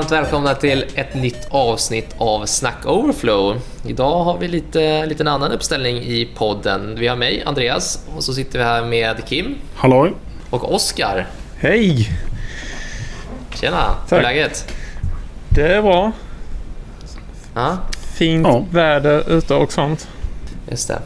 varmt 0.00 0.12
välkomna 0.12 0.54
till 0.54 0.84
ett 0.94 1.14
nytt 1.14 1.48
avsnitt 1.50 2.14
av 2.18 2.46
Snack 2.46 2.86
Overflow. 2.86 3.56
Idag 3.86 4.24
har 4.24 4.38
vi 4.38 4.48
lite 4.48 5.06
lite 5.06 5.30
annan 5.30 5.52
uppställning 5.52 5.96
i 5.96 6.28
podden. 6.36 6.96
Vi 6.98 7.08
har 7.08 7.16
mig, 7.16 7.42
Andreas, 7.46 8.06
och 8.16 8.24
så 8.24 8.34
sitter 8.34 8.58
vi 8.58 8.64
här 8.64 8.84
med 8.84 9.24
Kim. 9.26 9.54
Halloj. 9.74 10.12
Och 10.50 10.74
Oskar. 10.74 11.26
Hej! 11.58 12.08
Tjena, 13.54 13.94
hur 14.10 14.16
är 14.16 14.22
läget? 14.22 14.74
Det 15.48 15.74
är 15.74 15.82
bra. 15.82 16.12
Ja. 17.54 17.78
Fint 18.14 18.46
ja. 18.46 18.64
väder 18.70 19.32
ute 19.32 19.54
och 19.54 19.72
sånt. 19.72 20.08
Just 20.70 20.88
det. 20.88 20.98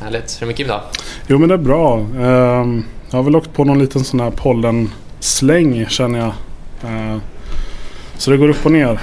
Härligt. 0.00 0.36
Hur 0.36 0.36
är 0.36 0.40
det 0.40 0.46
med 0.46 0.56
Kim 0.56 0.68
då? 0.68 0.82
Jo 1.26 1.38
men 1.38 1.48
det 1.48 1.54
är 1.54 1.58
bra. 1.58 1.98
Ehm, 1.98 2.84
jag 3.10 3.18
har 3.18 3.22
väl 3.22 3.36
åkt 3.36 3.52
på 3.52 3.64
någon 3.64 3.78
liten 3.78 4.04
sån 4.04 4.20
här 4.20 4.30
pollensläng 4.30 5.86
känner 5.88 6.18
jag. 6.18 6.32
Så 8.18 8.30
det 8.30 8.36
går 8.36 8.48
upp 8.48 8.66
och 8.66 8.72
ner. 8.72 9.00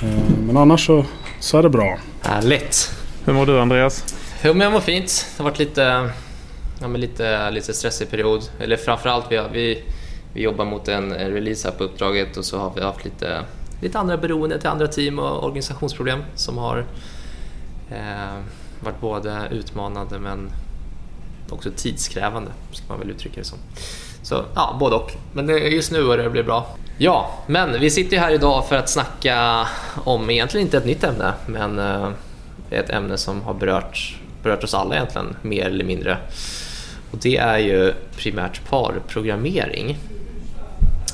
Ehm, 0.00 0.46
men 0.46 0.56
annars 0.56 0.86
så, 0.86 1.04
så 1.40 1.58
är 1.58 1.62
det 1.62 1.68
bra. 1.68 1.98
Härligt. 2.22 2.92
Hur 3.24 3.32
mår 3.32 3.46
du 3.46 3.60
Andreas? 3.60 4.14
Jo 4.42 4.52
men 4.54 4.60
jag 4.60 4.72
mår 4.72 4.80
fint. 4.80 5.26
Det 5.36 5.42
har 5.42 5.50
varit 5.50 5.58
lite, 5.58 6.10
ja, 6.80 6.88
men 6.88 7.00
lite, 7.00 7.50
lite 7.50 7.74
stressig 7.74 8.10
period. 8.10 8.50
Eller 8.60 8.76
framförallt 8.76 9.26
vi, 9.30 9.42
vi, 9.52 9.84
vi 10.32 10.42
jobbar 10.42 10.64
mot 10.64 10.88
en 10.88 11.14
release 11.14 11.68
här 11.68 11.78
på 11.78 11.84
uppdraget 11.84 12.36
och 12.36 12.44
så 12.44 12.58
har 12.58 12.72
vi 12.74 12.82
haft 12.82 13.04
lite, 13.04 13.44
lite 13.82 13.98
andra 13.98 14.16
beroende 14.16 14.60
till 14.60 14.68
andra 14.68 14.86
team 14.86 15.18
och 15.18 15.44
organisationsproblem 15.44 16.20
som 16.34 16.58
har 16.58 16.86
eh, 17.90 18.42
varit 18.80 19.00
både 19.00 19.48
utmanande 19.50 20.18
men 20.18 20.50
också 21.50 21.70
tidskrävande, 21.76 22.50
ska 22.72 22.84
man 22.88 22.98
väl 22.98 23.10
uttrycka 23.10 23.40
det 23.40 23.46
som. 23.46 23.58
Så 24.22 24.44
ja, 24.54 24.76
både 24.80 24.96
och. 24.96 25.12
Men 25.32 25.48
just 25.48 25.92
nu 25.92 26.04
börjar 26.04 26.24
det 26.24 26.30
bli 26.30 26.42
bra. 26.42 26.66
Ja, 26.98 27.30
men 27.46 27.80
vi 27.80 27.90
sitter 27.90 28.18
här 28.18 28.30
idag 28.32 28.68
för 28.68 28.76
att 28.76 28.88
snacka 28.88 29.66
om 30.04 30.30
egentligen 30.30 30.66
inte 30.66 30.76
ett 30.76 30.86
nytt 30.86 31.04
ämne, 31.04 31.32
men 31.46 31.78
eh, 31.78 32.08
ett 32.70 32.90
ämne 32.90 33.16
som 33.16 33.42
har 33.42 33.54
berört, 33.54 34.16
berört 34.42 34.64
oss 34.64 34.74
alla 34.74 34.94
egentligen, 34.94 35.36
mer 35.42 35.66
eller 35.66 35.84
mindre. 35.84 36.18
Och 37.10 37.18
det 37.18 37.36
är 37.36 37.58
ju 37.58 37.94
primärt 38.16 38.70
parprogrammering 38.70 39.98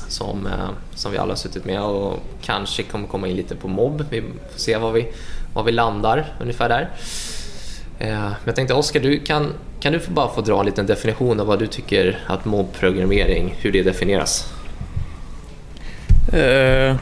som, 0.07 0.47
eh, 0.47 0.69
som 0.95 1.11
vi 1.11 1.17
alla 1.17 1.31
har 1.31 1.37
suttit 1.37 1.65
med 1.65 1.81
och 1.81 2.19
kanske 2.41 2.83
kommer 2.83 3.07
komma 3.07 3.27
in 3.27 3.35
lite 3.35 3.55
på 3.55 3.67
mobb. 3.67 4.05
Vi 4.09 4.21
får 4.21 4.59
se 4.59 4.77
var 4.77 4.91
vi, 4.91 5.07
var 5.53 5.63
vi 5.63 5.71
landar 5.71 6.25
ungefär 6.41 6.69
där. 6.69 6.89
Eh, 7.99 8.07
men 8.09 8.35
jag 8.45 8.55
tänkte 8.55 8.73
Oskar, 8.73 8.99
du 8.99 9.19
kan, 9.19 9.53
kan 9.79 9.93
du 9.93 9.99
bara 10.07 10.29
få 10.29 10.41
dra 10.41 10.59
en 10.59 10.65
liten 10.65 10.85
definition 10.85 11.39
av 11.39 11.47
vad 11.47 11.59
du 11.59 11.67
tycker 11.67 12.19
att 12.27 12.45
mobbprogrammering, 12.45 13.55
hur 13.57 13.71
det 13.71 13.83
definieras? 13.83 14.53
Eh, 16.33 16.95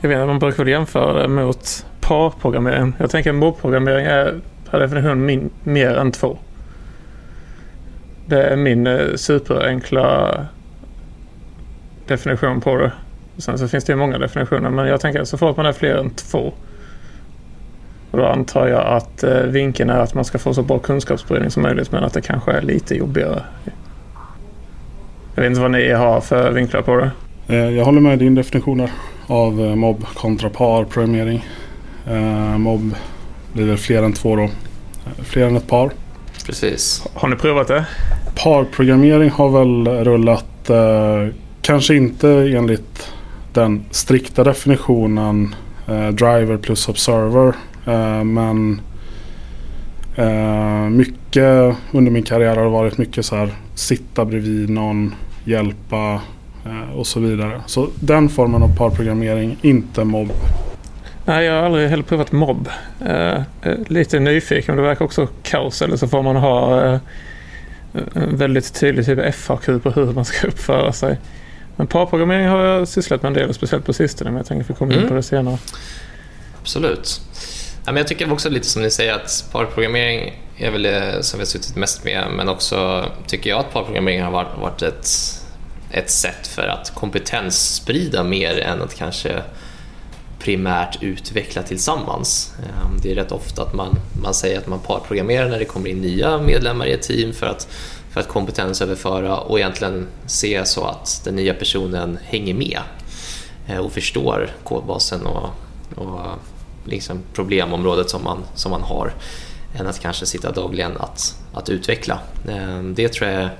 jag 0.00 0.08
vet 0.08 0.16
inte, 0.16 0.26
man 0.26 0.38
brukar 0.38 0.64
väl 0.64 0.72
jämföra 0.72 1.22
det 1.22 1.28
mot 1.28 1.86
parprogrammering. 2.00 2.92
Jag 2.98 3.10
tänker 3.10 3.30
att 3.30 3.36
mobbprogrammering 3.36 4.06
är 4.06 4.40
per 4.70 4.80
definition 4.80 5.26
min, 5.26 5.50
mer 5.62 5.94
än 5.94 6.12
två. 6.12 6.38
Det 8.26 8.42
är 8.42 8.56
min 8.56 8.86
eh, 8.86 9.14
superenkla 9.16 10.34
definition 12.06 12.60
på 12.60 12.76
det. 12.76 12.92
Sen 13.38 13.58
så 13.58 13.68
finns 13.68 13.84
det 13.84 13.92
ju 13.92 13.96
många 13.96 14.18
definitioner 14.18 14.70
men 14.70 14.86
jag 14.86 15.00
tänker 15.00 15.20
att 15.20 15.28
så 15.28 15.38
fort 15.38 15.56
man 15.56 15.66
är 15.66 15.72
fler 15.72 15.96
än 15.96 16.10
två 16.10 16.52
och 18.10 18.18
då 18.18 18.26
antar 18.26 18.66
jag 18.66 18.86
att 18.86 19.22
eh, 19.24 19.40
vinkeln 19.40 19.90
är 19.90 19.98
att 19.98 20.14
man 20.14 20.24
ska 20.24 20.38
få 20.38 20.54
så 20.54 20.62
bra 20.62 20.78
kunskapsspridning 20.78 21.50
som 21.50 21.62
möjligt 21.62 21.92
men 21.92 22.04
att 22.04 22.12
det 22.12 22.20
kanske 22.20 22.52
är 22.52 22.62
lite 22.62 22.94
jobbigare. 22.94 23.42
Jag 25.34 25.42
vet 25.42 25.50
inte 25.50 25.60
vad 25.60 25.70
ni 25.70 25.92
har 25.92 26.20
för 26.20 26.50
vinklar 26.50 26.82
på 26.82 26.96
det. 26.96 27.10
Eh, 27.48 27.70
jag 27.70 27.84
håller 27.84 28.00
med 28.00 28.18
din 28.18 28.34
definitioner 28.34 28.90
av 29.26 29.60
eh, 29.60 29.74
mobb 29.74 30.06
kontra 30.14 30.50
parprogrammering. 30.50 31.46
Eh, 32.06 32.58
mobb 32.58 32.94
blir 33.52 33.66
väl 33.66 33.76
fler 33.76 34.02
än 34.02 34.12
två 34.12 34.36
då. 34.36 34.48
Fler 35.22 35.46
än 35.46 35.56
ett 35.56 35.68
par. 35.68 35.90
Precis. 36.46 37.06
Har 37.14 37.28
ni 37.28 37.36
provat 37.36 37.68
det? 37.68 37.86
Parprogrammering 38.42 39.30
har 39.30 39.48
väl 39.48 40.04
rullat 40.04 40.70
eh, 40.70 41.34
kanske 41.62 41.94
inte 41.94 42.28
enligt 42.30 43.12
den 43.52 43.84
strikta 43.90 44.44
definitionen 44.44 45.54
eh, 45.86 46.08
driver 46.08 46.56
plus 46.56 46.88
observer 46.88 47.54
Eh, 47.77 47.77
men 48.24 48.80
eh, 50.16 50.88
mycket 50.90 51.76
under 51.92 52.10
min 52.10 52.22
karriär 52.22 52.56
har 52.56 52.64
det 52.64 52.70
varit 52.70 52.98
mycket 52.98 53.26
så 53.26 53.36
här 53.36 53.54
sitta 53.74 54.24
bredvid 54.24 54.70
någon, 54.70 55.14
hjälpa 55.44 56.20
eh, 56.66 56.96
och 56.96 57.06
så 57.06 57.20
vidare. 57.20 57.60
Så 57.66 57.88
den 58.00 58.28
formen 58.28 58.62
av 58.62 58.76
parprogrammering, 58.76 59.56
inte 59.62 60.04
mobb. 60.04 60.32
Nej, 61.24 61.44
jag 61.44 61.54
har 61.54 61.62
aldrig 61.62 61.88
heller 61.88 62.02
provat 62.02 62.32
mobb. 62.32 62.68
Lite 63.86 64.20
nyfiken, 64.20 64.74
men 64.74 64.84
det 64.84 64.88
verkar 64.88 65.04
också 65.04 65.28
kaos. 65.42 65.82
Eller 65.82 65.96
så 65.96 66.08
får 66.08 66.22
man 66.22 66.36
ha 66.36 66.80
en 68.14 68.36
väldigt 68.36 68.80
tydlig 68.80 69.06
typ 69.06 69.34
FAQ 69.34 69.66
på 69.82 69.90
hur 69.90 70.12
man 70.12 70.24
ska 70.24 70.46
uppföra 70.48 70.92
sig. 70.92 71.18
Men 71.76 71.86
parprogrammering 71.86 72.48
har 72.48 72.64
jag 72.64 72.88
sysslat 72.88 73.22
med 73.22 73.28
en 73.28 73.34
del, 73.34 73.54
speciellt 73.54 73.86
på 73.86 73.92
sistone. 73.92 74.30
Men 74.30 74.36
jag 74.36 74.46
tänker 74.46 74.64
att 74.64 74.70
vi 74.70 74.74
kommer 74.74 74.92
in 74.92 74.98
mm. 74.98 75.08
på 75.08 75.14
det 75.14 75.22
senare. 75.22 75.58
Absolut 76.60 77.20
men 77.92 77.96
jag 77.96 78.08
tycker 78.08 78.32
också 78.32 78.50
lite 78.50 78.66
som 78.66 78.82
ni 78.82 78.90
säger 78.90 79.14
att 79.14 79.48
parprogrammering 79.52 80.42
är 80.56 80.70
väl 80.70 80.82
det 80.82 81.22
som 81.22 81.38
vi 81.38 81.42
har 81.42 81.46
suttit 81.46 81.76
mest 81.76 82.04
med 82.04 82.26
men 82.36 82.48
också 82.48 83.06
tycker 83.26 83.50
jag 83.50 83.58
att 83.58 83.72
parprogrammering 83.72 84.22
har 84.22 84.30
varit, 84.30 84.82
ett, 84.82 85.08
ett 85.90 86.10
sätt 86.10 86.46
för 86.46 86.66
att 86.68 86.94
kompetenssprida 86.94 88.24
mer 88.24 88.60
än 88.60 88.82
att 88.82 88.94
kanske 88.94 89.42
primärt 90.38 91.02
utveckla 91.02 91.62
tillsammans. 91.62 92.54
Ehm, 92.58 93.00
det 93.02 93.10
är 93.10 93.14
rätt 93.14 93.32
ofta 93.32 93.62
att 93.62 93.74
man, 93.74 93.98
man 94.22 94.34
säger 94.34 94.58
att 94.58 94.66
man 94.66 94.78
parprogrammerar 94.78 95.48
när 95.48 95.58
det 95.58 95.64
kommer 95.64 95.90
in 95.90 96.00
nya 96.00 96.38
medlemmar 96.38 96.86
i 96.86 96.92
ett 96.92 97.02
team 97.02 97.32
för 97.32 97.46
att, 97.46 97.68
för 98.10 98.20
att 98.20 98.28
kompetensöverföra 98.28 99.38
och 99.38 99.58
egentligen 99.58 100.08
se 100.26 100.64
så 100.64 100.84
att 100.84 101.20
den 101.24 101.36
nya 101.36 101.54
personen 101.54 102.18
hänger 102.24 102.54
med 102.54 102.80
eh, 103.68 103.78
och 103.78 103.92
förstår 103.92 104.50
kodbasen 104.64 105.26
och, 105.26 105.48
och 105.94 106.20
liksom 106.88 107.22
problemområdet 107.34 108.10
som 108.10 108.24
man, 108.24 108.38
som 108.54 108.70
man 108.70 108.82
har 108.82 109.12
än 109.74 109.86
att 109.86 110.00
kanske 110.00 110.26
sitta 110.26 110.52
dagligen 110.52 110.96
att, 110.96 111.36
att 111.54 111.68
utveckla. 111.68 112.18
Eh, 112.48 112.82
det 112.82 113.08
tror 113.08 113.30
jag 113.30 113.42
är 113.42 113.50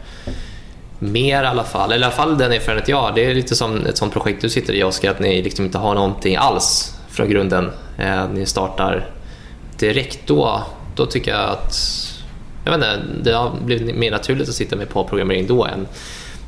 mer 0.99 1.43
i 1.43 1.47
alla 1.47 1.65
fall, 1.65 1.93
eller 1.93 2.03
i 2.03 2.05
alla 2.05 2.17
fall 2.17 2.39
den 2.39 2.53
erfarenhet 2.53 2.89
jag 2.89 3.01
har. 3.01 3.13
Det 3.13 3.25
är 3.25 3.35
lite 3.35 3.55
som 3.55 3.87
ett 3.87 3.97
sånt 3.97 4.13
projekt 4.13 4.43
du 4.43 4.49
sitter 4.49 4.73
i 4.73 4.83
Oskar, 4.83 5.11
att 5.11 5.21
ni 5.21 5.43
liksom 5.43 5.65
inte 5.65 5.79
har 5.79 5.95
någonting 5.95 6.37
alls 6.37 6.99
från 7.09 7.31
grunden. 7.31 7.71
Eh, 7.99 8.29
ni 8.29 8.47
startar 8.47 9.11
direkt 9.79 10.27
då, 10.27 10.63
då 10.97 11.07
tycker 11.07 11.31
jag 11.31 11.51
att 11.51 11.75
jag 12.65 12.79
vet 12.79 12.87
inte, 12.87 13.01
det 13.23 13.33
har 13.33 13.53
blivit 13.65 13.97
mer 13.97 14.11
naturligt 14.11 14.49
att 14.49 14.55
sitta 14.55 14.77
med 14.77 14.89
parprogrammering 14.89 15.47
då 15.47 15.65
än 15.65 15.87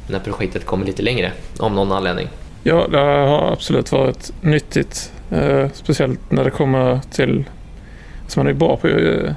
när 0.09 0.19
projektet 0.19 0.67
kommer 0.67 0.87
lite 0.87 1.03
längre, 1.03 1.33
av 1.59 1.73
någon 1.73 1.93
anledning. 1.93 2.29
Ja, 2.63 2.87
det 2.91 2.99
har 2.99 3.53
absolut 3.53 3.93
varit 3.93 4.33
nyttigt 4.41 5.13
Eh, 5.31 5.69
speciellt 5.73 6.31
när 6.31 6.45
det 6.45 6.51
kommer 6.51 7.01
till, 7.11 7.45
som 8.27 8.41
man 8.41 8.51
är 8.51 8.55
bra 8.55 8.77
på. 8.77 8.89
Eh, 8.89 9.33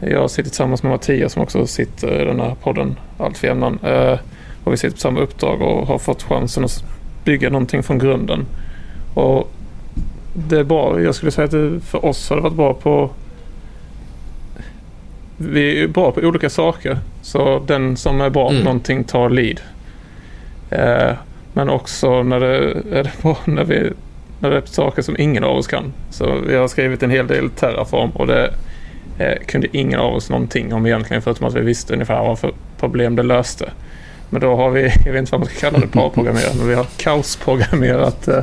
jag 0.00 0.30
sitter 0.30 0.50
tillsammans 0.50 0.82
med 0.82 0.92
Mattias 0.92 1.32
som 1.32 1.42
också 1.42 1.66
sitter 1.66 2.22
i 2.22 2.24
den 2.24 2.40
här 2.40 2.54
podden 2.62 2.96
Allt 3.18 3.38
för 3.38 3.46
jämnan. 3.46 3.78
Eh, 3.82 4.18
och 4.64 4.72
vi 4.72 4.76
sitter 4.76 4.94
på 4.94 5.00
samma 5.00 5.20
uppdrag 5.20 5.62
och 5.62 5.86
har 5.86 5.98
fått 5.98 6.22
chansen 6.22 6.64
att 6.64 6.84
bygga 7.24 7.50
någonting 7.50 7.82
från 7.82 7.98
grunden. 7.98 8.46
Och 9.14 9.50
det 10.34 10.58
är 10.58 10.64
bra. 10.64 11.00
Jag 11.00 11.14
skulle 11.14 11.32
säga 11.32 11.44
att 11.44 11.50
det 11.50 11.80
för 11.80 12.04
oss 12.04 12.30
har 12.30 12.36
det 12.36 12.42
varit 12.42 12.56
bra 12.56 12.74
på 12.74 13.10
vi 15.36 15.82
är 15.82 15.88
bra 15.88 16.12
på 16.12 16.20
olika 16.20 16.50
saker. 16.50 16.98
Så 17.22 17.62
den 17.66 17.96
som 17.96 18.20
är 18.20 18.30
bra 18.30 18.46
på 18.46 18.52
mm. 18.52 18.64
någonting 18.64 19.04
tar 19.04 19.30
lead. 19.30 19.60
Eh, 20.70 21.12
men 21.52 21.70
också 21.70 22.22
när 22.22 22.40
det 22.40 22.56
är 22.92 23.02
det 23.02 23.22
bra 23.22 23.36
när 23.44 23.64
vi 23.64 23.92
när 24.40 24.50
det 24.50 24.56
är 24.56 24.62
saker 24.64 25.02
som 25.02 25.16
ingen 25.18 25.44
av 25.44 25.56
oss 25.56 25.66
kan. 25.66 25.92
Så 26.10 26.34
vi 26.46 26.56
har 26.56 26.68
skrivit 26.68 27.02
en 27.02 27.10
hel 27.10 27.26
del 27.26 27.50
Terraform 27.50 28.10
och 28.10 28.26
det 28.26 28.54
eh, 29.18 29.38
kunde 29.46 29.68
ingen 29.72 30.00
av 30.00 30.14
oss 30.14 30.30
någonting 30.30 30.72
om 30.72 30.86
egentligen 30.86 31.22
förutom 31.22 31.46
att 31.46 31.54
vi 31.54 31.60
visste 31.60 31.92
ungefär 31.92 32.22
vad 32.22 32.38
för 32.38 32.52
problem 32.78 33.16
det 33.16 33.22
löste. 33.22 33.70
Men 34.30 34.40
då 34.40 34.56
har 34.56 34.70
vi, 34.70 34.82
jag 35.04 35.12
vet 35.12 35.18
inte 35.18 35.32
vad 35.32 35.40
man 35.40 35.48
ska 35.48 35.70
kalla 35.70 35.78
det, 35.78 35.86
parprogrammerat, 35.86 36.54
men 36.56 36.68
vi 36.68 36.74
har 36.74 36.86
kaosprogrammerat 36.96 38.28
eh, 38.28 38.42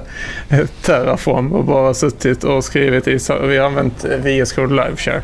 Terraform 0.82 1.54
och 1.54 1.66
bara 1.66 1.94
suttit 1.94 2.44
och 2.44 2.64
skrivit 2.64 3.08
i, 3.08 3.20
vi 3.48 3.58
har 3.58 3.66
använt 3.66 4.06
VS 4.06 4.54
Code 4.54 4.84
LiveShare. 4.86 5.22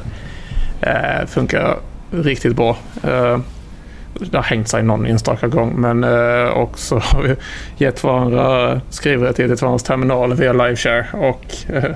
Eh, 0.81 1.28
funkar 1.28 1.78
riktigt 2.12 2.56
bra. 2.56 2.78
Eh, 3.04 3.38
det 4.19 4.38
har 4.38 4.44
hängt 4.44 4.68
sig 4.68 4.83
någon 4.83 5.06
enstaka 5.06 5.48
gång. 5.48 5.74
Men 5.77 6.04
eh, 6.04 6.57
också 6.57 6.95
har 6.95 7.24
vi 7.27 7.36
gett 7.77 8.04
varandra 8.04 8.81
skrivrättigheter 8.89 9.56
till 9.56 9.63
varandras 9.63 9.83
terminaler 9.83 10.36
via 10.36 10.54
Liveshare 10.54 11.06
och 11.13 11.56
eh, 11.74 11.92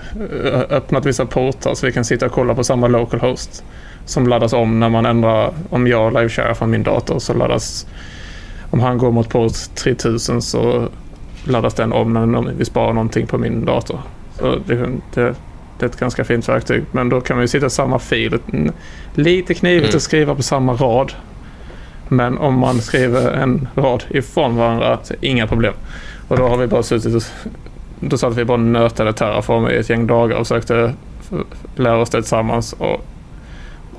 öppnat 0.70 1.06
vissa 1.06 1.26
portar 1.26 1.76
så 1.76 1.86
vi 1.86 1.92
kan 1.92 2.06
sitta 2.06 2.26
och 2.26 2.32
kolla 2.32 2.56
på 2.56 2.64
samma 2.64 2.88
local 2.88 3.20
host 3.20 3.64
som 4.06 4.28
laddas 4.28 4.54
om 4.54 4.80
när 4.80 4.90
man 4.90 5.06
ändrar. 5.06 5.54
Om 5.70 5.88
jag 5.88 6.14
liveshare 6.14 6.56
från 6.56 6.70
min 6.70 6.84
dator 6.84 7.20
så 7.20 7.34
laddas 7.34 7.88
om 8.70 8.80
han 8.80 8.98
går 8.98 9.12
mot 9.12 9.30
port 9.30 9.76
3000 9.76 10.42
så 10.42 10.88
laddas 11.44 11.74
den 11.74 11.94
om 11.94 12.14
när 12.14 12.54
vi 12.58 12.66
sparar 12.66 12.94
någonting 12.94 13.28
på 13.28 13.38
min 13.38 13.66
dator. 13.66 14.00
Och 14.42 14.62
det, 14.66 14.76
det, 15.14 15.36
det 15.80 15.86
är 15.86 15.90
ett 15.90 16.00
ganska 16.00 16.24
fint 16.24 16.50
verktyg. 16.50 16.84
Men 16.92 17.10
då 17.10 17.22
kan 17.22 17.36
man 17.38 17.44
ju 17.44 17.48
sitta 17.48 17.66
i 17.66 17.70
samma 17.70 18.00
fil. 18.00 18.40
Lite 19.14 19.54
knivigt 19.54 19.86
mm. 19.86 19.98
att 19.98 20.02
skriva 20.04 20.36
på 20.36 20.44
samma 20.44 20.74
rad. 20.74 21.14
Men 22.10 22.38
om 22.38 22.60
man 22.60 22.82
skriver 22.82 23.32
en 23.32 23.68
rad 23.76 24.04
ifrån 24.10 24.56
varandra 24.56 25.00
så 25.04 25.14
inga 25.22 25.48
problem. 25.48 25.74
Och 26.28 26.38
då 26.38 26.48
har 26.48 26.58
vi 26.58 26.68
bara 26.68 26.84
suttit 26.84 27.16
och 27.16 27.24
då 28.00 28.18
satt 28.18 28.36
vi 28.36 28.46
bara 28.46 28.58
nötade 28.58 29.14
Terraform 29.14 29.68
i 29.68 29.76
ett 29.76 29.90
gäng 29.90 30.08
dagar 30.08 30.38
och 30.38 30.48
försökte 30.48 30.94
lära 31.76 31.98
oss 31.98 32.10
det 32.10 32.22
tillsammans. 32.22 32.74
Och 32.74 33.06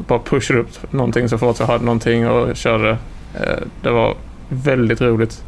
bara 0.06 0.18
pushade 0.18 0.60
upp 0.60 0.92
någonting 0.92 1.28
så 1.28 1.38
fort 1.38 1.60
jag 1.60 1.66
hade 1.66 1.84
någonting 1.84 2.28
och 2.28 2.56
körde. 2.56 2.90
Eh, 3.34 3.58
det 3.82 3.90
var 3.90 4.14
väldigt 4.48 5.00
roligt. 5.00 5.42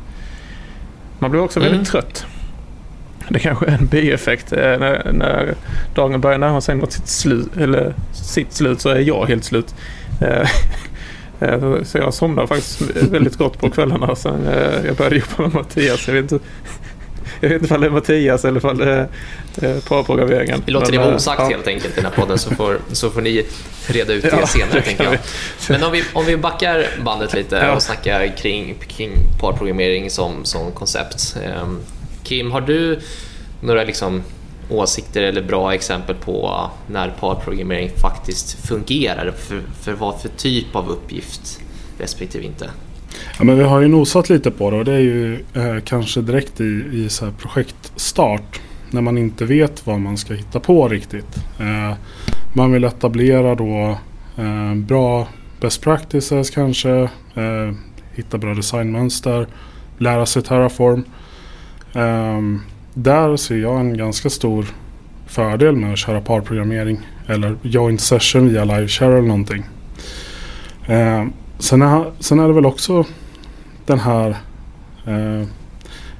Man 1.18 1.30
blev 1.30 1.42
också 1.42 1.60
mm. 1.60 1.72
väldigt 1.72 1.88
trött. 1.88 2.26
Det 3.28 3.38
kanske 3.38 3.66
är 3.66 3.78
en 3.78 3.86
bieffekt. 3.86 4.52
Eh, 4.52 4.58
när, 4.58 5.12
när 5.12 5.54
dagen 5.94 6.20
börjar 6.20 6.38
närma 6.38 6.60
sig 6.60 6.74
mot 6.74 6.92
sitt 6.92 7.08
slut, 7.08 7.56
eller 7.56 7.94
sitt 8.12 8.52
slut 8.52 8.80
så 8.80 8.88
är 8.88 9.00
jag 9.00 9.26
helt 9.26 9.44
slut. 9.44 9.74
Eh, 11.40 11.82
så 11.82 11.98
jag 11.98 12.14
somnade 12.14 12.48
faktiskt 12.48 12.80
väldigt 12.96 13.36
gott 13.36 13.58
på 13.58 13.70
kvällarna 13.70 14.16
sen 14.16 14.44
jag 14.86 14.96
började 14.96 15.16
jobba 15.16 15.42
med 15.42 15.54
Mattias. 15.54 16.06
Jag 16.08 16.14
vet 16.14 16.32
inte 16.32 16.46
jag 17.40 17.48
vet 17.48 17.62
inte 17.62 17.74
om 17.74 17.80
det 17.80 17.86
är 17.86 17.90
Mattias 17.90 18.44
eller 18.44 18.66
om 18.66 18.78
det 18.78 19.08
är 19.60 19.80
parprogrammeringen. 19.80 20.62
Vi 20.66 20.72
låter 20.72 20.92
det 20.92 20.98
vara 20.98 21.14
osagt 21.14 21.40
ja. 21.40 21.48
helt 21.48 21.66
enkelt 21.66 21.92
i 21.92 22.00
den 22.00 22.04
här 22.04 22.12
podden 22.12 22.38
så 22.38 22.54
får, 22.54 22.78
så 22.92 23.10
får 23.10 23.20
ni 23.20 23.46
reda 23.86 24.12
ut 24.12 24.22
det 24.22 24.28
ja, 24.40 24.46
senare. 24.46 24.72
Det 24.72 24.82
tänker 24.82 25.04
jag. 25.04 25.18
Men 25.68 25.82
om 25.82 25.92
vi, 25.92 26.04
om 26.12 26.26
vi 26.26 26.36
backar 26.36 26.86
bandet 27.04 27.34
lite 27.34 27.56
ja. 27.56 27.74
och 27.74 27.82
snackar 27.82 28.36
kring, 28.36 28.74
kring 28.88 29.12
parprogrammering 29.40 30.10
som, 30.10 30.44
som 30.44 30.72
koncept. 30.72 31.36
Um, 31.62 31.80
Kim, 32.22 32.50
har 32.50 32.60
du 32.60 33.00
några 33.60 33.84
liksom 33.84 34.22
åsikter 34.70 35.22
eller 35.22 35.42
bra 35.42 35.74
exempel 35.74 36.16
på 36.16 36.70
när 36.86 37.08
parprogrammering 37.20 37.90
faktiskt 37.90 38.66
fungerar? 38.68 39.30
För, 39.30 39.62
för 39.82 39.92
vad 39.92 40.20
för 40.20 40.28
typ 40.28 40.76
av 40.76 40.88
uppgift 40.88 41.60
respektive 41.98 42.44
inte? 42.44 42.70
Ja, 43.38 43.44
men 43.44 43.58
vi 43.58 43.64
har 43.64 43.80
ju 43.80 43.88
nosat 43.88 44.28
lite 44.28 44.50
på 44.50 44.70
det 44.70 44.76
och 44.76 44.84
det 44.84 44.92
är 44.92 44.98
ju 44.98 45.34
eh, 45.54 45.80
kanske 45.84 46.20
direkt 46.20 46.60
i, 46.60 46.84
i 46.92 47.08
så 47.08 47.24
här 47.24 47.32
projektstart. 47.32 48.60
När 48.90 49.00
man 49.00 49.18
inte 49.18 49.44
vet 49.44 49.86
vad 49.86 50.00
man 50.00 50.16
ska 50.16 50.34
hitta 50.34 50.60
på 50.60 50.88
riktigt. 50.88 51.36
Eh, 51.60 51.96
man 52.52 52.72
vill 52.72 52.84
etablera 52.84 53.54
då 53.54 53.98
eh, 54.36 54.74
bra 54.74 55.28
best 55.60 55.82
practices 55.82 56.50
kanske. 56.50 56.90
Eh, 57.34 57.74
hitta 58.14 58.38
bra 58.38 58.54
designmönster. 58.54 59.46
Lära 59.98 60.26
sig 60.26 60.42
Terraform. 60.42 61.04
Ehm, 61.92 62.60
där 62.94 63.36
ser 63.36 63.56
jag 63.56 63.80
en 63.80 63.96
ganska 63.96 64.30
stor 64.30 64.66
fördel 65.26 65.76
med 65.76 65.92
att 65.92 65.98
köra 65.98 66.20
parprogrammering. 66.20 66.98
Eller 67.26 67.56
joint 67.62 68.00
session 68.00 68.48
via 68.48 68.64
liveshare 68.64 69.18
eller 69.18 69.28
någonting. 69.28 69.64
Eh, 70.86 71.26
sen, 71.58 71.82
är, 71.82 72.04
sen 72.18 72.38
är 72.38 72.48
det 72.48 72.54
väl 72.54 72.66
också 72.66 73.04
den 73.86 73.98
här... 73.98 74.36
Eh, 75.06 75.46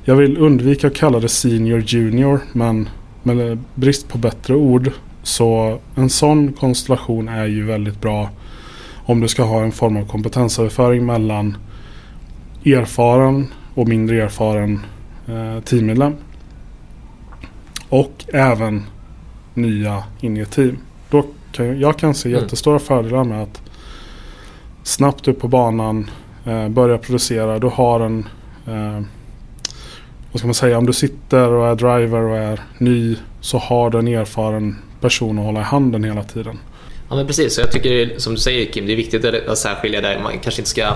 jag 0.05 0.17
vill 0.17 0.39
undvika 0.39 0.87
att 0.87 0.95
kalla 0.95 1.21
det 1.21 1.29
senior 1.29 1.81
junior 1.87 2.41
men 2.53 2.89
med 3.23 3.59
brist 3.75 4.09
på 4.09 4.19
bättre 4.19 4.55
ord 4.55 4.91
så 5.23 5.79
en 5.95 6.11
sån 6.11 6.53
konstellation 6.53 7.29
är 7.29 7.47
ju 7.47 7.65
väldigt 7.65 8.01
bra 8.01 8.31
om 9.05 9.21
du 9.21 9.29
ska 9.29 9.43
ha 9.43 9.63
en 9.63 9.73
form 9.73 9.97
av 9.97 10.07
kompetensöverföring 10.07 11.07
mellan 11.07 11.57
erfaren 12.65 13.47
och 13.75 13.89
mindre 13.89 14.23
erfaren 14.23 14.81
eh, 15.29 15.61
teammedlem. 15.65 16.15
Och 17.91 18.25
även 18.33 18.87
nya 19.55 20.05
in 20.21 20.37
i 20.37 20.41
ett 20.41 20.51
team. 20.51 20.79
Då 21.11 21.25
kan, 21.53 21.81
jag 21.81 21.99
kan 21.99 22.15
se 22.15 22.29
mm. 22.29 22.43
jättestora 22.43 22.79
fördelar 22.79 23.25
med 23.25 23.43
att 23.43 23.63
snabbt 24.83 25.29
upp 25.29 25.41
på 25.41 25.49
banan 25.49 26.11
eh, 26.47 26.69
börjar 26.69 26.99
producera. 26.99 27.59
Du 27.59 27.67
har 27.67 28.01
en, 28.01 28.29
eh, 28.67 29.03
vad 30.33 30.39
ska 30.39 30.47
man 30.47 30.55
säga, 30.55 30.79
om 30.79 30.87
du 30.87 30.93
sitter 30.93 31.49
och 31.49 31.67
är 31.67 31.75
driver 31.75 32.21
och 32.21 32.39
är 32.39 32.61
ny 32.79 33.17
så 33.41 33.59
har 33.59 33.91
du 33.91 33.99
en 33.99 34.09
erfaren 34.09 34.77
person 35.01 35.39
att 35.39 35.45
hålla 35.45 35.61
i 35.61 35.65
handen 35.65 36.05
hela 36.05 36.23
tiden. 36.23 36.59
Ja 37.09 37.17
men 37.17 37.27
precis, 37.27 37.55
så 37.55 37.61
jag 37.61 37.73
tycker 37.73 38.19
som 38.19 38.35
du 38.35 38.41
säger 38.41 38.73
Kim, 38.73 38.87
det 38.87 38.93
är 38.93 38.97
viktigt 38.97 39.25
att 39.25 39.59
särskilja 39.59 40.01
där. 40.01 40.21
Man 40.23 40.33
kanske 40.43 40.61
inte 40.61 40.71
ska 40.71 40.95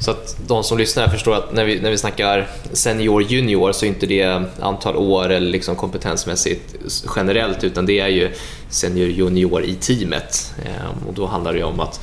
så 0.00 0.10
att 0.10 0.36
de 0.46 0.64
som 0.64 0.78
lyssnar 0.78 1.08
förstår 1.08 1.34
att 1.34 1.52
när 1.52 1.64
vi, 1.64 1.80
när 1.80 1.90
vi 1.90 1.98
snackar 1.98 2.48
senior 2.72 3.22
junior 3.22 3.72
så 3.72 3.84
är 3.84 3.88
inte 3.88 4.06
det 4.06 4.42
antal 4.60 4.96
år 4.96 5.28
eller 5.28 5.50
liksom 5.50 5.76
kompetensmässigt 5.76 6.74
generellt 7.16 7.64
utan 7.64 7.86
det 7.86 8.00
är 8.00 8.08
ju 8.08 8.32
senior 8.68 9.08
junior 9.08 9.64
i 9.64 9.74
teamet. 9.74 10.54
Eh, 10.64 11.08
och 11.08 11.14
då 11.14 11.26
handlar 11.26 11.54
det 11.54 11.64
om 11.64 11.80
att 11.80 12.00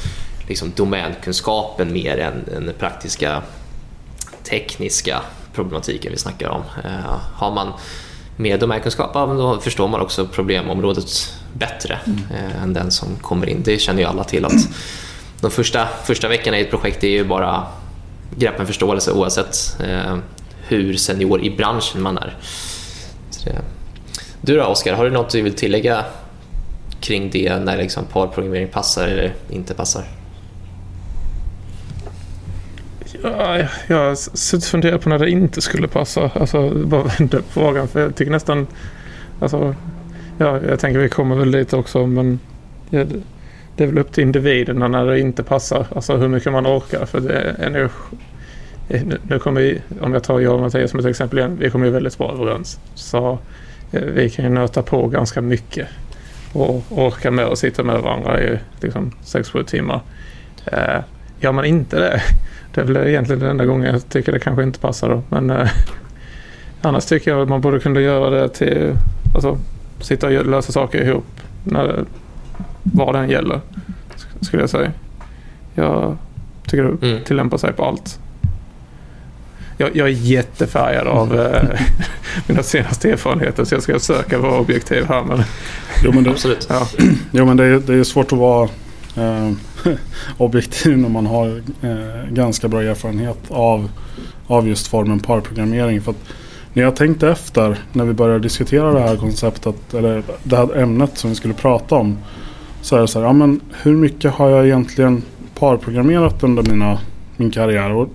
liksom 0.48 0.72
domänkunskapen 0.76 1.94
mer 1.94 2.18
än 2.18 2.44
den 2.46 2.74
praktiska 2.80 3.42
tekniska 4.44 5.22
problematiken 5.54 6.12
vi 6.12 6.18
snackar 6.18 6.50
om. 6.50 6.62
Eh, 6.84 7.18
har 7.34 7.52
man 7.52 7.74
mer 8.38 8.58
domänkunskap, 8.58 9.14
då 9.14 9.60
förstår 9.60 9.88
man 9.88 10.02
också 10.02 10.28
problemområdet 10.28 11.34
bättre 11.54 12.00
mm. 12.06 12.20
Eh, 12.34 12.64
än 12.64 12.74
den 12.74 12.92
som 12.92 13.16
kommer 13.22 13.50
in. 13.50 13.62
Det 13.64 13.80
känner 13.80 14.02
ju 14.02 14.08
alla 14.08 14.24
till 14.24 14.46
att 14.46 14.70
de 15.42 15.52
första, 15.52 15.88
första 16.06 16.28
veckorna 16.28 16.60
i 16.60 16.62
ett 16.62 16.70
projekt 16.70 17.04
är 17.04 17.08
ju 17.08 17.24
bara 17.24 17.64
greppa 18.38 18.62
en 18.62 18.68
förståelse 18.68 19.12
oavsett 19.12 19.78
eh, 19.84 20.18
hur 20.68 20.94
senior 20.94 21.44
i 21.44 21.50
branschen 21.50 22.02
man 22.02 22.18
är. 22.18 22.38
Du 24.42 24.58
då 24.58 24.64
Oskar, 24.64 24.94
har 24.94 25.06
du 25.06 25.12
något 25.12 25.30
du 25.30 25.42
vill 25.42 25.54
tillägga 25.54 26.06
kring 27.00 27.30
det 27.30 27.60
när 27.60 27.78
liksom 27.78 28.06
parprogrammering 28.06 28.68
passar 28.68 29.08
eller 29.08 29.34
inte 29.50 29.74
passar? 29.74 30.04
Ja, 33.24 33.58
jag 33.88 33.98
har 33.98 34.16
suttit 34.16 34.66
och 34.66 34.70
funderat 34.70 35.02
på 35.02 35.10
när 35.10 35.20
det 35.20 35.30
inte 35.30 35.62
skulle 35.62 35.88
passa. 35.88 36.32
Alltså, 36.34 36.70
bara 36.70 37.04
vända 37.04 37.38
på 37.38 37.44
frågan. 37.50 37.88
För 37.88 38.02
jag 38.02 38.16
tycker 38.16 38.32
nästan... 38.32 38.68
Alltså, 39.40 39.76
ja, 40.38 40.60
jag 40.62 40.80
tänker 40.80 41.00
vi 41.00 41.10
kommer 41.10 41.36
väl 41.36 41.52
dit 41.52 41.74
också, 41.74 42.06
men 42.06 42.40
Ja, 42.90 43.06
det 43.76 43.84
är 43.84 43.88
väl 43.88 43.98
upp 43.98 44.12
till 44.12 44.24
individerna 44.24 44.88
när 44.88 45.06
det 45.06 45.20
inte 45.20 45.44
passar. 45.44 45.88
Alltså 45.96 46.18
hur 46.18 46.28
mycket 46.28 46.52
man 46.52 46.68
orkar. 46.68 47.06
För 47.06 47.20
det 47.20 47.34
är 47.34 47.90
eh, 48.88 49.04
nu, 49.04 49.18
nu 49.24 49.40
kommer 49.40 49.62
vi, 49.62 49.82
om 50.02 50.14
jag 50.14 50.24
tar 50.24 50.40
jag 50.40 50.54
och 50.54 50.62
Mattias 50.62 50.92
som 50.92 51.00
ett 51.00 51.06
exempel 51.06 51.40
igen, 51.40 51.58
vi 51.60 51.70
kommer 51.70 51.86
ju 51.86 51.92
väldigt 51.92 52.18
bra 52.18 52.32
överens. 52.32 52.80
Så 52.96 53.40
eh, 53.92 54.02
vi 54.02 54.30
kan 54.30 54.46
ju 54.46 54.52
nöta 54.52 54.82
på 54.82 55.08
ganska 55.08 55.42
mycket 55.42 55.88
och 56.54 56.84
orka 56.90 57.32
med 57.32 57.46
att 57.46 57.58
sitta 57.58 57.84
med 57.84 58.02
varandra 58.02 58.42
i 58.42 58.60
liksom 58.82 59.12
6-7 59.24 59.64
timmar. 59.64 60.02
Eh, 60.66 61.00
gör 61.40 61.52
man 61.52 61.66
inte 61.66 62.00
det 62.00 62.22
det 62.74 62.82
är 62.82 62.86
väl 62.86 63.08
egentligen 63.08 63.40
den 63.40 63.50
enda 63.50 63.66
gången 63.66 63.94
jag 63.94 64.10
tycker 64.10 64.32
det 64.32 64.40
kanske 64.40 64.64
inte 64.64 64.80
passar 64.80 65.10
då. 65.10 65.24
Men 65.30 65.50
eh, 65.50 65.70
annars 66.82 67.06
tycker 67.06 67.32
jag 67.32 67.42
att 67.42 67.50
man 67.50 67.62
borde 67.62 67.80
kunna 67.80 68.00
göra 68.00 68.30
det 68.30 68.50
till, 68.50 68.94
alltså 69.36 69.58
sitta 70.00 70.28
och 70.28 70.46
lösa 70.46 70.72
saker 70.72 71.04
ihop 71.04 71.26
när, 71.64 72.06
vad 72.94 73.16
den 73.16 73.30
gäller. 73.30 73.62
Skulle 74.42 74.64
jag 74.64 74.70
säga. 74.70 74.92
Jag 75.76 76.18
tycker 76.68 76.84
det 76.84 77.08
mm. 77.08 77.24
tillämpar 77.24 77.58
sig 77.58 77.74
på 77.74 77.86
allt. 77.86 78.20
Jag, 79.78 79.96
jag 79.96 80.08
är 80.08 80.12
jättefärgad 80.12 81.08
av 81.08 81.34
mm. 81.34 81.56
eh, 81.56 81.80
mina 82.48 82.64
senaste 82.64 83.12
erfarenheter 83.12 83.66
så 83.66 83.76
jag 83.76 83.82
ska 83.82 84.00
försöka 84.00 84.40
vara 84.40 84.60
objektiv 84.60 85.06
här. 85.06 85.24
Men... 85.24 85.44
Jo 86.04 86.12
men 86.12 86.24
det, 86.24 86.30
Absolut. 86.30 86.68
Ja. 86.70 86.88
Jo, 87.32 87.46
men 87.46 87.58
det, 87.58 87.66
är, 87.66 87.80
det 87.80 87.94
är 87.94 88.04
svårt 88.04 88.32
att 88.32 88.40
vara 88.40 88.70
eh, 89.18 89.52
objektiv 90.38 90.98
när 90.98 91.10
man 91.10 91.26
har 91.26 91.62
eh, 91.82 92.30
ganska 92.32 92.68
bra 92.68 92.84
erfarenhet 92.84 93.40
av, 93.50 93.90
av 94.48 94.68
just 94.68 94.88
formen 94.88 95.20
parprogrammering. 95.20 96.02
För 96.02 96.12
att 96.12 96.24
när 96.74 96.84
jag 96.84 96.96
tänkte 96.96 97.30
efter 97.30 97.78
när 97.94 98.06
vi 98.06 98.14
började 98.14 98.40
diskutera 98.40 98.92
det 98.92 99.00
här 99.00 99.16
konceptet 99.16 99.94
eller 99.94 100.24
det 100.44 100.58
här 100.58 100.78
ämnet 100.78 101.18
som 101.18 101.30
vi 101.30 101.36
skulle 101.36 101.54
prata 101.54 101.96
om. 101.96 102.18
Så 102.86 102.96
är 102.96 103.02
det 103.02 103.08
så 103.08 103.20
här, 103.20 103.26
ja 103.26 103.34
men 103.34 103.62
hur 103.84 103.96
mycket 103.96 104.34
har 104.34 104.50
jag 104.50 104.66
egentligen 104.66 105.24
parprogrammerat 105.60 106.44
under 106.44 106.64
mina, 106.64 107.00
min 107.38 107.52
karriär? 107.52 107.92
Och 107.92 108.10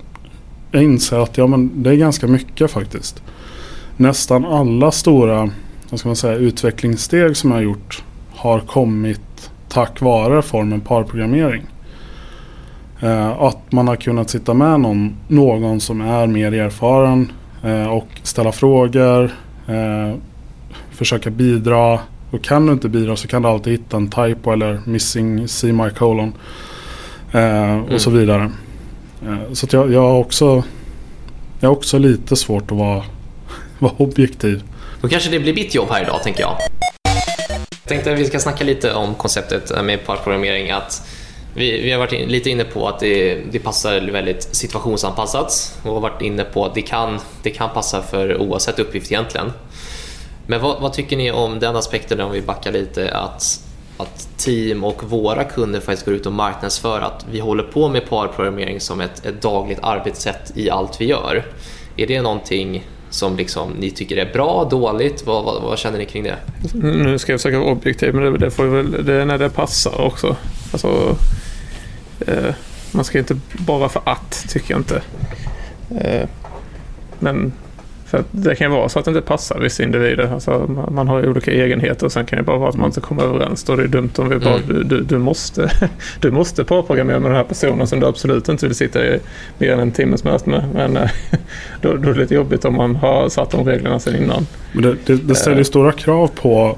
jag 0.71 0.83
inser 0.83 1.19
att 1.19 1.39
ja, 1.39 1.47
men 1.47 1.83
det 1.83 1.91
är 1.91 1.95
ganska 1.95 2.27
mycket 2.27 2.71
faktiskt. 2.71 3.23
Nästan 3.97 4.45
alla 4.45 4.91
stora 4.91 5.50
vad 5.91 6.00
ska 6.00 6.09
man 6.09 6.17
säga, 6.17 6.35
utvecklingssteg 6.35 7.37
som 7.37 7.50
jag 7.50 7.57
har 7.57 7.62
gjort 7.62 8.05
har 8.31 8.61
kommit 8.61 9.50
tack 9.69 10.00
vare 10.00 10.43
formen 10.43 10.81
parprogrammering. 10.81 11.62
Eh, 13.00 13.43
att 13.43 13.73
man 13.73 13.89
har 13.89 13.97
kunnat 13.97 14.31
sitta 14.31 14.55
med 14.55 14.81
någon, 14.81 15.17
någon 15.29 15.81
som 15.81 16.00
är 16.00 16.27
mer 16.27 16.53
erfaren 16.53 17.33
eh, 17.65 17.87
och 17.87 18.09
ställa 18.23 18.53
frågor, 18.53 19.31
eh, 19.67 20.15
försöka 20.91 21.31
bidra. 21.31 21.99
Och 22.30 22.44
kan 22.44 22.66
du 22.66 22.72
inte 22.72 22.88
bidra 22.88 23.16
så 23.16 23.28
kan 23.28 23.42
du 23.42 23.49
alltid 23.49 23.72
hitta 23.72 23.96
en 23.96 24.10
typo 24.10 24.52
eller 24.52 24.80
missing 24.84 25.49
semicolon 25.49 26.34
eh, 27.32 27.78
och 27.80 27.88
mm. 27.88 27.99
så 27.99 28.10
vidare. 28.10 28.50
Eh, 29.26 29.52
så 29.52 29.66
jag, 29.70 29.92
jag, 29.92 30.00
har 30.00 30.18
också, 30.18 30.62
jag 31.60 31.68
har 31.68 31.76
också 31.76 31.99
lite 31.99 32.37
svårt 32.37 32.70
att 32.70 32.78
vara, 32.78 33.04
vara 33.78 33.92
objektiv 33.96 34.62
Då 35.00 35.08
kanske 35.08 35.30
det 35.30 35.40
blir 35.40 35.54
mitt 35.54 35.75
jobb 35.75 35.88
här 35.90 36.02
idag, 36.02 36.22
tänker 36.22 36.40
jag. 36.40 36.56
Jag 37.70 37.88
tänkte 37.88 38.12
att 38.12 38.18
vi 38.18 38.25
ska 38.25 38.40
snacka 38.40 38.64
lite 38.64 38.94
om 38.94 39.14
konceptet 39.14 39.84
med 39.84 40.06
parprogrammering. 40.06 40.70
Att 40.70 41.08
vi, 41.54 41.82
vi 41.82 41.92
har 41.92 41.99
varit 41.99 42.12
in, 42.12 42.28
lite 42.28 42.50
inne 42.50 42.64
på 42.64 42.88
att 42.88 43.00
det, 43.00 43.38
det 43.52 43.58
passar 43.58 44.00
väldigt 44.00 44.42
situationsanpassat 44.42 45.78
och 45.82 45.92
har 45.92 46.00
varit 46.00 46.22
inne 46.22 46.44
på 46.44 46.66
att 46.66 46.75
det 46.75 46.82
kan, 46.82 47.18
det 47.42 47.50
kan 47.50 47.70
passa 47.75 48.02
för 48.02 48.37
oavsett 48.37 48.78
uppgift 48.78 49.12
egentligen. 49.12 49.52
Men 50.50 50.61
vad, 50.61 50.80
vad 50.80 50.92
tycker 50.92 51.16
ni 51.16 51.30
om 51.30 51.59
den 51.59 51.76
aspekten 51.76 52.21
om 52.21 52.33
vi 52.33 52.42
backar 52.42 52.73
lite 52.73 53.14
att, 53.14 53.61
att 53.97 54.28
team 54.37 54.85
och 54.85 55.11
våra 55.11 55.45
kunder 55.45 55.80
faktiskt 55.80 56.07
går 56.07 56.14
ut 56.14 56.26
och 56.26 56.33
marknadsför 56.33 57.00
att 57.00 57.26
vi 57.30 57.40
håller 57.40 57.62
på 57.62 57.88
med 57.88 58.09
parprogrammering 58.09 58.80
som 58.80 59.00
ett, 59.00 59.26
ett 59.26 59.42
dagligt 59.42 59.78
arbetssätt 59.83 60.52
i 60.54 60.71
allt 60.71 61.00
vi 61.00 61.04
gör. 61.04 61.47
Är 61.97 62.07
det 62.07 62.23
någonting 62.23 62.87
som 63.11 63.37
liksom 63.37 63.71
ni 63.71 63.90
tycker 63.90 64.16
är 64.16 64.33
bra, 64.33 64.69
dåligt? 64.71 65.26
Vad, 65.26 65.45
vad, 65.45 65.62
vad, 65.62 65.78
känner 65.78 65.99
ni 65.99 66.07
kring 66.07 66.23
det? 66.23 66.37
Mm, 66.75 67.02
nu 67.02 67.19
ska 67.19 67.33
jag 67.33 67.40
försöka 67.40 67.59
vara 67.59 67.71
objektiv, 67.71 68.14
men 68.14 68.33
det, 68.33 68.38
det, 68.38 68.50
får 68.50 68.64
väl, 68.64 69.04
det 69.04 69.14
är 69.14 69.25
när 69.25 69.38
det 69.38 69.50
passar 69.50 70.00
också. 70.00 70.37
Alltså, 70.73 71.16
eh, 72.26 72.54
man 72.92 73.04
ska 73.04 73.19
inte 73.19 73.40
bara 73.52 73.88
för 73.88 74.02
att, 74.04 74.47
tycker 74.49 74.71
jag 74.75 74.80
inte. 74.80 75.02
Eh, 76.00 76.28
men 77.19 77.52
för 78.11 78.25
det 78.31 78.55
kan 78.55 78.71
ju 78.71 78.76
vara 78.76 78.88
så 78.88 78.99
att 78.99 79.05
det 79.05 79.11
inte 79.11 79.21
passar 79.21 79.61
vissa 79.61 79.83
individer. 79.83 80.31
Alltså, 80.35 80.67
man 80.90 81.09
har 81.09 81.23
ju 81.23 81.31
olika 81.31 81.52
egenheter 81.52 82.07
och 82.07 82.12
sen 82.12 82.26
kan 82.26 82.37
det 82.37 82.43
bara 82.43 82.59
vara 82.59 82.69
att 82.69 82.76
man 82.76 82.87
inte 82.87 83.00
kommer 83.00 83.23
överens. 83.23 83.64
Då 83.64 83.73
är 83.73 83.76
det 83.76 83.87
dumt 83.87 84.11
om 84.17 84.29
vi 84.29 84.38
bara, 84.38 84.55
mm. 84.55 84.69
du, 84.69 84.83
du, 84.83 85.00
du, 85.00 85.19
måste, 85.19 85.71
du 86.21 86.31
måste 86.31 86.64
parprogrammera 86.64 87.21
med 87.21 87.31
den 87.31 87.37
här 87.37 87.45
personen 87.45 87.87
som 87.87 88.00
du 88.00 88.07
absolut 88.07 88.49
inte 88.49 88.67
vill 88.67 88.76
sitta 88.76 89.07
i 89.07 89.19
mer 89.59 89.73
än 89.73 89.81
en 89.81 89.90
timmes 89.90 90.25
möte 90.25 90.50
med. 90.50 90.64
Men 90.75 90.97
eh, 90.97 91.11
då, 91.81 91.97
då 91.97 92.11
är 92.11 92.14
det 92.14 92.21
lite 92.21 92.35
jobbigt 92.35 92.64
om 92.64 92.75
man 92.75 92.97
har 92.97 93.29
satt 93.29 93.50
de 93.50 93.67
reglerna 93.67 93.99
sedan 93.99 94.23
innan. 94.23 94.47
Men 94.73 94.83
det, 94.83 94.97
det, 95.07 95.17
det 95.17 95.35
ställer 95.35 95.59
ju 95.59 95.64
stora 95.64 95.93
krav 95.93 96.31
på 96.35 96.76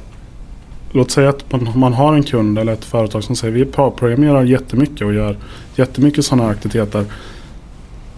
Låt 0.95 1.11
säga 1.11 1.29
att 1.29 1.53
man, 1.53 1.69
man, 1.75 1.93
har 1.93 2.15
en 2.15 2.23
kund 2.23 2.59
eller 2.59 2.73
ett 2.73 2.85
företag 2.85 3.25
som 3.25 3.37
säger 3.37 3.55
vi 3.55 3.65
parprogrammerar 3.65 4.43
jättemycket 4.45 5.07
och 5.07 5.15
gör 5.15 5.37
jättemycket 5.77 6.25
sådana 6.25 6.49
aktiviteter. 6.49 7.05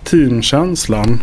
Teamkänslan 0.05 1.21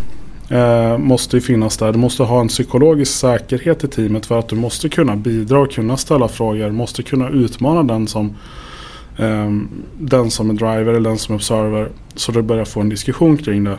eh, 0.51 0.97
måste 0.97 1.37
ju 1.37 1.41
finnas 1.41 1.77
där. 1.77 1.91
Du 1.91 1.97
måste 1.97 2.23
ha 2.23 2.41
en 2.41 2.47
psykologisk 2.47 3.11
säkerhet 3.11 3.83
i 3.83 3.87
teamet 3.87 4.25
för 4.25 4.39
att 4.39 4.49
du 4.49 4.55
måste 4.55 4.89
kunna 4.89 5.15
bidra 5.15 5.59
och 5.59 5.71
kunna 5.71 5.97
ställa 5.97 6.27
frågor. 6.27 6.65
Du 6.65 6.71
måste 6.71 7.03
kunna 7.03 7.29
utmana 7.29 7.83
den 7.83 8.07
som, 8.07 8.35
eh, 9.17 9.51
den 9.99 10.31
som 10.31 10.49
är 10.49 10.53
driver 10.53 10.93
eller 10.93 11.09
den 11.09 11.17
som 11.17 11.33
är 11.33 11.37
observer. 11.37 11.89
Så 12.15 12.31
du 12.31 12.41
börjar 12.41 12.65
få 12.65 12.81
en 12.81 12.89
diskussion 12.89 13.37
kring 13.37 13.63
det. 13.63 13.77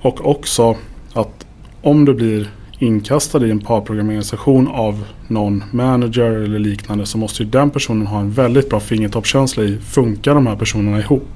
Och 0.00 0.30
också 0.30 0.76
att 1.12 1.46
om 1.82 2.04
du 2.04 2.14
blir 2.14 2.50
inkastad 2.78 3.46
i 3.46 3.50
en 3.50 3.60
parprogrammeringssession 3.60 4.68
av 4.68 5.04
någon 5.28 5.64
manager 5.70 6.30
eller 6.30 6.58
liknande 6.58 7.06
så 7.06 7.18
måste 7.18 7.42
ju 7.42 7.48
den 7.48 7.70
personen 7.70 8.06
ha 8.06 8.20
en 8.20 8.30
väldigt 8.30 8.70
bra 8.70 8.80
fingertoppskänsla 8.80 9.64
i 9.64 9.78
funkar 9.78 10.34
de 10.34 10.46
här 10.46 10.56
personerna 10.56 10.98
ihop 10.98 11.28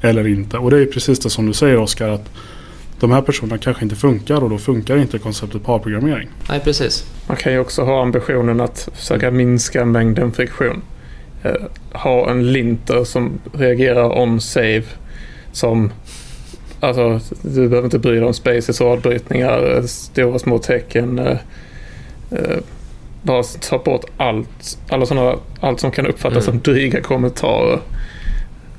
eller 0.00 0.28
inte. 0.28 0.58
Och 0.58 0.70
det 0.70 0.82
är 0.82 0.86
precis 0.86 1.18
det 1.18 1.30
som 1.30 1.46
du 1.46 1.52
säger 1.52 1.78
Oskar 1.78 2.08
att 2.08 2.30
de 3.02 3.12
här 3.12 3.22
personerna 3.22 3.58
kanske 3.58 3.82
inte 3.82 3.96
funkar 3.96 4.44
och 4.44 4.50
då 4.50 4.58
funkar 4.58 4.96
inte 4.96 5.18
konceptet 5.18 5.64
parprogrammering. 5.64 6.28
Nej, 6.48 6.60
precis. 6.60 7.04
Man 7.26 7.36
kan 7.36 7.52
ju 7.52 7.58
också 7.58 7.82
ha 7.82 8.02
ambitionen 8.02 8.60
att 8.60 8.88
försöka 8.94 9.30
minska 9.30 9.84
mängden 9.84 10.32
friktion. 10.32 10.82
Eh, 11.42 11.52
ha 11.92 12.30
en 12.30 12.52
linter 12.52 13.04
som 13.04 13.40
reagerar 13.52 14.18
on 14.18 14.40
save 14.40 14.82
som 15.52 15.90
Alltså, 16.80 17.20
du 17.42 17.68
behöver 17.68 17.84
inte 17.86 17.98
bry 17.98 18.14
dig 18.14 18.24
om 18.24 18.34
spaces 18.34 18.80
och 18.80 18.86
avbrytningar, 18.86 19.82
stora 19.86 20.38
små 20.38 20.58
tecken. 20.58 21.18
Eh, 21.18 21.36
eh, 22.30 22.58
bara 23.22 23.42
ta 23.42 23.78
bort 23.78 24.04
allt, 24.16 24.78
alla 24.88 25.06
såna, 25.06 25.36
allt 25.60 25.80
som 25.80 25.90
kan 25.90 26.06
uppfattas 26.06 26.48
mm. 26.48 26.62
som 26.62 26.72
dryga 26.72 27.00
kommentarer 27.00 27.80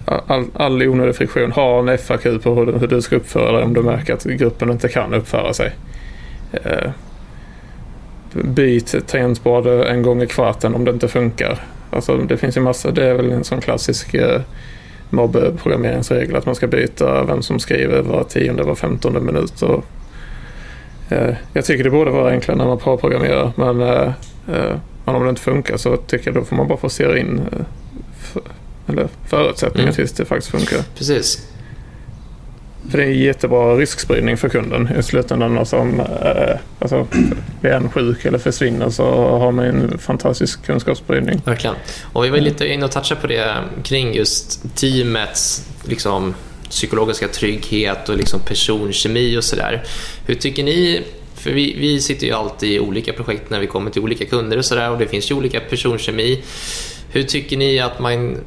all, 0.05 0.45
all 0.53 0.81
onödig 0.81 1.15
friktion. 1.15 1.51
Ha 1.51 1.79
en 1.79 1.98
FAQ 1.98 2.24
på 2.43 2.55
hur, 2.55 2.79
hur 2.79 2.88
du 2.88 3.01
ska 3.01 3.15
uppföra 3.15 3.51
dig 3.51 3.63
om 3.63 3.74
du 3.74 3.81
märker 3.81 4.13
att 4.13 4.24
gruppen 4.24 4.72
inte 4.72 4.89
kan 4.89 5.13
uppföra 5.13 5.53
sig. 5.53 5.72
Eh, 6.51 6.91
byt 8.33 9.07
tangentbord 9.07 9.67
en 9.67 10.01
gång 10.01 10.22
i 10.22 10.27
kvarten 10.27 10.75
om 10.75 10.86
det 10.86 10.91
inte 10.91 11.07
funkar. 11.07 11.60
Alltså 11.89 12.17
det 12.17 12.38
finns 12.38 12.57
ju 12.57 12.62
massa, 12.62 12.91
det 12.91 13.05
är 13.05 13.13
väl 13.13 13.31
en 13.31 13.43
sån 13.43 13.62
klassisk 13.62 14.13
eh, 14.13 14.41
mobbprogrammeringsregel 15.10 16.36
att 16.36 16.45
man 16.45 16.55
ska 16.55 16.67
byta 16.67 17.24
vem 17.24 17.41
som 17.41 17.60
skriver 17.60 18.01
var 18.01 18.24
tionde, 18.24 18.63
var 18.63 18.75
femtonde 18.75 19.19
minut. 19.19 19.62
Och, 19.62 19.86
eh, 21.10 21.36
jag 21.53 21.65
tycker 21.65 21.83
det 21.83 21.89
borde 21.89 22.12
vara 22.12 22.31
enklare 22.31 22.57
när 22.57 22.65
man 22.65 22.79
parprogrammerar 22.79 23.51
men, 23.55 23.81
eh, 23.81 24.12
eh, 24.48 24.75
men 25.05 25.15
om 25.15 25.24
det 25.24 25.29
inte 25.29 25.41
funkar 25.41 25.77
så 25.77 25.98
tycker 25.98 26.27
jag 26.27 26.36
då 26.36 26.45
får 26.45 26.55
man 26.55 26.67
bara 26.67 26.77
forcera 26.77 27.19
in 27.19 27.41
eh, 27.51 27.65
eller 28.88 29.08
förutsättningar 29.28 29.88
mm. 29.88 29.96
tills 29.96 30.12
det 30.12 30.25
faktiskt 30.25 30.52
funkar. 30.52 30.80
Precis. 30.98 31.48
För 32.92 32.98
det 32.98 33.04
är 33.04 33.10
jättebra 33.10 33.75
riskspridning 33.75 34.38
för 34.38 34.50
kunden 34.50 34.90
i 35.00 35.04
slutändan. 35.04 35.58
Alltså 35.58 35.78
om 35.78 36.00
eh, 36.00 36.58
alltså, 36.80 37.08
blir 37.62 37.72
en 37.72 37.90
sjuk 37.90 38.25
eller 38.25 38.38
försvinner 38.38 38.90
så 38.90 39.04
har 39.38 39.52
man 39.52 39.66
en 39.66 39.98
fantastisk 39.98 40.66
kunskapsspridning. 40.66 41.42
Verkligen. 41.46 41.75
Och 42.13 42.24
vi 42.24 42.30
var 42.30 42.38
lite 42.38 42.68
inne 42.68 42.86
och 42.86 42.92
touchade 42.92 43.22
på 43.22 43.28
det 43.28 43.56
kring 43.84 44.13
just 44.13 44.75
teamets 44.75 45.70
liksom, 45.84 46.34
psykologiska 46.70 47.28
trygghet 47.28 48.10
och 48.10 48.18
liksom 48.18 48.40
personkemi 48.40 49.38
och 49.38 49.44
sådär. 49.44 49.84
Hur 50.25 50.36
tycker 50.36 50.63
ni 50.63 51.04
för 51.36 51.52
vi, 51.52 51.75
vi 51.80 52.02
sitter 52.02 52.28
ju 52.28 52.34
alltid 52.34 52.72
i 52.72 52.80
olika 52.80 53.13
projekt 53.13 53.50
när 53.50 53.60
vi 53.60 53.68
kommer 53.68 53.92
till 53.92 54.02
olika 54.02 54.25
kunder 54.25 54.58
och 54.58 54.66
sådär 54.66 54.92
och 54.92 54.98
det 54.98 55.08
finns 55.08 55.32
ju 55.32 55.36
olika 55.36 55.60
personkemi. 55.60 56.44
Hur 57.12 57.24
tycker 57.24 57.58
ni 57.58 57.80
att 57.80 58.00
man 58.00 58.38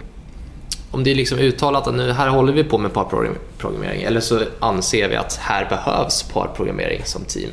om 0.97 1.05
det 1.05 1.11
är 1.11 1.15
liksom 1.15 1.38
uttalat 1.38 1.87
att 1.87 1.95
nu 1.95 2.12
här 2.12 2.29
håller 2.29 2.53
vi 2.53 2.65
på 2.65 2.79
med 2.79 2.93
parprogrammering 2.93 4.03
eller 4.03 4.21
så 4.21 4.41
anser 4.61 5.09
vi 5.09 5.17
att 5.17 5.37
här 5.37 5.69
behövs 5.69 6.23
parprogrammering 6.23 7.00
som 7.05 7.25
team. 7.25 7.50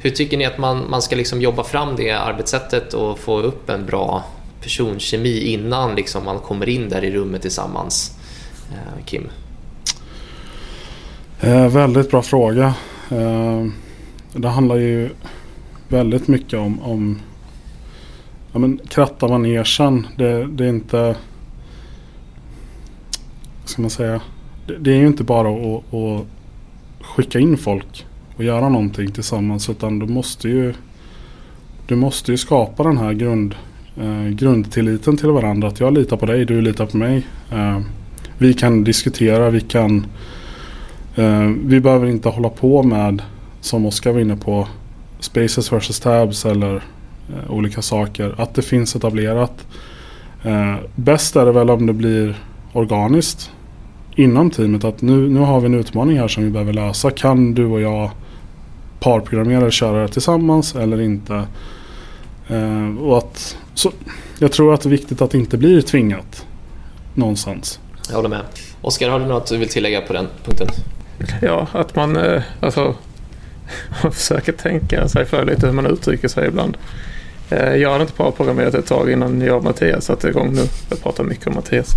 Hur 0.00 0.10
tycker 0.10 0.36
ni 0.36 0.44
att 0.44 0.58
man, 0.58 0.90
man 0.90 1.02
ska 1.02 1.16
liksom 1.16 1.40
jobba 1.40 1.64
fram 1.64 1.96
det 1.96 2.10
arbetssättet 2.10 2.94
och 2.94 3.18
få 3.18 3.40
upp 3.40 3.70
en 3.70 3.86
bra 3.86 4.24
personkemi 4.60 5.38
innan 5.38 5.94
liksom 5.94 6.24
man 6.24 6.38
kommer 6.38 6.68
in 6.68 6.88
där 6.88 7.04
i 7.04 7.10
rummet 7.10 7.42
tillsammans? 7.42 8.18
Eh, 8.72 9.04
Kim? 9.04 9.28
Eh, 11.40 11.68
väldigt 11.68 12.10
bra 12.10 12.22
fråga. 12.22 12.74
Eh, 13.10 13.66
det 14.32 14.48
handlar 14.48 14.76
ju 14.76 15.10
väldigt 15.88 16.28
mycket 16.28 16.58
om, 16.58 16.82
om 16.82 17.20
ja, 18.52 18.58
men 18.58 18.80
kratta 18.88 19.28
manegen. 19.28 20.06
Det, 20.16 20.46
det 20.46 20.64
är 20.64 20.68
inte 20.68 21.16
ska 23.64 23.82
man 23.82 23.90
säga? 23.90 24.20
Det, 24.66 24.78
det 24.78 24.92
är 24.92 24.96
ju 24.96 25.06
inte 25.06 25.24
bara 25.24 25.48
att, 25.48 25.94
att, 25.94 26.26
skicka 27.00 27.38
in 27.38 27.56
folk 27.56 28.06
och 28.36 28.44
göra 28.44 28.68
någonting 28.68 29.10
tillsammans 29.10 29.70
utan 29.70 29.98
du 29.98 30.06
måste 30.06 30.48
ju 30.48 30.74
du 31.86 31.96
måste 31.96 32.30
ju 32.30 32.36
skapa 32.36 32.82
den 32.82 32.98
här 32.98 33.12
grund, 33.12 33.54
eh, 33.96 34.28
grundtilliten 34.28 35.16
till 35.16 35.28
varandra. 35.28 35.68
Att 35.68 35.80
jag 35.80 35.92
litar 35.92 36.16
på 36.16 36.26
dig, 36.26 36.44
du 36.44 36.60
litar 36.60 36.86
på 36.86 36.96
mig. 36.96 37.26
Eh, 37.52 37.80
vi 38.38 38.54
kan 38.54 38.84
diskutera, 38.84 39.50
vi 39.50 39.60
kan 39.60 40.06
eh, 41.14 41.50
Vi 41.64 41.80
behöver 41.80 42.06
inte 42.06 42.28
hålla 42.28 42.48
på 42.48 42.82
med 42.82 43.22
som 43.60 43.86
Oskar 43.86 44.12
var 44.12 44.20
inne 44.20 44.36
på 44.36 44.68
Spaces 45.20 45.72
versus 45.72 46.00
tabs 46.00 46.44
eller 46.44 46.74
eh, 46.74 47.50
olika 47.50 47.82
saker. 47.82 48.34
Att 48.38 48.54
det 48.54 48.62
finns 48.62 48.96
etablerat. 48.96 49.66
Eh, 50.42 50.76
bäst 50.94 51.36
är 51.36 51.46
det 51.46 51.52
väl 51.52 51.70
om 51.70 51.86
det 51.86 51.92
blir 51.92 52.36
organiskt 52.74 53.50
inom 54.16 54.50
teamet 54.50 54.84
att 54.84 55.02
nu, 55.02 55.28
nu 55.28 55.40
har 55.40 55.60
vi 55.60 55.66
en 55.66 55.74
utmaning 55.74 56.18
här 56.18 56.28
som 56.28 56.44
vi 56.44 56.50
behöver 56.50 56.72
lösa. 56.72 57.10
Kan 57.10 57.54
du 57.54 57.64
och 57.64 57.80
jag 57.80 58.10
parprogrammera 59.00 59.64
och 59.64 59.72
köra 59.72 60.02
det 60.02 60.08
tillsammans 60.08 60.74
eller 60.74 61.00
inte? 61.00 61.46
Eh, 62.48 62.96
och 62.98 63.18
att, 63.18 63.56
så, 63.74 63.92
jag 64.38 64.52
tror 64.52 64.74
att 64.74 64.80
det 64.80 64.88
är 64.88 64.90
viktigt 64.90 65.22
att 65.22 65.30
det 65.30 65.38
inte 65.38 65.56
blir 65.58 65.80
tvingat 65.80 66.46
någonstans. 67.14 67.80
Jag 68.08 68.16
håller 68.16 68.28
med. 68.28 68.40
Oskar, 68.80 69.08
har 69.08 69.20
du 69.20 69.26
något 69.26 69.46
du 69.46 69.56
vill 69.56 69.68
tillägga 69.68 70.00
på 70.00 70.12
den 70.12 70.26
punkten? 70.44 70.68
Ja, 71.42 71.66
att 71.72 71.96
man 71.96 72.16
eh, 72.16 72.42
alltså, 72.60 72.94
försöker 74.12 74.52
tänka 74.52 75.08
sig 75.08 75.24
för 75.24 75.44
lite 75.44 75.66
hur 75.66 75.72
man 75.72 75.86
uttrycker 75.86 76.28
sig 76.28 76.48
ibland. 76.48 76.76
Eh, 77.50 77.76
jag 77.76 77.90
hade 77.90 78.02
inte 78.02 78.14
parprogrammerat 78.14 78.74
ett 78.74 78.86
tag 78.86 79.10
innan 79.10 79.40
jag 79.40 79.56
och 79.56 79.64
Mattias 79.64 80.04
satte 80.04 80.28
igång 80.28 80.52
nu. 80.54 80.62
Jag 80.90 81.02
pratar 81.02 81.24
mycket 81.24 81.46
om 81.46 81.54
Mattias. 81.54 81.88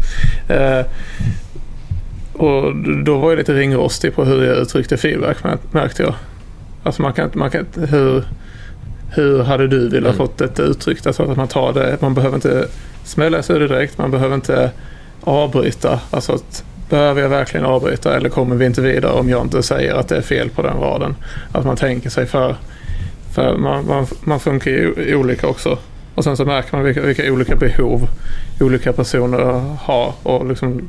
Eh, 0.50 0.86
och 2.34 2.76
då 3.06 3.18
var 3.18 3.30
jag 3.30 3.38
lite 3.38 3.54
ringrostig 3.54 4.16
på 4.16 4.26
hur 4.26 4.46
jag 4.46 4.58
uttryckte 4.58 4.98
feedback 4.98 5.38
märkte 5.72 6.04
jag. 6.04 6.14
Alltså 6.84 7.02
man 7.02 7.14
kan, 7.14 7.32
man 7.34 7.52
kan 7.52 7.66
hur, 7.90 8.24
hur 9.16 9.44
hade 9.44 9.68
du 9.68 9.90
velat 9.90 10.16
mm. 10.16 10.18
fått 10.18 10.38
det 10.38 10.64
uttryckt? 10.64 11.08
Alltså 11.08 11.24
att 11.24 11.38
man 11.38 11.48
tar 11.48 11.74
det, 11.74 11.98
man 12.02 12.14
behöver 12.14 12.36
inte 12.36 12.68
smälla 13.04 13.44
sig 13.44 13.60
det 13.60 13.68
direkt, 13.68 13.98
man 13.98 14.12
behöver 14.12 14.36
inte 14.36 14.72
avbryta. 15.22 16.00
Alltså 16.12 16.34
att, 16.34 16.64
behöver 16.90 17.22
jag 17.22 17.30
verkligen 17.30 17.66
avbryta 17.66 18.16
eller 18.16 18.30
kommer 18.30 18.56
vi 18.56 18.66
inte 18.66 18.82
vidare 18.82 19.12
om 19.12 19.30
jag 19.30 19.42
inte 19.42 19.64
säger 19.64 19.94
att 19.96 20.08
det 20.08 20.18
är 20.18 20.22
fel 20.22 20.50
på 20.50 20.62
den 20.62 20.78
raden? 20.78 21.16
Att 21.52 21.66
man 21.66 21.78
tänker 21.78 22.10
sig 22.10 22.26
för 22.26 22.56
För 23.38 23.58
man, 23.58 23.88
man, 23.88 24.08
man 24.22 24.40
funkar 24.40 24.72
ju 24.72 25.16
olika 25.16 25.48
också. 25.48 25.78
Och 26.16 26.24
sen 26.24 26.38
så 26.38 26.46
märker 26.46 26.78
man 26.78 26.86
vilka, 26.86 27.02
vilka 27.02 27.32
olika 27.32 27.56
behov 27.56 28.08
olika 28.60 28.94
personer 28.94 29.76
har 29.80 30.14
och 30.24 30.46
liksom 30.46 30.82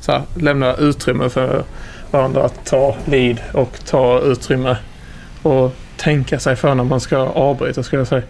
så 0.00 0.12
här, 0.12 0.22
lämna 0.34 0.74
utrymme 0.74 1.28
för 1.28 1.64
varandra 2.10 2.44
att 2.44 2.66
ta 2.66 2.96
lead 3.04 3.40
och 3.52 3.78
ta 3.84 4.20
utrymme 4.20 4.76
och 5.42 5.72
tänka 5.96 6.38
sig 6.38 6.56
för 6.56 6.74
när 6.74 6.84
man 6.84 7.00
ska 7.00 7.18
avbryta 7.18 7.82
skulle 7.82 8.00
jag 8.00 8.08
säga. 8.08 8.22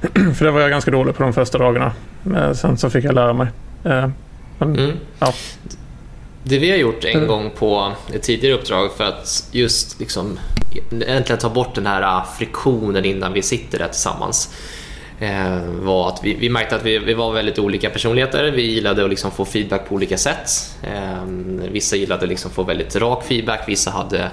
för 0.34 0.44
det 0.44 0.50
var 0.50 0.60
jag 0.60 0.70
ganska 0.70 0.90
dålig 0.90 1.14
på 1.14 1.22
de 1.22 1.32
första 1.32 1.58
dagarna. 1.58 1.92
Men 2.22 2.56
sen 2.56 2.78
så 2.78 2.90
fick 2.90 3.04
jag 3.04 3.14
lära 3.14 3.32
mig. 3.32 3.46
Eh, 3.84 4.08
men, 4.58 4.78
mm. 4.78 4.96
ja. 5.18 5.34
Det 6.42 6.58
vi 6.58 6.70
har 6.70 6.78
gjort 6.78 7.04
en 7.04 7.26
gång 7.26 7.50
på 7.58 7.92
ett 8.14 8.22
tidigare 8.22 8.54
uppdrag 8.54 8.90
för 8.96 9.04
att 9.04 9.48
just 9.52 10.00
liksom 10.00 10.38
äntligen 11.06 11.38
ta 11.38 11.48
bort 11.48 11.74
den 11.74 11.86
här 11.86 12.02
äh, 12.02 12.24
friktionen 12.38 13.04
innan 13.04 13.32
vi 13.32 13.42
sitter 13.42 13.78
där 13.78 13.88
tillsammans 13.88 14.54
eh, 15.20 15.58
var 15.66 16.08
att 16.08 16.20
vi, 16.22 16.34
vi 16.34 16.50
märkte 16.50 16.76
att 16.76 16.84
vi, 16.84 16.98
vi, 16.98 17.14
var 17.14 17.32
väldigt 17.32 17.58
olika 17.58 17.90
personligheter. 17.90 18.50
Vi 18.50 18.62
gillade 18.62 19.04
att 19.04 19.10
liksom 19.10 19.30
få 19.30 19.44
feedback 19.44 19.88
på 19.88 19.94
olika 19.94 20.18
sätt. 20.18 20.50
Eh, 20.82 21.24
vissa 21.70 21.96
gillade 21.96 22.26
liksom 22.26 22.50
få 22.50 22.62
väldigt 22.62 22.96
rak 22.96 23.24
feedback, 23.24 23.68
vissa 23.68 23.90
hade 23.90 24.30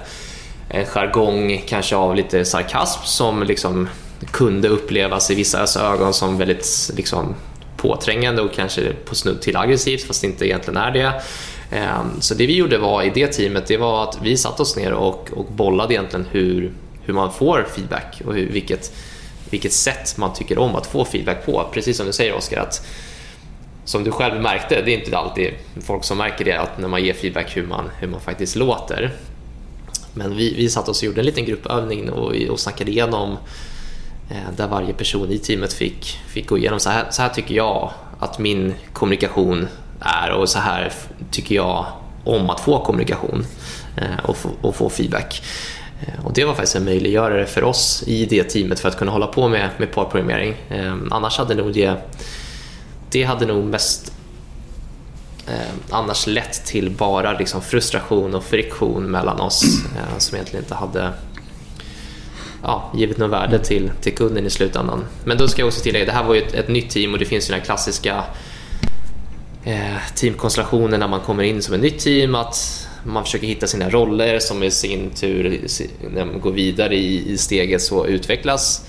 en 0.68 0.86
jargong 0.86 1.62
kanske 1.66 1.96
av 1.96 2.16
lite 2.16 2.44
sarkasm 2.44 3.00
som 3.04 3.42
liksom 3.42 3.88
kunde 4.30 4.68
upplevas 4.68 5.30
i 5.30 5.34
vissa 5.34 5.66
ögon 5.80 6.14
som 6.14 6.38
väldigt 6.38 6.90
liksom, 6.96 7.34
påträngande 7.76 8.42
och 8.42 8.52
kanske 8.52 8.92
på 9.04 9.14
snudd 9.14 9.40
till 9.40 9.56
aggressivt 9.56 10.02
fast 10.02 10.20
det 10.20 10.26
inte 10.26 10.46
egentligen 10.46 10.76
är 10.76 10.90
det. 10.90 11.12
Ehm, 11.72 12.20
så 12.20 12.34
det 12.34 12.46
vi 12.46 12.56
gjorde 12.56 12.78
var 12.78 13.02
i 13.02 13.10
det 13.10 13.26
teamet 13.26 13.66
det 13.66 13.76
var 13.76 14.04
att 14.04 14.18
vi 14.22 14.36
satte 14.36 14.62
oss 14.62 14.76
ner 14.76 14.92
och, 14.92 15.30
och 15.32 15.44
bollade 15.44 15.94
egentligen 15.94 16.26
hur, 16.30 16.72
hur 17.02 17.14
man 17.14 17.32
får 17.32 17.66
feedback 17.74 18.22
och 18.26 18.34
hur, 18.34 18.48
vilket, 18.52 18.92
vilket 19.50 19.72
sätt 19.72 20.18
man 20.18 20.34
tycker 20.34 20.58
om 20.58 20.76
att 20.76 20.86
få 20.86 21.04
feedback 21.04 21.46
på. 21.46 21.68
Precis 21.72 21.96
som 21.96 22.06
du 22.06 22.12
säger 22.12 22.34
Oskar, 22.34 22.60
att 22.60 22.86
som 23.84 24.04
du 24.04 24.10
själv 24.10 24.42
märkte, 24.42 24.82
det 24.82 24.94
är 24.94 24.98
inte 24.98 25.18
alltid 25.18 25.50
folk 25.80 26.04
som 26.04 26.18
märker 26.18 26.44
det, 26.44 26.60
att 26.60 26.78
när 26.78 26.88
man 26.88 27.04
ger 27.04 27.14
feedback 27.14 27.56
hur 27.56 27.66
man, 27.66 27.90
hur 27.98 28.08
man 28.08 28.20
faktiskt 28.20 28.56
låter. 28.56 29.12
Men 30.14 30.36
vi, 30.36 30.54
vi 30.54 30.68
satt 30.68 30.88
oss 30.88 31.02
och 31.02 31.06
gjorde 31.06 31.20
en 31.20 31.26
liten 31.26 31.44
gruppövning 31.44 32.10
och, 32.10 32.34
och 32.50 32.60
snackade 32.60 32.90
igenom 32.90 33.36
eh, 34.30 34.56
där 34.56 34.68
varje 34.68 34.92
person 34.92 35.30
i 35.30 35.38
teamet 35.38 35.72
fick, 35.72 36.20
fick 36.28 36.48
gå 36.48 36.58
igenom 36.58 36.80
så 36.80 36.90
här, 36.90 37.04
så 37.10 37.22
här 37.22 37.28
tycker 37.28 37.54
jag 37.54 37.90
att 38.18 38.38
min 38.38 38.74
kommunikation 38.92 39.68
är 40.04 40.30
och 40.30 40.48
så 40.48 40.58
här 40.58 40.92
tycker 41.30 41.54
jag 41.54 41.86
om 42.24 42.50
att 42.50 42.60
få 42.60 42.84
kommunikation 42.84 43.46
eh, 43.96 44.24
och 44.24 44.36
få, 44.36 44.48
och 44.60 44.76
få 44.76 44.90
feedback. 44.90 45.42
Eh, 46.00 46.26
och 46.26 46.32
det 46.32 46.44
var 46.44 46.54
faktiskt 46.54 46.76
en 46.76 46.84
möjliggörare 46.84 47.46
för 47.46 47.64
oss 47.64 48.04
i 48.06 48.26
det 48.26 48.44
teamet 48.44 48.80
för 48.80 48.88
att 48.88 48.98
kunna 48.98 49.12
hålla 49.12 49.26
på 49.26 49.48
med, 49.48 49.70
med 49.78 49.92
parprogrammering. 49.92 50.54
Eh, 50.68 50.96
annars 51.10 51.38
hade 51.38 51.54
nog 51.54 51.72
det, 51.72 51.96
det 53.10 53.22
hade 53.22 53.46
nog 53.46 53.64
mest 53.64 54.12
eh, 55.46 55.74
annars 55.90 56.26
lett 56.26 56.64
till 56.64 56.90
bara 56.90 57.38
liksom 57.38 57.62
frustration 57.62 58.34
och 58.34 58.44
friktion 58.44 59.04
mellan 59.04 59.40
oss 59.40 59.62
eh, 59.96 60.18
som 60.18 60.36
egentligen 60.36 60.64
inte 60.64 60.74
hade 60.74 61.12
ja, 62.62 62.90
givit 62.94 63.18
något 63.18 63.30
värde 63.30 63.58
till, 63.58 63.90
till 64.00 64.14
kunden 64.14 64.46
i 64.46 64.50
slutändan. 64.50 65.04
Men 65.24 65.38
då 65.38 65.48
ska 65.48 65.62
jag 65.62 65.66
också 65.66 65.82
tillägga, 65.82 66.04
det 66.04 66.12
här 66.12 66.24
var 66.24 66.34
ju 66.34 66.42
ett, 66.42 66.54
ett 66.54 66.68
nytt 66.68 66.90
team 66.90 67.12
och 67.12 67.18
det 67.18 67.24
finns 67.24 67.50
ju 67.50 67.54
den 67.54 67.64
klassiska 67.64 68.24
Eh, 69.64 69.96
teamkonstellationer 70.14 70.98
när 70.98 71.08
man 71.08 71.20
kommer 71.20 71.42
in 71.42 71.62
som 71.62 71.74
ett 71.74 71.80
nytt 71.80 71.98
team, 71.98 72.34
att 72.34 72.88
man 73.04 73.24
försöker 73.24 73.46
hitta 73.46 73.66
sina 73.66 73.90
roller 73.90 74.38
som 74.38 74.62
i 74.62 74.70
sin 74.70 75.10
tur, 75.10 75.66
när 76.14 76.24
man 76.24 76.40
går 76.40 76.52
vidare 76.52 76.96
i, 76.96 77.38
steget 77.38 77.82
så 77.82 78.06
utvecklas 78.06 78.86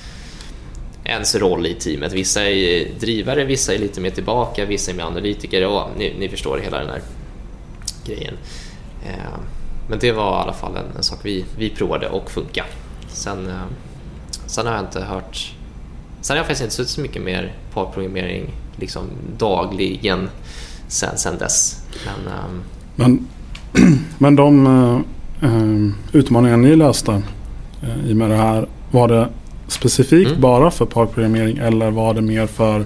ens 1.03 1.35
roll 1.35 1.65
i 1.67 1.73
teamet. 1.73 2.13
Vissa 2.13 2.49
är 2.49 2.87
drivare, 2.99 3.45
vissa 3.45 3.73
är 3.73 3.79
lite 3.79 4.01
mer 4.01 4.09
tillbaka, 4.09 4.65
vissa 4.65 4.91
är 4.91 4.95
mer 4.95 5.03
analytiker 5.03 5.67
och 5.67 5.89
ni, 5.97 6.15
ni 6.19 6.29
förstår 6.29 6.57
hela 6.57 6.79
den 6.79 6.89
här 6.89 7.01
grejen. 8.05 8.37
Eh, 9.05 9.39
men 9.89 9.99
det 9.99 10.11
var 10.11 10.39
i 10.39 10.41
alla 10.41 10.53
fall 10.53 10.75
en, 10.75 10.97
en 10.97 11.03
sak 11.03 11.19
vi, 11.23 11.45
vi 11.57 11.69
provade 11.69 12.09
och 12.09 12.31
funka. 12.31 12.65
Sen, 13.07 13.49
eh, 13.49 13.65
sen 14.45 14.65
har 14.67 14.73
jag 14.73 14.83
inte 14.83 15.01
hört... 15.01 15.53
Sen 16.23 16.33
har 16.33 16.37
jag 16.37 16.45
faktiskt 16.45 16.63
inte 16.63 16.75
suttit 16.75 16.91
så 16.91 17.01
mycket 17.01 17.21
mer 17.21 17.53
på 17.73 17.85
programmering 17.85 18.49
liksom 18.75 19.09
dagligen 19.37 20.29
sen, 20.87 21.17
sen 21.17 21.37
dess. 21.37 21.81
Men, 22.05 22.33
um... 22.33 22.63
men, 22.95 23.27
men 24.17 24.35
de 24.35 24.67
uh, 25.43 25.89
utmaningar 26.11 26.57
ni 26.57 26.75
löste 26.75 27.11
uh, 27.83 28.09
i 28.09 28.13
med 28.13 28.29
det 28.29 28.35
här, 28.35 28.67
var 28.91 29.07
det 29.07 29.29
specifikt 29.67 30.29
mm. 30.29 30.41
bara 30.41 30.71
för 30.71 30.85
parprogrammering 30.85 31.57
eller 31.57 31.91
var 31.91 32.13
det 32.13 32.21
mer 32.21 32.47
för 32.47 32.85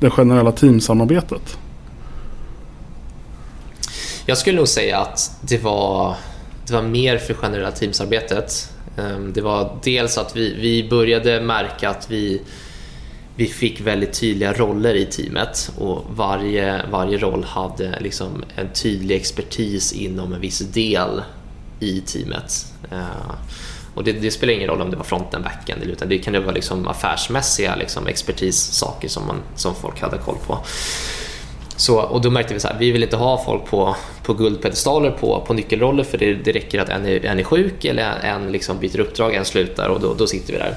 det 0.00 0.10
generella 0.10 0.52
teamsamarbetet? 0.52 1.58
Jag 4.26 4.38
skulle 4.38 4.56
nog 4.56 4.68
säga 4.68 4.98
att 4.98 5.36
det 5.40 5.62
var, 5.62 6.16
det 6.66 6.72
var 6.72 6.82
mer 6.82 7.18
för 7.18 7.34
generella 7.34 7.70
teamsarbetet. 7.70 8.72
Ehm, 8.96 9.32
det 9.32 9.40
var 9.40 9.78
dels 9.84 10.18
att 10.18 10.36
vi, 10.36 10.54
vi 10.54 10.88
började 10.88 11.40
märka 11.40 11.90
att 11.90 12.10
vi 12.10 12.40
vi 13.36 13.46
fick 13.46 13.80
väldigt 13.80 14.20
tydliga 14.20 14.52
roller 14.52 14.94
i 14.94 15.06
teamet 15.06 15.72
och 15.78 16.04
varje, 16.10 16.86
varje 16.90 17.18
roll 17.18 17.44
hade 17.44 18.00
liksom 18.00 18.44
en 18.56 18.72
tydlig 18.72 19.16
expertis 19.16 19.92
inom 19.92 20.32
en 20.32 20.40
viss 20.40 20.58
del 20.58 21.22
i 21.80 22.00
teamet. 22.00 22.72
Ehm, 22.90 23.36
och 23.94 24.04
det, 24.04 24.12
det, 24.12 24.30
spelar 24.30 24.52
ingen 24.52 24.68
roll 24.68 24.80
om 24.80 24.90
det 24.90 24.96
var 24.96 25.04
fronten, 25.04 25.42
backen, 25.42 25.82
utan 25.82 26.08
det 26.08 26.18
kan 26.18 26.32
vara 26.32 26.54
liksom 26.54 26.88
affärsmässiga 26.88 27.76
liksom 27.76 28.06
expertissaker 28.06 29.08
som, 29.08 29.26
man, 29.26 29.42
som 29.56 29.74
folk 29.74 30.00
hade 30.00 30.18
koll 30.18 30.36
på. 30.46 30.58
Så, 31.76 32.00
och 32.00 32.20
då 32.20 32.30
märkte 32.30 32.54
vi 32.54 32.60
att 32.60 32.76
vi 32.78 32.90
vill 32.90 33.02
inte 33.02 33.16
ha 33.16 33.44
folk 33.44 33.64
på, 33.64 33.96
på 34.22 34.34
guldpedestaler 34.34 35.10
på, 35.10 35.44
på 35.46 35.54
nyckelroller 35.54 36.04
för 36.04 36.18
det, 36.18 36.34
det 36.34 36.52
räcker 36.52 36.80
att 36.80 36.88
en 36.88 37.06
är, 37.06 37.24
en 37.24 37.38
är 37.38 37.42
sjuk 37.42 37.84
eller 37.84 38.18
en 38.22 38.52
liksom 38.52 38.78
byter 38.78 39.00
uppdrag, 39.00 39.34
en 39.34 39.44
slutar 39.44 39.88
och 39.88 40.00
då, 40.00 40.14
då 40.14 40.26
sitter 40.26 40.52
vi 40.52 40.58
där. 40.58 40.74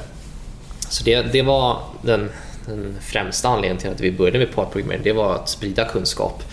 Så 0.89 1.03
det, 1.03 1.21
det 1.21 1.41
var 1.41 1.79
den, 2.01 2.29
den 2.65 2.97
främsta 3.01 3.49
anledningen 3.49 3.77
till 3.77 3.91
att 3.91 4.01
vi 4.01 4.11
började 4.11 4.39
med 4.39 4.55
parprogrammering. 4.55 5.01
Det 5.03 5.13
var 5.13 5.35
att 5.35 5.49
sprida 5.49 5.85
kunskap 5.85 6.43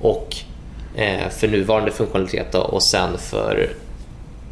och 0.00 0.36
eh, 0.96 1.28
för 1.28 1.48
nuvarande 1.48 1.90
funktionalitet 1.90 2.54
och 2.54 2.82
sen 2.82 3.18
för 3.18 3.70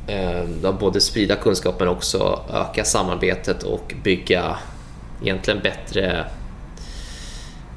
eh, 0.07 0.73
både 0.81 1.01
sprida 1.01 1.37
kunskap 1.37 1.75
men 1.79 1.89
också 1.89 2.41
öka 2.53 2.85
samarbetet 2.85 3.63
och 3.63 3.95
bygga 4.03 4.57
egentligen 5.23 5.61
bättre, 5.63 6.25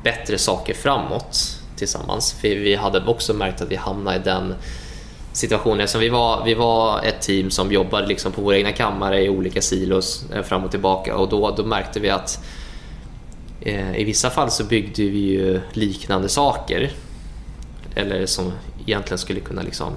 bättre 0.03 0.37
saker 0.37 0.73
framåt 0.73 1.59
tillsammans. 1.75 2.33
För 2.33 2.47
vi 2.47 2.75
hade 2.75 3.05
också 3.05 3.33
märkt 3.33 3.61
att 3.61 3.71
vi 3.71 3.75
hamnade 3.75 4.17
i 4.17 4.19
den 4.19 4.55
situationen. 5.31 5.79
eftersom 5.79 6.01
vi, 6.01 6.09
var, 6.09 6.45
vi 6.45 6.53
var 6.53 7.01
ett 7.03 7.21
team 7.21 7.51
som 7.51 7.71
jobbade 7.71 8.07
liksom 8.07 8.31
på 8.31 8.41
våra 8.41 8.57
egna 8.57 8.71
kammare 8.71 9.23
i 9.23 9.29
olika 9.29 9.61
silos 9.61 10.25
eh, 10.33 10.43
fram 10.43 10.63
och 10.63 10.71
tillbaka 10.71 11.15
och 11.15 11.29
då, 11.29 11.51
då 11.51 11.63
märkte 11.63 11.99
vi 11.99 12.09
att 12.09 12.43
eh, 13.61 13.95
i 13.95 14.03
vissa 14.03 14.29
fall 14.29 14.51
så 14.51 14.63
byggde 14.63 15.03
vi 15.03 15.19
ju 15.19 15.61
liknande 15.73 16.29
saker 16.29 16.91
eller 17.95 18.25
som 18.25 18.51
egentligen 18.85 19.17
skulle 19.17 19.39
kunna 19.39 19.61
liksom 19.61 19.93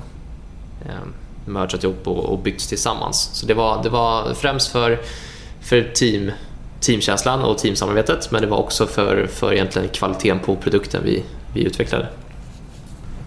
eh, 0.87 1.07
mergat 1.47 1.85
ihop 1.85 2.09
och, 2.09 2.25
och 2.25 2.39
byggts 2.39 2.67
tillsammans. 2.67 3.31
Så 3.33 3.47
det 3.47 3.55
var, 3.55 3.83
det 3.83 3.89
var 3.89 4.35
främst 4.35 4.73
för, 4.73 5.01
för 5.61 5.91
team, 5.95 6.31
teamkänslan 6.83 7.41
och 7.41 7.59
teamsamarbetet 7.59 8.31
men 8.31 8.43
det 8.43 8.49
var 8.49 8.59
också 8.59 8.87
för, 8.87 9.27
för 9.27 9.53
egentligen 9.53 9.89
kvaliteten 9.89 10.39
på 10.39 10.57
produkten 10.57 11.01
vi, 11.05 11.23
vi 11.55 11.65
utvecklade. 11.65 12.07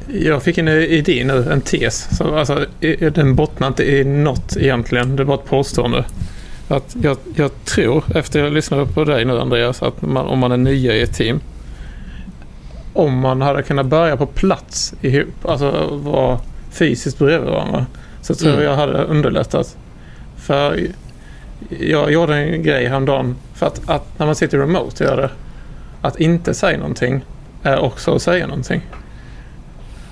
Jag 0.07 0.43
fick 0.43 0.57
en 0.57 0.67
idé 0.67 1.23
nu, 1.23 1.51
en 1.51 1.61
tes. 1.61 2.17
Så, 2.17 2.35
alltså, 2.35 2.65
den 3.13 3.35
bottnar 3.35 3.67
inte 3.67 3.83
i 3.83 4.03
något 4.03 4.57
egentligen, 4.57 5.15
det 5.15 5.23
är 5.23 5.25
bara 5.25 5.37
ett 5.37 5.45
påstående. 5.45 6.05
Att 6.67 6.95
jag, 7.01 7.17
jag 7.35 7.65
tror, 7.65 8.03
efter 8.15 8.43
jag 8.43 8.53
lyssnade 8.53 8.85
på 8.85 9.03
dig 9.03 9.25
nu 9.25 9.39
Andreas, 9.39 9.83
att 9.83 10.01
man, 10.01 10.25
om 10.25 10.39
man 10.39 10.51
är 10.51 10.57
nya 10.57 10.95
i 10.95 11.01
ett 11.01 11.13
team. 11.13 11.39
Om 12.93 13.19
man 13.19 13.41
hade 13.41 13.63
kunnat 13.63 13.85
bärga 13.85 14.17
på 14.17 14.25
plats 14.25 14.93
ihop, 15.01 15.45
alltså 15.45 15.89
vara 15.91 16.39
fysiskt 16.71 17.19
bredvid 17.19 17.49
varandra. 17.49 17.85
Så 18.21 18.35
tror 18.35 18.53
mm. 18.53 18.63
jag 18.63 18.75
hade 18.75 19.03
underlättat. 19.03 19.77
För 20.37 20.79
jag 21.79 22.11
gjorde 22.11 22.35
en 22.35 22.63
grej 22.63 22.85
häromdagen. 22.85 23.35
För 23.55 23.65
att, 23.65 23.89
att 23.89 24.19
när 24.19 24.25
man 24.25 24.35
sitter 24.35 24.57
remote 24.57 25.03
och 25.03 25.09
gör 25.09 25.17
det. 25.17 25.29
Att 26.01 26.19
inte 26.19 26.53
säga 26.53 26.77
någonting 26.77 27.25
är 27.63 27.79
också 27.79 28.15
att 28.15 28.21
säga 28.21 28.47
någonting. 28.47 28.81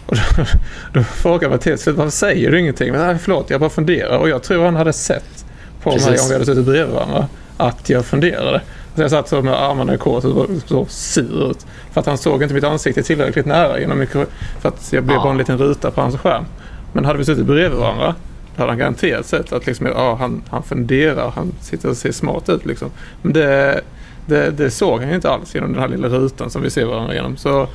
Och 0.05 0.15
då, 0.15 0.45
då 0.93 1.03
frågar 1.03 1.49
Mattias, 1.49 1.87
varför 1.87 2.09
säger 2.09 2.51
du 2.51 2.59
ingenting? 2.59 2.91
Men, 2.91 3.07
nej, 3.07 3.17
förlåt, 3.21 3.49
jag 3.49 3.59
bara 3.59 3.69
funderar. 3.69 4.17
Och 4.17 4.29
jag 4.29 4.43
tror 4.43 4.65
han 4.65 4.75
hade 4.75 4.93
sett 4.93 5.45
på 5.81 5.91
Precis. 5.91 6.09
mig 6.09 6.19
om 6.19 6.27
vi 6.27 6.33
hade 6.33 6.45
suttit 6.45 6.65
bredvid 6.65 6.95
varandra 6.95 7.27
att 7.57 7.89
jag 7.89 8.05
funderade. 8.05 8.61
Så 8.95 9.01
jag 9.01 9.11
satt 9.11 9.27
så 9.27 9.41
med 9.41 9.53
armarna 9.53 9.93
i 9.93 9.97
kors 9.97 10.23
och 10.25 10.49
så 10.65 10.85
sur 10.85 11.51
ut. 11.51 11.65
För 11.91 11.99
att 11.99 12.05
han 12.05 12.17
såg 12.17 12.43
inte 12.43 12.55
mitt 12.55 12.63
ansikte 12.63 13.03
tillräckligt 13.03 13.45
nära 13.45 13.79
genom 13.79 13.99
mikro... 13.99 14.25
För 14.61 14.69
att 14.69 14.93
jag 14.93 15.03
blev 15.03 15.17
ja. 15.17 15.23
bara 15.23 15.31
en 15.31 15.37
liten 15.37 15.57
ruta 15.57 15.91
på 15.91 16.01
hans 16.01 16.15
skärm. 16.17 16.45
Men 16.93 17.05
hade 17.05 17.19
vi 17.19 17.25
suttit 17.25 17.45
bredvid 17.45 17.79
varandra 17.79 18.15
det 18.55 18.61
hade 18.61 18.71
han 18.71 18.79
garanterat 18.79 19.25
sett. 19.25 19.53
Att 19.53 19.65
liksom, 19.65 19.85
ja, 19.85 20.15
han, 20.15 20.41
han 20.49 20.63
funderar, 20.63 21.31
han 21.35 21.51
sitter 21.61 21.89
och 21.89 21.97
ser 21.97 22.11
smart 22.11 22.49
ut 22.49 22.65
liksom. 22.65 22.89
Men 23.21 23.33
det, 23.33 23.81
det, 24.25 24.51
det 24.51 24.71
såg 24.71 24.99
han 24.99 25.09
ju 25.09 25.15
inte 25.15 25.29
alls 25.29 25.55
genom 25.55 25.71
den 25.73 25.81
här 25.81 25.87
lilla 25.87 26.07
rutan 26.07 26.49
som 26.49 26.61
vi 26.61 26.69
ser 26.69 26.85
varandra 26.85 27.13
genom. 27.13 27.37
Så 27.37 27.67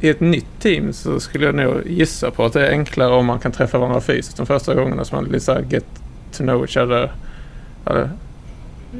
i 0.00 0.08
ett 0.08 0.20
nytt 0.20 0.60
team 0.60 0.92
så 0.92 1.20
skulle 1.20 1.46
jag 1.46 1.54
nog 1.54 1.86
gissa 1.86 2.30
på 2.30 2.44
att 2.44 2.52
det 2.52 2.66
är 2.66 2.70
enklare 2.70 3.14
om 3.14 3.26
man 3.26 3.38
kan 3.38 3.52
träffa 3.52 3.78
varandra 3.78 4.00
fysiskt 4.00 4.36
de 4.36 4.46
första 4.46 4.74
gångerna. 4.74 5.04
Så 5.04 5.14
man 5.14 5.40
såhär 5.40 5.64
get 5.70 5.84
to 6.32 6.42
know 6.42 6.60
each 6.60 6.76
other. 6.76 7.12
Eller, 7.86 8.10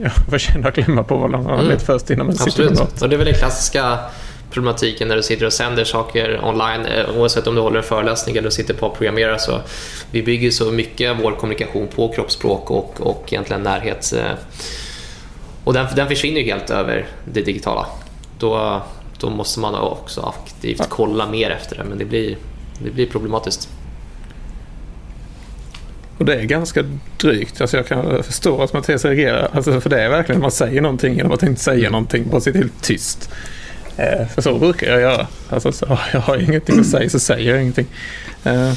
ja, 0.02 0.10
får 0.30 0.38
känna 0.38 0.68
och 0.68 0.74
klämma 0.74 1.02
på 1.02 1.16
varandra 1.16 1.54
mm. 1.54 1.68
lite 1.68 1.84
först 1.84 2.10
innan 2.10 2.26
man 2.26 2.36
sitter 2.36 2.82
och 3.02 3.08
det 3.08 3.16
är 3.16 3.18
väl 3.18 3.26
den 3.26 3.34
klassiska 3.34 3.98
problematiken 4.52 5.08
när 5.08 5.16
du 5.16 5.22
sitter 5.22 5.46
och 5.46 5.52
sänder 5.52 5.84
saker 5.84 6.44
online 6.44 6.86
eh, 6.86 7.18
oavsett 7.18 7.46
om 7.46 7.54
du 7.54 7.60
håller 7.60 7.78
en 7.78 7.84
föreläsning 7.84 8.36
eller 8.36 8.50
sitter 8.50 8.74
på 8.74 8.86
att 8.86 8.98
programmera 8.98 9.38
så 9.38 9.60
vi 10.10 10.22
bygger 10.22 10.50
så 10.50 10.72
mycket 10.72 11.10
av 11.10 11.16
vår 11.16 11.32
kommunikation 11.32 11.88
på 11.88 12.08
kroppsspråk 12.08 12.70
och, 12.70 13.00
och 13.00 13.24
egentligen 13.32 13.62
närhet 13.62 14.12
eh, 14.12 14.32
och 15.64 15.72
den, 15.72 15.86
den 15.96 16.08
försvinner 16.08 16.40
ju 16.40 16.46
helt 16.46 16.70
över 16.70 17.06
det 17.24 17.42
digitala. 17.42 17.86
Då, 18.38 18.82
då 19.18 19.30
måste 19.30 19.60
man 19.60 19.74
också 19.74 20.20
aktivt 20.20 20.88
kolla 20.88 21.30
mer 21.30 21.50
efter 21.50 21.76
det 21.76 21.84
men 21.84 21.98
det 21.98 22.04
blir, 22.04 22.36
det 22.84 22.90
blir 22.90 23.06
problematiskt. 23.06 23.68
Och 26.18 26.24
det 26.24 26.34
är 26.34 26.44
ganska 26.44 26.84
drygt. 27.16 27.60
Alltså 27.60 27.76
jag 27.76 27.86
kan 27.86 28.22
förstå 28.22 28.62
att 28.62 28.72
Mattias 28.72 29.04
reagerar. 29.04 29.50
Alltså 29.52 29.80
för 29.80 29.90
det 29.90 30.02
är 30.02 30.08
verkligen 30.08 30.38
att 30.38 30.42
man 30.42 30.50
säger 30.50 30.80
någonting 30.80 31.16
genom 31.16 31.32
att 31.32 31.42
inte 31.42 31.60
säga 31.60 31.90
någonting. 31.90 32.24
Bara 32.30 32.40
sitta 32.40 32.58
helt 32.58 32.82
tyst. 32.82 33.30
Eh, 33.96 34.26
för 34.26 34.42
så 34.42 34.58
brukar 34.58 34.90
jag 34.90 35.00
göra. 35.00 35.26
Alltså 35.48 35.72
så, 35.72 35.98
jag 36.12 36.20
har 36.20 36.36
ingenting 36.36 36.80
att 36.80 36.86
säga 36.86 37.10
så 37.10 37.18
säger 37.18 37.50
jag 37.52 37.62
ingenting. 37.62 37.86
Eh, 38.44 38.72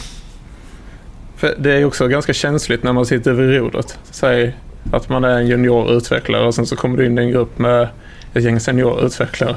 för 1.38 1.56
det 1.58 1.72
är 1.72 1.86
också 1.86 2.08
ganska 2.08 2.34
känsligt 2.34 2.84
när 2.84 2.94
man 2.94 3.06
sitter 3.06 3.34
vid 3.34 3.58
rodret. 3.58 4.00
Säg 4.12 4.56
att 4.92 5.10
man 5.10 5.24
är 5.24 5.40
en 5.40 5.48
juniorutvecklare 5.48 6.46
och 6.46 6.56
sen 6.56 6.66
så 6.66 6.76
kommer 6.76 6.98
du 6.98 7.06
in 7.06 7.18
i 7.18 7.22
en 7.22 7.32
grupp 7.32 7.60
med 7.60 7.88
ett 8.34 8.44
gäng 8.44 8.60
seniorutvecklare. 8.60 9.56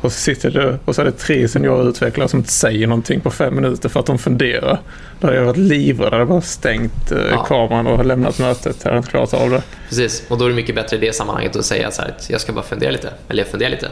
Och 0.00 0.12
så 0.12 0.18
sitter 0.20 0.50
du 0.50 0.78
och 0.84 0.94
så 0.94 1.00
är 1.00 1.04
det 1.04 1.12
tre 1.12 1.48
seniorutvecklare 1.48 2.28
som 2.28 2.38
inte 2.38 2.52
säger 2.52 2.86
någonting 2.86 3.20
på 3.20 3.30
fem 3.30 3.54
minuter 3.54 3.88
för 3.88 4.00
att 4.00 4.06
de 4.06 4.18
funderar. 4.18 4.80
Då 5.20 5.26
har 5.26 5.34
jag 5.34 5.44
varit 5.44 5.56
livrädd. 5.56 6.06
Jag 6.06 6.12
hade 6.12 6.26
bara 6.26 6.40
stängt 6.40 7.12
eh, 7.12 7.18
ja. 7.30 7.44
kameran 7.44 7.86
och 7.86 8.04
lämnat 8.04 8.38
mötet. 8.38 8.76
Jag 8.82 8.90
hade 8.90 8.96
inte 8.96 9.10
klarat 9.10 9.34
av 9.34 9.50
det. 9.50 9.62
Precis, 9.88 10.22
och 10.28 10.38
då 10.38 10.44
är 10.44 10.48
det 10.48 10.54
mycket 10.54 10.74
bättre 10.74 10.96
i 10.96 11.00
det 11.00 11.14
sammanhanget 11.14 11.56
att 11.56 11.64
säga 11.64 11.90
så 11.90 12.02
här 12.02 12.08
att 12.08 12.30
jag 12.30 12.40
ska 12.40 12.52
bara 12.52 12.64
fundera 12.64 12.90
lite. 12.90 13.12
Eller 13.28 13.42
jag 13.42 13.50
funderar 13.50 13.70
lite. 13.70 13.88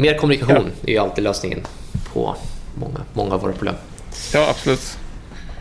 Mer 0.00 0.18
kommunikation 0.18 0.70
ja. 0.80 0.88
är 0.88 0.92
ju 0.92 0.98
alltid 0.98 1.24
lösningen 1.24 1.66
på 2.12 2.36
många, 2.74 3.00
många 3.12 3.34
av 3.34 3.40
våra 3.40 3.52
problem. 3.52 3.74
Ja, 4.34 4.50
absolut. 4.50 4.98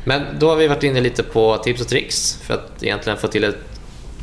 Men 0.04 0.22
då 0.40 0.50
har 0.50 0.56
vi 0.56 0.68
varit 0.68 0.84
inne 0.84 1.02
lite 1.02 1.24
på 1.24 1.58
tips 1.58 1.82
och 1.82 1.88
tricks 1.88 2.40
för 2.42 2.54
att 2.54 2.84
egentligen 2.84 3.20
få 3.20 3.28
till 3.28 3.44
ett 3.44 3.58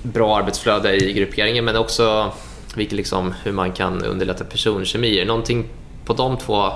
bra 0.02 0.36
arbetsflöde 0.36 0.96
i 0.96 1.12
grupperingen 1.12 1.64
men 1.64 1.76
också 1.76 2.32
vilket 2.76 2.96
liksom, 2.96 3.34
hur 3.44 3.52
man 3.52 3.72
kan 3.72 4.04
underlätta 4.04 4.44
personkemier. 4.44 5.24
Någonting 5.24 5.64
på 6.04 6.12
de 6.12 6.38
två 6.38 6.72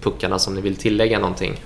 puckarna 0.00 0.38
som 0.38 0.54
ni 0.54 0.60
vill 0.60 0.76
tillägga 0.76 1.18
någonting? 1.18 1.60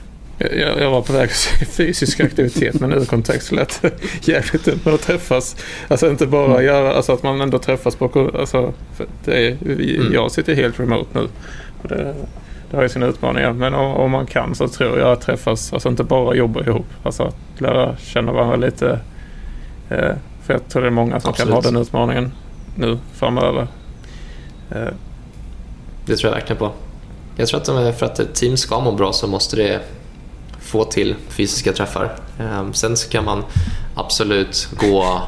Jag, 0.53 0.81
jag 0.81 0.91
var 0.91 1.03
på 1.03 1.13
väg 1.13 1.25
att 1.25 1.37
säga 1.37 1.67
fysisk 1.67 2.21
aktivitet 2.21 2.81
men 2.81 2.93
ur 2.93 3.05
kontext 3.05 3.53
lät 3.53 3.83
jävligt 4.21 4.65
dumt. 4.65 4.81
Men 4.85 4.95
att 4.95 5.03
träffas, 5.03 5.57
alltså 5.89 6.11
inte 6.11 6.27
bara 6.27 6.53
mm. 6.53 6.65
göra, 6.65 6.93
alltså 6.93 7.13
att 7.13 7.23
man 7.23 7.41
ändå 7.41 7.59
träffas 7.59 7.97
på, 7.97 8.31
alltså, 8.39 8.73
det 9.25 9.47
är, 9.47 9.57
mm. 9.63 10.13
jag 10.13 10.31
sitter 10.31 10.55
helt 10.55 10.81
remote 10.81 11.09
nu. 11.13 11.29
Och 11.83 11.89
det, 11.89 12.15
det 12.71 12.77
har 12.77 12.83
ju 12.83 12.89
sina 12.89 13.07
utmaningar. 13.07 13.53
Men 13.53 13.75
om, 13.75 13.95
om, 13.95 14.11
man 14.11 14.27
kan 14.27 14.55
så 14.55 14.69
tror 14.69 14.99
jag 14.99 15.13
att 15.13 15.21
träffas, 15.21 15.73
alltså 15.73 15.89
inte 15.89 16.05
bara 16.05 16.35
jobba 16.35 16.61
ihop. 16.61 16.87
Alltså 17.03 17.23
att 17.23 17.61
lära 17.61 17.97
känna 17.97 18.33
varandra 18.33 18.57
lite. 18.57 19.01
Eh, 19.89 20.15
för 20.43 20.53
jag 20.53 20.69
tror 20.69 20.83
det 20.83 20.89
är 20.89 20.93
många 20.93 21.21
som 21.21 21.31
Absolut. 21.31 21.55
kan 21.55 21.63
ha 21.63 21.71
den 21.71 21.83
utmaningen 21.83 22.33
nu 22.75 22.99
framöver. 23.15 23.67
Eh. 24.71 24.89
Det 26.07 26.17
tror 26.17 26.33
jag 26.33 26.39
verkligen 26.39 26.59
på. 26.59 26.73
Jag 27.37 27.49
tror 27.49 27.61
att 27.61 27.97
för 27.99 28.07
att 28.07 28.19
ett 28.19 28.35
team 28.35 28.57
ska 28.57 28.81
må 28.81 28.93
bra 28.93 29.13
så 29.13 29.27
måste 29.27 29.57
det 29.57 29.81
få 30.67 30.85
till 30.85 31.15
fysiska 31.29 31.73
träffar. 31.73 32.17
Eh, 32.41 32.73
sen 32.73 32.97
så 32.97 33.09
kan 33.09 33.25
man 33.25 33.45
absolut 33.95 34.69
gå 34.77 35.23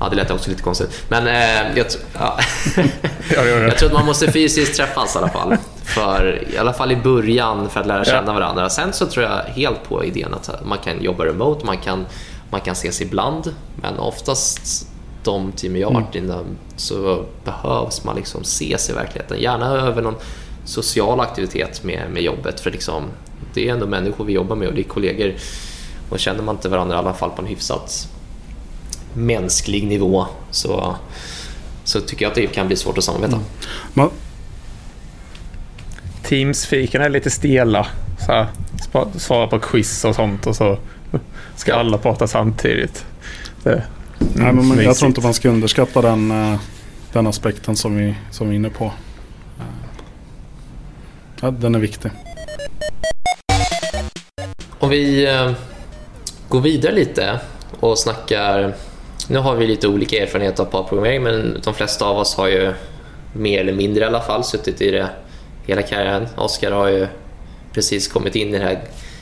Ja, 0.00 0.08
det 0.08 0.16
lät 0.16 0.30
också 0.30 0.50
lite 0.50 0.62
konstigt. 0.62 1.04
Men 1.08 1.26
eh, 1.26 1.76
jag, 1.78 1.86
ja. 2.12 2.38
jag 3.30 3.78
tror 3.78 3.88
att 3.88 3.94
man 3.94 4.06
måste 4.06 4.32
fysiskt 4.32 4.76
träffas 4.76 5.14
i 5.14 5.18
alla 5.18 5.28
fall. 5.28 5.56
För, 5.84 6.44
I 6.54 6.58
alla 6.58 6.72
fall 6.72 6.92
i 6.92 6.96
början 6.96 7.68
för 7.68 7.80
att 7.80 7.86
lära 7.86 8.04
känna 8.04 8.32
varandra. 8.32 8.70
Sen 8.70 8.92
så 8.92 9.06
tror 9.06 9.24
jag 9.24 9.42
helt 9.42 9.88
på 9.88 10.04
idén 10.04 10.34
att 10.34 10.64
man 10.64 10.78
kan 10.78 11.02
jobba 11.02 11.24
remote, 11.24 11.66
man 11.66 11.78
kan, 11.78 12.06
man 12.50 12.60
kan 12.60 12.72
ses 12.72 13.00
ibland. 13.00 13.54
Men 13.76 13.98
oftast 13.98 14.86
de 15.22 15.52
team 15.52 15.76
jag 15.76 15.88
har 15.88 15.94
varit 15.94 16.16
mm. 16.16 16.30
inne 16.30 16.44
så 16.76 17.24
behövs 17.44 18.04
man 18.04 18.16
liksom 18.16 18.40
ses 18.40 18.90
i 18.90 18.92
verkligheten. 18.92 19.40
Gärna 19.40 19.66
över 19.66 20.02
någon 20.02 20.16
social 20.64 21.20
aktivitet 21.20 21.84
med, 21.84 22.10
med 22.10 22.22
jobbet. 22.22 22.60
För 22.60 22.70
liksom, 22.70 23.04
det 23.58 23.68
är 23.68 23.72
ändå 23.72 23.86
människor 23.86 24.24
vi 24.24 24.32
jobbar 24.32 24.56
med 24.56 24.68
och 24.68 24.74
det 24.74 24.80
är 24.80 24.84
kollegor. 24.84 25.34
Och 26.08 26.18
känner 26.18 26.42
man 26.42 26.54
inte 26.54 26.68
varandra 26.68 26.96
i 26.96 26.98
alla 26.98 27.14
fall 27.14 27.30
på 27.30 27.42
en 27.42 27.48
hyfsat 27.48 28.08
mänsklig 29.14 29.86
nivå 29.86 30.26
så, 30.50 30.96
så 31.84 32.00
tycker 32.00 32.24
jag 32.24 32.30
att 32.30 32.34
det 32.34 32.46
kan 32.46 32.66
bli 32.66 32.76
svårt 32.76 32.98
att 32.98 33.04
samarbeta. 33.04 33.36
Mm. 33.36 33.46
Man... 33.92 34.10
Teams-fiken 36.22 37.02
är 37.02 37.08
lite 37.08 37.30
stela. 37.30 37.86
Så 38.26 38.32
här, 38.32 38.46
svara 39.18 39.46
på 39.46 39.58
quiz 39.58 40.04
och 40.04 40.14
sånt 40.14 40.46
och 40.46 40.56
så 40.56 40.78
ska 41.56 41.70
ja. 41.70 41.76
alla 41.76 41.98
prata 41.98 42.26
samtidigt. 42.26 43.04
Det, 43.62 43.72
mm, 43.72 43.82
Nej, 44.34 44.52
men 44.52 44.66
man, 44.66 44.84
jag 44.84 44.96
tror 44.96 45.08
inte 45.08 45.20
man 45.20 45.34
ska 45.34 45.48
underskatta 45.48 46.02
den, 46.02 46.30
eh, 46.30 46.60
den 47.12 47.26
aspekten 47.26 47.76
som 47.76 47.96
vi, 47.96 48.14
som 48.30 48.48
vi 48.48 48.54
är 48.54 48.56
inne 48.56 48.70
på. 48.70 48.84
Eh, 49.58 49.64
ja, 51.40 51.50
den 51.50 51.74
är 51.74 51.78
viktig. 51.78 52.10
Om 54.80 54.88
vi 54.88 55.26
eh, 55.26 55.52
går 56.48 56.60
vidare 56.60 56.92
lite 56.92 57.40
och 57.80 57.98
snackar 57.98 58.74
nu 59.28 59.38
har 59.38 59.56
vi 59.56 59.66
lite 59.66 59.88
olika 59.88 60.22
erfarenhet 60.22 60.60
av 60.60 60.64
parprogrammering 60.64 61.22
men 61.22 61.60
de 61.64 61.74
flesta 61.74 62.04
av 62.04 62.18
oss 62.18 62.34
har 62.34 62.48
ju 62.48 62.72
mer 63.32 63.60
eller 63.60 63.72
mindre 63.72 64.04
i 64.04 64.06
alla 64.06 64.20
fall 64.20 64.44
suttit 64.44 64.80
i 64.80 64.90
det 64.90 65.08
hela 65.66 65.82
karriären. 65.82 66.26
Oskar 66.36 66.72
har 66.72 66.88
ju 66.88 67.06
precis 67.72 68.08
kommit 68.08 68.36
in 68.36 68.48
i 68.48 68.52
den 68.52 68.62
här 68.62 68.80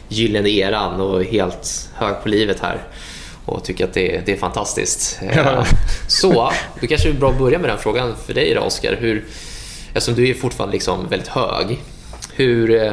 gyllene 0.08 0.48
eran 0.48 1.00
och 1.00 1.20
är 1.20 1.24
helt 1.24 1.90
hög 1.94 2.22
på 2.22 2.28
livet 2.28 2.60
här 2.60 2.78
och 3.44 3.64
tycker 3.64 3.84
att 3.84 3.94
det 3.94 4.16
är, 4.16 4.22
det 4.26 4.32
är 4.32 4.36
fantastiskt. 4.36 5.20
Ja. 5.36 5.66
Så, 6.08 6.52
det 6.80 6.86
kanske 6.86 7.08
är 7.08 7.12
bra 7.12 7.30
att 7.30 7.38
börja 7.38 7.58
med 7.58 7.70
den 7.70 7.78
frågan 7.78 8.14
för 8.26 8.34
dig 8.34 8.54
då 8.54 8.60
Oskar. 8.60 8.96
Hur, 9.00 9.24
eftersom 9.88 10.14
du 10.14 10.28
är 10.28 10.34
fortfarande 10.34 10.72
liksom 10.72 11.08
väldigt 11.08 11.28
hög. 11.28 11.78
Hur, 12.34 12.70
eh, 12.70 12.92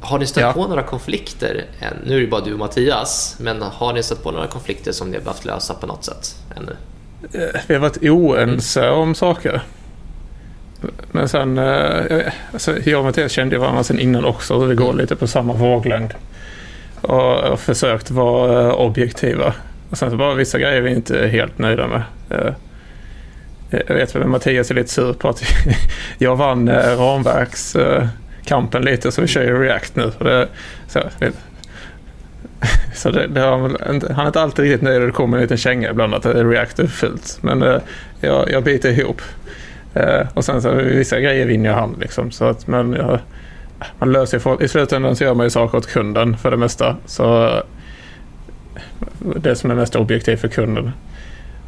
har 0.00 0.18
ni 0.18 0.26
stött 0.26 0.42
ja. 0.42 0.52
på 0.52 0.68
några 0.68 0.82
konflikter? 0.82 1.64
Än? 1.80 1.94
Nu 2.06 2.16
är 2.16 2.20
det 2.20 2.26
bara 2.26 2.40
du 2.40 2.52
och 2.52 2.58
Mattias, 2.58 3.36
men 3.40 3.62
har 3.62 3.92
ni 3.92 4.02
stött 4.02 4.22
på 4.22 4.30
några 4.30 4.46
konflikter 4.46 4.92
som 4.92 5.10
ni 5.10 5.16
har 5.16 5.24
behövt 5.24 5.44
lösa 5.44 5.74
på 5.74 5.86
något 5.86 6.04
sätt 6.04 6.36
ännu? 6.56 6.76
Eh, 7.32 7.60
vi 7.66 7.74
har 7.74 7.80
varit 7.80 8.02
oense 8.02 8.86
mm. 8.86 8.94
om 8.94 9.14
saker. 9.14 9.62
Men 11.12 11.28
sen, 11.28 11.58
eh, 11.58 12.32
alltså, 12.52 12.78
jag 12.84 12.98
och 12.98 13.04
Mattias 13.04 13.32
kände 13.32 13.58
varandra 13.58 13.84
sen 13.84 13.98
innan 13.98 14.24
också, 14.24 14.54
och 14.54 14.70
vi 14.70 14.74
går 14.74 14.84
mm. 14.84 14.98
lite 14.98 15.16
på 15.16 15.26
samma 15.26 15.52
våglängd. 15.52 16.14
Och, 17.00 17.44
och 17.44 17.60
försökt 17.60 18.10
vara 18.10 18.62
eh, 18.62 18.74
objektiva. 18.74 19.54
Och 19.90 19.98
sen 19.98 20.10
så 20.10 20.16
bara 20.16 20.34
vissa 20.34 20.58
grejer 20.58 20.80
vi 20.80 20.90
inte 20.90 21.18
är 21.18 21.28
helt 21.28 21.58
nöjda 21.58 21.86
med. 21.86 22.02
Jag 23.70 23.94
vet 23.94 24.16
att 24.16 24.28
Mattias 24.28 24.70
är 24.70 24.74
lite 24.74 24.92
sur 24.92 25.12
på 25.12 25.28
att 25.28 25.42
jag 26.18 26.36
vann 26.36 26.68
ramverks 26.68 27.76
kampen 28.46 28.82
lite 28.82 29.12
så 29.12 29.20
vi 29.20 29.26
kör 29.26 29.42
ju 29.42 29.62
React 29.62 29.96
nu. 29.96 30.12
Det, 30.18 30.48
så, 30.88 31.00
så 32.94 33.10
det, 33.10 33.26
det 33.26 33.40
har, 33.40 33.58
han 34.12 34.24
är 34.24 34.26
inte 34.26 34.40
alltid 34.40 34.64
riktigt 34.64 34.82
nöjd 34.82 35.00
och 35.00 35.06
det 35.06 35.12
kommer 35.12 35.36
en 35.36 35.42
liten 35.42 35.56
känga 35.56 35.90
ibland 35.90 36.14
att 36.14 36.26
React 36.26 36.78
är 36.78 36.86
fult. 36.86 37.38
Men 37.40 37.62
eh, 37.62 37.78
jag, 38.20 38.50
jag 38.50 38.64
biter 38.64 38.90
ihop. 38.90 39.22
Eh, 39.94 40.26
och 40.34 40.44
sen 40.44 40.62
så 40.62 40.70
vissa 40.72 41.20
grejer 41.20 41.46
vinner 41.46 41.72
han 41.72 41.96
liksom. 42.00 42.30
Så 42.30 42.44
att, 42.44 42.66
men 42.66 42.92
jag, 42.92 43.18
man 43.98 44.12
löser 44.12 44.38
för, 44.38 44.62
I 44.62 44.68
slutändan 44.68 45.16
så 45.16 45.24
gör 45.24 45.34
man 45.34 45.46
ju 45.46 45.50
saker 45.50 45.78
åt 45.78 45.86
kunden 45.86 46.36
för 46.36 46.50
det 46.50 46.56
mesta. 46.56 46.96
Så 47.06 47.50
det 49.18 49.56
som 49.56 49.70
är 49.70 49.74
mest 49.74 49.96
objektivt 49.96 50.40
för 50.40 50.48
kunden. 50.48 50.92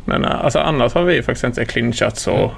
Men 0.05 0.25
eh, 0.25 0.45
alltså, 0.45 0.59
annars 0.59 0.95
har 0.95 1.03
vi 1.03 1.23
faktiskt 1.23 1.45
inte 1.45 1.65
clinchat 1.65 2.17
så 2.17 2.37
mm. 2.37 2.51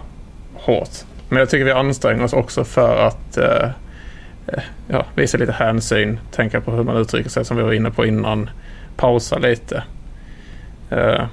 hårt. 0.55 0.91
Men 1.29 1.39
jag 1.39 1.51
tycker 1.51 1.65
vi 1.65 1.73
anstränger 1.73 2.25
oss 2.25 2.33
också 2.33 2.65
för 2.65 3.07
att 3.07 3.37
eh, 3.37 3.69
Eh, 4.53 4.63
ja, 4.89 5.07
visa 5.15 5.39
lite 5.39 5.53
hänsyn, 5.53 6.21
tänka 6.31 6.61
på 6.61 6.71
hur 6.71 6.85
man 6.85 6.97
uttrycker 6.97 7.31
sig 7.31 7.45
som 7.45 7.57
vi 7.57 7.63
var 7.63 7.73
inne 7.73 7.91
på 7.91 8.07
innan, 8.07 8.51
pausa 8.97 9.39
lite. 9.39 9.83
Uh, 10.93 11.25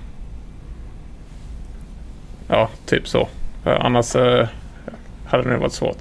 ja, 2.47 2.69
typ 2.85 3.07
så. 3.07 3.27
Uh, 3.67 3.85
annars 3.85 4.15
uh, 4.15 4.45
hade 5.25 5.43
det 5.43 5.49
nog 5.49 5.59
varit 5.59 5.73
svårt. 5.73 5.97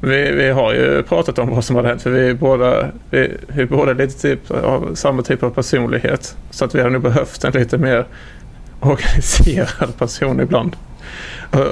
Vi, 0.00 0.32
vi 0.32 0.50
har 0.50 0.72
ju 0.72 1.02
pratat 1.02 1.38
om 1.38 1.50
vad 1.50 1.64
som 1.64 1.76
har 1.76 1.84
hänt 1.84 2.02
för 2.02 2.10
vi 2.10 2.28
är 2.28 2.34
båda, 2.34 2.90
vi, 3.10 3.36
vi 3.48 3.62
är 3.62 3.66
båda 3.66 3.92
lite 3.92 4.20
typ 4.20 4.50
av 4.50 4.94
samma 4.94 5.22
typ 5.22 5.42
av 5.42 5.50
personlighet. 5.50 6.36
Så 6.50 6.64
att 6.64 6.74
vi 6.74 6.78
hade 6.78 6.92
nog 6.92 7.02
behövt 7.02 7.44
en 7.44 7.52
lite 7.52 7.78
mer 7.78 8.06
organiserad 8.80 9.98
person 9.98 10.40
ibland. 10.40 10.76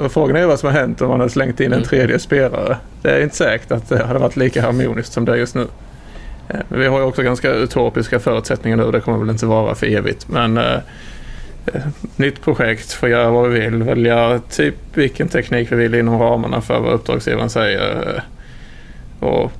Frågan 0.09 0.35
är 0.35 0.45
vad 0.45 0.59
som 0.59 0.67
har 0.67 0.79
hänt 0.79 1.01
om 1.01 1.09
man 1.09 1.19
hade 1.19 1.31
slängt 1.31 1.59
in 1.59 1.65
en 1.65 1.73
mm. 1.73 1.85
tredje 1.85 2.19
spelare. 2.19 2.77
Det 3.01 3.11
är 3.11 3.21
inte 3.23 3.35
säkert 3.35 3.71
att 3.71 3.89
det 3.89 4.05
hade 4.05 4.19
varit 4.19 4.35
lika 4.35 4.61
harmoniskt 4.61 5.13
som 5.13 5.25
det 5.25 5.31
är 5.31 5.35
just 5.35 5.55
nu. 5.55 5.67
Eh, 6.49 6.59
vi 6.67 6.87
har 6.87 6.99
ju 6.99 7.05
också 7.05 7.21
ganska 7.21 7.53
utopiska 7.53 8.19
förutsättningar 8.19 8.77
nu 8.77 8.83
och 8.83 8.91
det 8.91 9.01
kommer 9.01 9.17
väl 9.17 9.29
inte 9.29 9.45
vara 9.45 9.75
för 9.75 9.87
evigt. 9.87 10.27
Men 10.29 10.57
eh, 10.57 10.79
eh, 11.73 11.81
nytt 12.15 12.41
projekt, 12.41 12.91
få 12.91 13.07
göra 13.07 13.31
vad 13.31 13.49
vi 13.49 13.59
vill, 13.59 13.83
välja 13.83 14.39
typ 14.49 14.75
vilken 14.93 15.27
teknik 15.27 15.71
vi 15.71 15.75
vill 15.75 15.95
inom 15.95 16.19
ramarna 16.19 16.61
för 16.61 16.79
vad 16.79 16.93
uppdragsgivaren 16.93 17.49
säger. 17.49 18.15
Eh, 18.15 18.21
och 19.27 19.51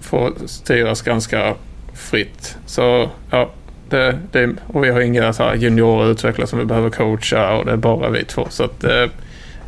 få 0.00 0.32
styras 0.46 1.02
ganska 1.02 1.54
fritt. 1.94 2.56
Så 2.66 3.10
ja, 3.30 3.50
det, 3.88 4.18
det, 4.32 4.54
och 4.66 4.84
vi 4.84 4.90
har 4.90 5.00
inga 5.00 5.32
så 5.32 5.42
här 5.42 5.54
juniorer 5.54 6.10
utvecklare 6.10 6.48
som 6.48 6.58
vi 6.58 6.64
behöver 6.64 6.90
coacha 6.90 7.54
och 7.56 7.64
det 7.64 7.72
är 7.72 7.76
bara 7.76 8.10
vi 8.10 8.24
två. 8.24 8.46
Så 8.50 8.64
att, 8.64 8.84
eh, 8.84 9.06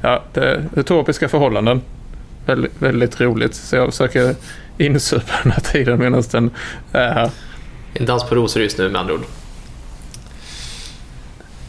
ja, 0.02 0.22
det 0.32 0.40
är 0.40 0.64
utopiska 0.76 1.28
förhållanden. 1.28 1.80
Väldigt, 2.46 2.82
väldigt 2.82 3.20
roligt. 3.20 3.54
Så 3.54 3.76
jag 3.76 3.90
försöker 3.90 4.34
insupa 4.78 5.32
den 5.42 5.52
här 5.52 5.60
tiden 5.60 5.98
medan 5.98 6.22
den 6.30 6.50
är 6.92 7.12
här. 7.12 7.30
En 7.94 8.06
dans 8.06 8.24
på 8.24 8.34
rosor 8.34 8.62
just 8.62 8.78
nu 8.78 8.88
med 8.88 9.00
andra 9.00 9.14
ord. 9.14 9.24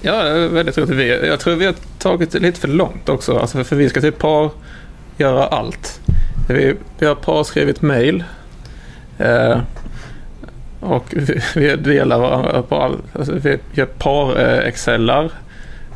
Ja, 0.01 0.23
väldigt 0.51 0.77
roligt. 0.77 1.25
Jag 1.25 1.39
tror 1.39 1.55
vi 1.55 1.65
har 1.65 1.75
tagit 1.99 2.31
det 2.31 2.39
lite 2.39 2.59
för 2.59 2.67
långt 2.67 3.09
också. 3.09 3.37
Alltså 3.37 3.63
för 3.63 3.75
vi 3.75 3.89
ska 3.89 4.01
typ 4.01 4.17
par 4.17 4.51
göra 5.17 5.47
allt. 5.47 6.01
Vi, 6.49 6.75
vi 6.99 7.05
har 7.05 7.15
par 7.15 7.43
skrivit 7.43 7.81
mail. 7.81 8.23
Eh, 9.17 9.59
och 10.79 11.05
vi, 11.11 11.41
vi 11.55 11.75
delar 11.75 12.19
varandra 12.19 12.61
på 12.61 12.75
all, 12.75 12.97
alltså 13.13 13.33
vi 13.33 13.57
gör 13.73 13.85
par 13.85 14.41
eh, 14.41 14.67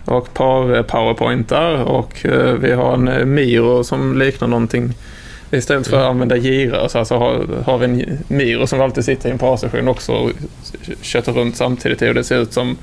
och 0.06 0.34
par 0.34 0.76
eh, 0.76 1.82
och 1.82 2.26
eh, 2.26 2.54
vi 2.54 2.72
har 2.72 2.94
en 2.94 3.34
Miro 3.34 3.84
som 3.84 4.18
liknar 4.20 4.48
någonting 4.48 4.94
Istället 5.54 5.88
för 5.88 5.98
att 5.98 6.10
använda 6.10 6.38
gira 6.38 6.90
så 6.90 7.00
alltså 7.00 7.16
har, 7.16 7.46
har 7.66 7.78
vi 7.78 7.86
en 7.86 8.18
Miro 8.28 8.68
som 8.68 8.82
alltid 8.82 9.06
sitter 9.06 9.30
i 9.30 9.32
en 9.32 9.38
parsession 9.38 9.88
också 9.88 10.12
och 10.12 10.32
köttar 11.02 11.34
runt 11.34 11.56
samtidigt 11.56 12.02
och 12.02 12.14
det 12.14 12.24
ser 12.24 12.42
ut 12.42 12.54
som 12.54 12.78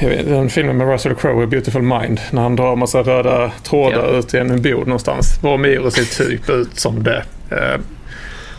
vet, 0.00 0.26
den 0.26 0.50
filmen 0.50 0.76
med 0.76 0.88
Russell 0.92 1.14
Crowe, 1.14 1.46
Beautiful 1.46 1.82
Mind, 1.82 2.20
när 2.30 2.42
han 2.42 2.56
drar 2.56 2.76
massa 2.76 3.02
röda 3.02 3.52
trådar 3.62 4.12
ja. 4.12 4.18
ut 4.18 4.34
i 4.34 4.38
en 4.38 4.62
bod 4.62 4.86
någonstans. 4.86 5.38
Vår 5.42 5.58
Miro 5.58 5.90
ser 5.90 6.24
typ 6.24 6.50
ut 6.50 6.80
som 6.80 7.02
det. 7.02 7.24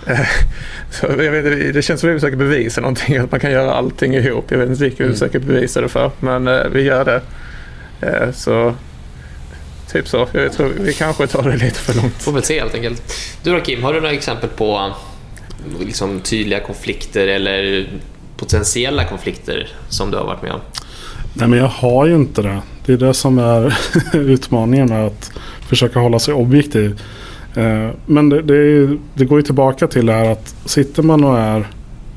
Eh, 0.08 0.20
eh, 0.20 0.28
så 0.92 1.06
jag 1.06 1.32
vet, 1.32 1.74
det 1.74 1.82
känns 1.82 2.02
som 2.02 2.10
att 2.10 2.16
vi 2.16 2.20
försöker 2.20 2.38
bevisa 2.38 2.82
någonting, 2.82 3.18
att 3.18 3.32
man 3.32 3.40
kan 3.40 3.52
göra 3.52 3.74
allting 3.74 4.14
ihop. 4.14 4.46
Jag 4.50 4.58
vet 4.58 4.70
inte 4.70 4.84
vilka 4.84 4.98
vi 4.98 5.04
mm. 5.04 5.16
försöker 5.16 5.40
bevisa 5.40 5.82
det 5.82 5.90
för, 5.90 6.12
men 6.20 6.48
eh, 6.48 6.64
vi 6.72 6.82
gör 6.82 7.06
det. 7.06 7.22
så 8.34 8.76
Typ 9.92 10.08
så. 10.08 10.28
Jag 10.32 10.54
tror 10.54 10.70
vi 10.80 10.94
kanske 10.94 11.28
tar 11.28 11.44
det 11.44 11.58
lite 11.58 11.80
för 11.80 11.94
långt. 11.94 12.24
Får 12.24 12.32
väl 12.32 12.44
se 12.44 12.60
helt 12.60 12.76
enkelt. 12.76 13.14
Du 13.44 13.52
då 13.52 13.60
Kim, 13.60 13.84
har 13.84 13.94
du 13.94 14.02
några 14.02 14.14
exempel 14.14 14.50
på 14.50 14.94
liksom, 15.80 16.20
tydliga 16.20 16.60
konflikter 16.60 17.28
eller 17.28 17.88
potentiella 18.38 19.06
konflikter 19.06 19.68
som 19.90 20.12
du 20.12 20.18
har 20.18 20.26
varit 20.26 20.42
med 20.42 20.52
om? 20.52 20.60
Nej 21.34 21.48
men 21.48 21.60
jag 21.60 21.68
har 21.68 22.06
ju 22.06 22.16
inte 22.16 22.42
det. 22.42 22.62
Det 22.86 22.94
är 22.94 22.98
det 22.98 23.14
som 23.14 23.40
är 23.40 23.78
utmaningen 24.14 24.90
med 24.90 25.06
att 25.06 25.32
försöka 25.70 26.00
hålla 26.00 26.20
sig 26.20 26.34
objektiv. 26.34 27.02
Eh, 27.56 27.90
men 28.06 28.30
det, 28.30 28.42
det, 28.42 28.56
är, 28.56 28.98
det, 29.14 29.26
går 29.26 29.40
ju 29.40 29.44
tillbaka 29.44 29.88
till 29.88 30.06
det 30.06 30.14
här 30.14 30.32
att 30.32 30.56
sitter 30.66 31.04
man 31.04 31.24
och 31.24 31.40
är 31.40 31.68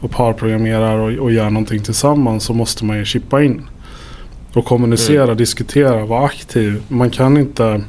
och 0.00 0.10
parprogrammerar 0.10 0.98
och, 0.98 1.12
och 1.12 1.32
gör 1.32 1.50
någonting 1.50 1.82
tillsammans 1.82 2.44
så 2.44 2.52
måste 2.52 2.84
man 2.84 2.98
ju 2.98 3.04
chippa 3.04 3.42
in. 3.42 3.62
Och 4.54 4.64
kommunicera, 4.64 5.24
mm. 5.24 5.36
diskutera, 5.36 6.06
vara 6.06 6.24
aktiv. 6.24 6.82
Man 6.88 7.10
kan 7.10 7.36
inte 7.36 7.82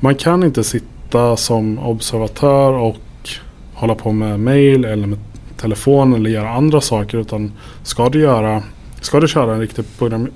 man 0.00 0.14
kan 0.14 0.44
inte 0.44 0.64
sitta 0.64 1.36
som 1.36 1.78
observatör 1.78 2.72
och 2.72 2.98
hålla 3.74 3.94
på 3.94 4.12
med 4.12 4.40
mail 4.40 4.84
eller 4.84 5.06
med 5.06 5.18
telefon 5.56 6.14
eller 6.14 6.30
göra 6.30 6.50
andra 6.50 6.80
saker. 6.80 7.18
Utan 7.18 7.52
ska 7.82 8.08
du, 8.08 8.20
göra, 8.20 8.62
ska 9.00 9.20
du 9.20 9.28
köra 9.28 9.54
en 9.54 9.60
riktig 9.60 9.84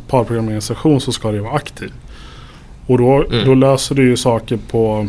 parprogrammeringssession 0.09 1.01
så 1.01 1.13
ska 1.13 1.33
du 1.33 1.39
vara 1.39 1.53
aktiv. 1.53 1.93
Och 2.87 2.99
då, 2.99 3.25
mm. 3.25 3.45
då 3.45 3.55
löser 3.55 3.95
du 3.95 4.09
ju 4.09 4.17
saker 4.17 4.59
på, 4.71 5.09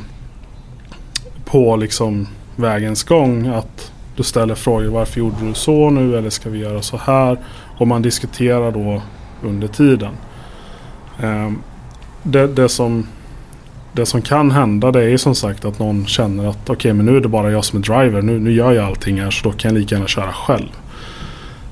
på 1.54 1.76
liksom 1.76 2.28
vägens 2.56 3.04
gång. 3.04 3.48
Att 3.48 3.92
du 4.16 4.24
ställer 4.24 4.56
frågor 4.56 4.90
varför 4.90 5.20
gjorde 5.20 5.36
du 5.48 5.54
så 5.54 5.90
nu 5.90 6.18
eller 6.18 6.30
ska 6.30 6.50
vi 6.50 6.60
göra 6.60 6.82
så 6.82 6.98
här? 6.98 7.38
Och 7.78 7.88
man 7.88 8.02
diskuterar 8.02 8.72
då 8.72 9.02
under 9.44 9.68
tiden. 9.68 10.12
Ehm, 11.22 11.62
det, 12.24 12.48
det, 12.48 12.70
som, 12.70 13.08
det 13.92 14.06
som 14.06 14.22
kan 14.22 14.52
hända 14.52 14.92
det 14.92 15.04
är 15.04 15.18
som 15.18 15.36
sagt 15.36 15.66
att 15.66 15.80
någon 15.80 16.06
känner 16.06 16.50
att 16.50 16.64
okej 16.64 16.74
okay, 16.74 16.94
men 16.94 17.06
nu 17.06 17.18
är 17.18 17.22
det 17.22 17.28
bara 17.28 17.52
jag 17.52 17.66
som 17.66 17.80
är 17.80 17.84
driver. 17.84 18.22
Nu, 18.22 18.40
nu 18.40 18.52
gör 18.52 18.72
jag 18.72 18.86
allting 18.86 19.22
här 19.22 19.32
så 19.32 19.50
då 19.50 19.58
kan 19.58 19.74
jag 19.74 19.80
lika 19.80 19.96
gärna 19.96 20.08
köra 20.08 20.34
själv. 20.34 20.70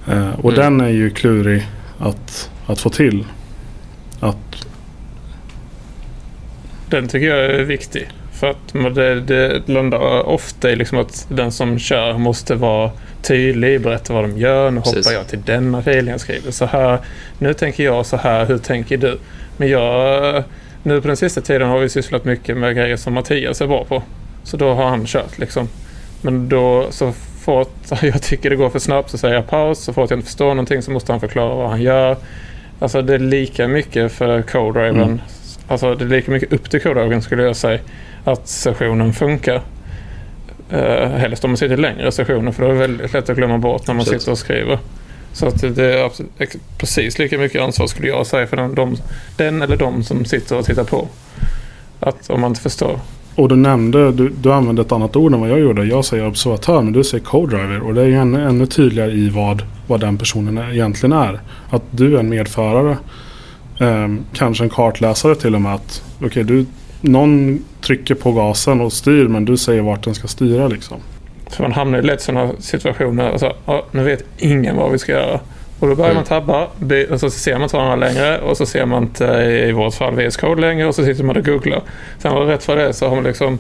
Uh, 0.09 0.39
och 0.39 0.53
mm. 0.53 0.55
den 0.55 0.81
är 0.81 0.91
ju 0.91 1.09
klurig 1.09 1.67
att, 1.99 2.51
att 2.65 2.79
få 2.79 2.89
till. 2.89 3.25
Att... 4.19 4.67
Den 6.89 7.07
tycker 7.07 7.27
jag 7.27 7.45
är 7.45 7.63
viktig. 7.63 8.09
För 8.41 8.49
att 8.49 8.95
det, 8.95 9.21
det 9.21 9.67
landar 9.67 10.23
ofta 10.27 10.71
i 10.71 10.75
liksom 10.75 10.97
att 10.97 11.25
den 11.29 11.51
som 11.51 11.79
kör 11.79 12.17
måste 12.17 12.55
vara 12.55 12.91
tydlig, 13.21 13.81
berätta 13.81 14.13
vad 14.13 14.23
de 14.23 14.37
gör. 14.37 14.71
Nu 14.71 14.81
Precis. 14.81 15.05
hoppar 15.05 15.17
jag 15.17 15.27
till 15.27 15.41
denna 15.41 15.81
filen, 15.81 16.07
jag 16.07 16.19
skriver 16.19 16.51
så 16.51 16.65
här. 16.65 16.97
Nu 17.39 17.53
tänker 17.53 17.83
jag 17.83 18.05
så 18.05 18.17
här, 18.17 18.45
hur 18.45 18.57
tänker 18.57 18.97
du? 18.97 19.17
Men 19.57 19.67
jag, 19.69 20.43
nu 20.83 21.01
på 21.01 21.07
den 21.07 21.17
sista 21.17 21.41
tiden 21.41 21.69
har 21.69 21.79
vi 21.79 21.89
sysslat 21.89 22.25
mycket 22.25 22.57
med 22.57 22.75
grejer 22.75 22.97
som 22.97 23.13
Mattias 23.13 23.61
är 23.61 23.67
bra 23.67 23.85
på. 23.85 24.03
Så 24.43 24.57
då 24.57 24.73
har 24.73 24.85
han 24.85 25.05
kört 25.05 25.37
liksom. 25.37 25.69
Men 26.21 26.49
då 26.49 26.87
så 26.89 27.11
fort 27.41 27.75
jag 28.01 28.21
tycker 28.21 28.49
det 28.49 28.55
går 28.55 28.69
för 28.69 28.79
snabbt 28.79 29.09
så 29.09 29.17
säger 29.17 29.35
jag 29.35 29.47
paus. 29.47 29.79
Så 29.79 29.93
fort 29.93 30.09
jag 30.09 30.17
inte 30.17 30.27
förstår 30.27 30.49
någonting 30.49 30.81
så 30.81 30.91
måste 30.91 31.11
han 31.11 31.19
förklara 31.19 31.55
vad 31.55 31.69
han 31.69 31.81
gör. 31.81 32.17
Alltså 32.79 33.01
det 33.01 33.13
är 33.13 33.19
lika 33.19 33.67
mycket 33.67 34.11
för 34.11 34.41
co-driven. 34.41 35.01
Mm. 35.01 35.21
Alltså 35.67 35.95
det 35.95 36.05
är 36.05 36.09
lika 36.09 36.31
mycket 36.31 36.53
upp 36.53 36.69
till 36.69 36.81
co-driven 36.81 37.21
skulle 37.21 37.43
jag 37.43 37.55
säga. 37.55 37.79
Att 38.23 38.47
sessionen 38.47 39.13
funkar. 39.13 39.61
Uh, 40.73 41.07
helst 41.07 41.43
om 41.43 41.49
man 41.49 41.57
sitter 41.57 41.77
längre 41.77 42.11
sessioner 42.11 42.51
för 42.51 42.63
då 42.63 42.69
är 42.69 42.73
det 42.73 42.79
väldigt 42.79 43.13
lätt 43.13 43.29
att 43.29 43.37
glömma 43.37 43.57
bort 43.57 43.87
när 43.87 43.93
man 43.93 44.05
Precis. 44.05 44.21
sitter 44.21 44.31
och 44.31 44.37
skriver. 44.37 44.79
Så 45.33 45.47
att 45.47 45.75
det 45.75 45.99
är 45.99 46.11
precis 46.77 47.19
lika 47.19 47.37
mycket 47.37 47.61
ansvar 47.61 47.87
skulle 47.87 48.07
jag 48.07 48.27
säga 48.27 48.47
för 48.47 48.57
den, 48.57 48.75
de, 48.75 48.97
den 49.37 49.61
eller 49.61 49.77
de 49.77 50.03
som 50.03 50.25
sitter 50.25 50.57
och 50.57 50.65
tittar 50.65 50.83
på. 50.83 51.07
Att 51.99 52.29
om 52.29 52.41
man 52.41 52.51
inte 52.51 52.61
förstår. 52.61 52.99
Och 53.35 53.49
du 53.49 53.55
nämnde, 53.55 54.11
du, 54.11 54.29
du 54.29 54.53
använde 54.53 54.81
ett 54.81 54.91
annat 54.91 55.15
ord 55.15 55.33
än 55.33 55.39
vad 55.39 55.49
jag 55.49 55.59
gjorde. 55.59 55.83
Jag 55.83 56.05
säger 56.05 56.27
observatör 56.27 56.81
men 56.81 56.93
du 56.93 57.03
säger 57.03 57.23
co-driver. 57.23 57.79
Och 57.79 57.93
det 57.93 58.01
är 58.01 58.09
ännu, 58.09 58.43
ännu 58.43 58.65
tydligare 58.65 59.11
i 59.11 59.29
vad, 59.29 59.63
vad 59.87 59.99
den 59.99 60.17
personen 60.17 60.71
egentligen 60.71 61.13
är. 61.13 61.41
Att 61.69 61.83
du 61.91 62.15
är 62.15 62.19
en 62.19 62.29
medförare. 62.29 62.97
Eh, 63.79 64.07
kanske 64.33 64.63
en 64.63 64.69
kartläsare 64.69 65.35
till 65.35 65.55
och 65.55 65.61
med. 65.61 65.75
att 65.75 66.03
okay, 66.21 66.43
du, 66.43 66.65
Någon 67.01 67.63
trycker 67.91 68.15
på 68.15 68.31
gasen 68.31 68.81
och 68.81 68.93
styr 68.93 69.27
men 69.27 69.45
du 69.45 69.57
säger 69.57 69.81
vart 69.81 70.03
den 70.03 70.15
ska 70.15 70.27
styra 70.27 70.67
liksom. 70.67 70.97
För 71.49 71.63
man 71.63 71.71
hamnar 71.71 71.99
i 71.99 72.01
lätt 72.01 72.21
sådana 72.21 72.51
situationer. 72.59 73.31
Alltså, 73.31 73.55
nu 73.91 74.03
vet 74.03 74.23
ingen 74.37 74.75
vad 74.75 74.91
vi 74.91 74.97
ska 74.97 75.11
göra. 75.11 75.39
Och 75.79 75.87
då 75.87 75.95
börjar 75.95 76.11
mm. 76.11 76.15
man 76.15 76.25
tabba 76.25 76.67
och 77.11 77.19
så 77.19 77.29
ser 77.29 77.53
man 77.53 77.63
inte 77.63 77.77
varandra 77.77 78.07
längre 78.07 78.39
och 78.39 78.57
så 78.57 78.65
ser 78.65 78.85
man 78.85 79.03
inte 79.03 79.25
i 79.67 79.71
vårt 79.71 79.93
fall 79.93 80.15
VS 80.15 80.37
Code 80.37 80.61
längre 80.61 80.87
och 80.87 80.95
så 80.95 81.05
sitter 81.05 81.23
man 81.23 81.37
och 81.37 81.45
googlar. 81.45 81.81
Sen 82.19 82.33
var 82.33 82.45
det 82.45 82.53
rätt 82.53 82.63
för 82.63 82.75
det 82.75 82.93
så 82.93 83.07
har 83.07 83.15
man 83.15 83.23
liksom 83.23 83.59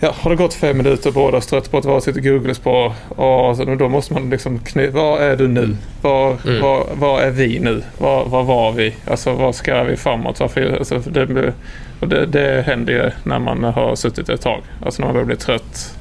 Ja, 0.00 0.14
har 0.16 0.30
det 0.30 0.36
gått 0.36 0.54
fem 0.54 0.76
minuter 0.76 1.10
båda 1.10 1.40
strött 1.40 1.70
på 1.70 1.78
ett 1.78 1.84
varsitt 1.84 2.24
Google-spår 2.24 2.92
och 3.08 3.56
så, 3.56 3.64
då 3.64 3.88
måste 3.88 4.14
man 4.14 4.30
liksom 4.30 4.58
kny- 4.58 4.90
Var 4.90 5.18
är 5.18 5.36
du 5.36 5.48
nu? 5.48 5.76
Var, 6.02 6.36
mm. 6.46 6.62
var, 6.62 6.86
var 6.94 7.20
är 7.20 7.30
vi 7.30 7.58
nu? 7.58 7.82
Var, 7.98 8.24
var 8.24 8.42
var 8.42 8.72
vi? 8.72 8.94
Alltså 9.06 9.32
var 9.32 9.52
ska 9.52 9.82
vi 9.82 9.96
framåt? 9.96 10.40
Varför, 10.40 10.76
alltså, 10.78 10.98
det, 10.98 11.52
och 12.00 12.08
det, 12.08 12.26
det 12.26 12.62
händer 12.66 12.92
ju 12.92 13.10
när 13.24 13.38
man 13.38 13.64
har 13.64 13.96
suttit 13.96 14.28
ett 14.28 14.40
tag. 14.40 14.62
Alltså 14.84 15.02
när 15.02 15.06
man 15.06 15.14
börjar 15.14 15.26
bli 15.26 15.36
trött 15.36 15.98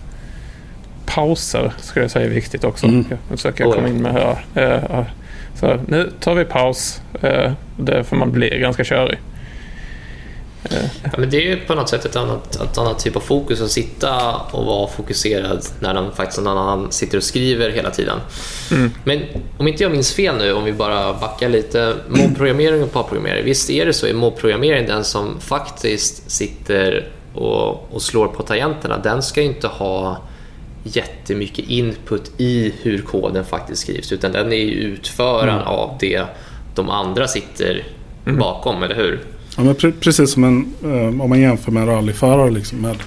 pauser 1.05 1.73
skulle 1.77 2.03
jag 2.03 2.11
säga 2.11 2.25
är 2.25 2.29
viktigt 2.29 2.63
också. 2.63 2.85
Mm. 2.85 3.05
Jag 3.09 3.37
försöker 3.37 3.65
oh, 3.65 3.73
komma 3.73 3.87
in 3.87 4.01
med 4.01 4.13
här. 4.13 4.75
Uh, 4.75 5.05
så 5.55 5.79
nu 5.87 6.11
tar 6.19 6.35
vi 6.35 6.45
paus. 6.45 7.01
Uh, 7.23 7.51
det 7.77 8.03
får 8.03 8.15
man 8.15 8.31
bli 8.31 8.59
ganska 8.59 8.83
körig. 8.83 9.17
Ja, 11.03 11.09
men 11.17 11.29
det 11.29 11.37
är 11.37 11.41
ju 11.41 11.59
på 11.59 11.75
något 11.75 11.89
sätt 11.89 12.05
ett 12.05 12.15
annat, 12.15 12.55
ett 12.55 12.77
annat 12.77 12.99
typ 12.99 13.15
av 13.15 13.19
fokus 13.19 13.61
att 13.61 13.71
sitta 13.71 14.35
och 14.51 14.65
vara 14.65 14.87
fokuserad 14.87 15.65
när 15.79 15.93
någon, 15.93 16.15
faktiskt 16.15 16.41
någon 16.41 16.57
annan 16.57 16.91
sitter 16.91 17.17
och 17.17 17.23
skriver 17.23 17.69
hela 17.69 17.91
tiden. 17.91 18.19
Mm. 18.71 18.91
Men 19.03 19.21
om 19.57 19.67
inte 19.67 19.83
jag 19.83 19.91
minns 19.91 20.13
fel 20.13 20.37
nu, 20.37 20.53
om 20.53 20.63
vi 20.63 20.73
bara 20.73 21.13
backar 21.13 21.49
lite. 21.49 21.95
Mobbprogrammering 22.09 22.83
och 22.83 22.91
parprogrammering. 22.91 23.45
Visst 23.45 23.69
är 23.69 23.85
det 23.85 23.93
så, 23.93 24.07
är 24.07 24.13
mobbprogrammering 24.13 24.87
den 24.87 25.03
som 25.03 25.39
faktiskt 25.39 26.31
sitter 26.31 27.07
och, 27.33 27.93
och 27.93 28.01
slår 28.01 28.27
på 28.27 28.43
tangenterna, 28.43 28.97
den 28.97 29.23
ska 29.23 29.41
inte 29.41 29.67
ha 29.67 30.17
jättemycket 30.83 31.69
input 31.69 32.31
i 32.37 32.73
hur 32.81 33.01
koden 33.01 33.45
faktiskt 33.45 33.81
skrivs 33.81 34.11
utan 34.11 34.31
den 34.31 34.53
är 34.53 34.57
ju 34.57 34.71
utföraren 34.71 35.55
mm. 35.55 35.67
av 35.67 35.97
det 35.99 36.25
de 36.75 36.89
andra 36.89 37.27
sitter 37.27 37.83
mm. 38.25 38.39
bakom, 38.39 38.83
eller 38.83 38.95
hur? 38.95 39.19
Ja, 39.57 39.63
men 39.63 39.75
pre 39.75 39.91
precis 39.91 40.31
som 40.31 40.43
en, 40.43 40.73
eh, 40.83 41.21
om 41.21 41.29
man 41.29 41.39
jämför 41.39 41.71
med 41.71 41.83
en 41.83 41.89
rallyförare 41.89 42.51
liksom, 42.51 42.81
med, 42.81 42.97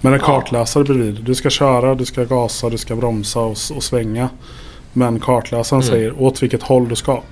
med 0.00 0.12
en 0.12 0.20
kartläsare 0.20 0.84
bredvid. 0.84 1.14
Du 1.24 1.34
ska 1.34 1.50
köra, 1.50 1.94
du 1.94 2.04
ska 2.04 2.24
gasa, 2.24 2.70
du 2.70 2.78
ska 2.78 2.96
bromsa 2.96 3.40
och, 3.40 3.56
och 3.74 3.82
svänga. 3.82 4.28
Men 4.92 5.20
kartläsaren 5.20 5.82
mm. 5.82 5.92
säger 5.92 6.22
åt 6.22 6.42
vilket 6.42 6.62
håll 6.62 6.88
du 6.88 6.96
ska. 6.96 7.22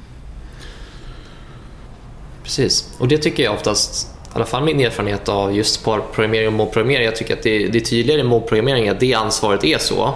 Precis, 2.42 2.94
och 2.98 3.09
det 3.09 3.18
tycker 3.18 3.42
jag 3.42 3.55
oftast, 3.55 4.07
i 4.07 4.31
alla 4.33 4.44
fall 4.44 4.64
min 4.64 4.81
erfarenhet 4.81 5.29
av 5.29 5.57
just 5.57 5.85
parprogrammering 5.85 6.46
och 6.46 6.53
målprogrammering, 6.53 7.05
jag 7.05 7.16
tycker 7.16 7.35
att 7.37 7.42
det, 7.42 7.68
det 7.68 7.79
är 7.79 7.85
tydligare 7.85 8.20
i 8.20 8.24
målprogrammering 8.24 8.88
att 8.88 9.00
det 9.00 9.14
ansvaret 9.14 9.64
är 9.64 9.79
så. 9.79 10.14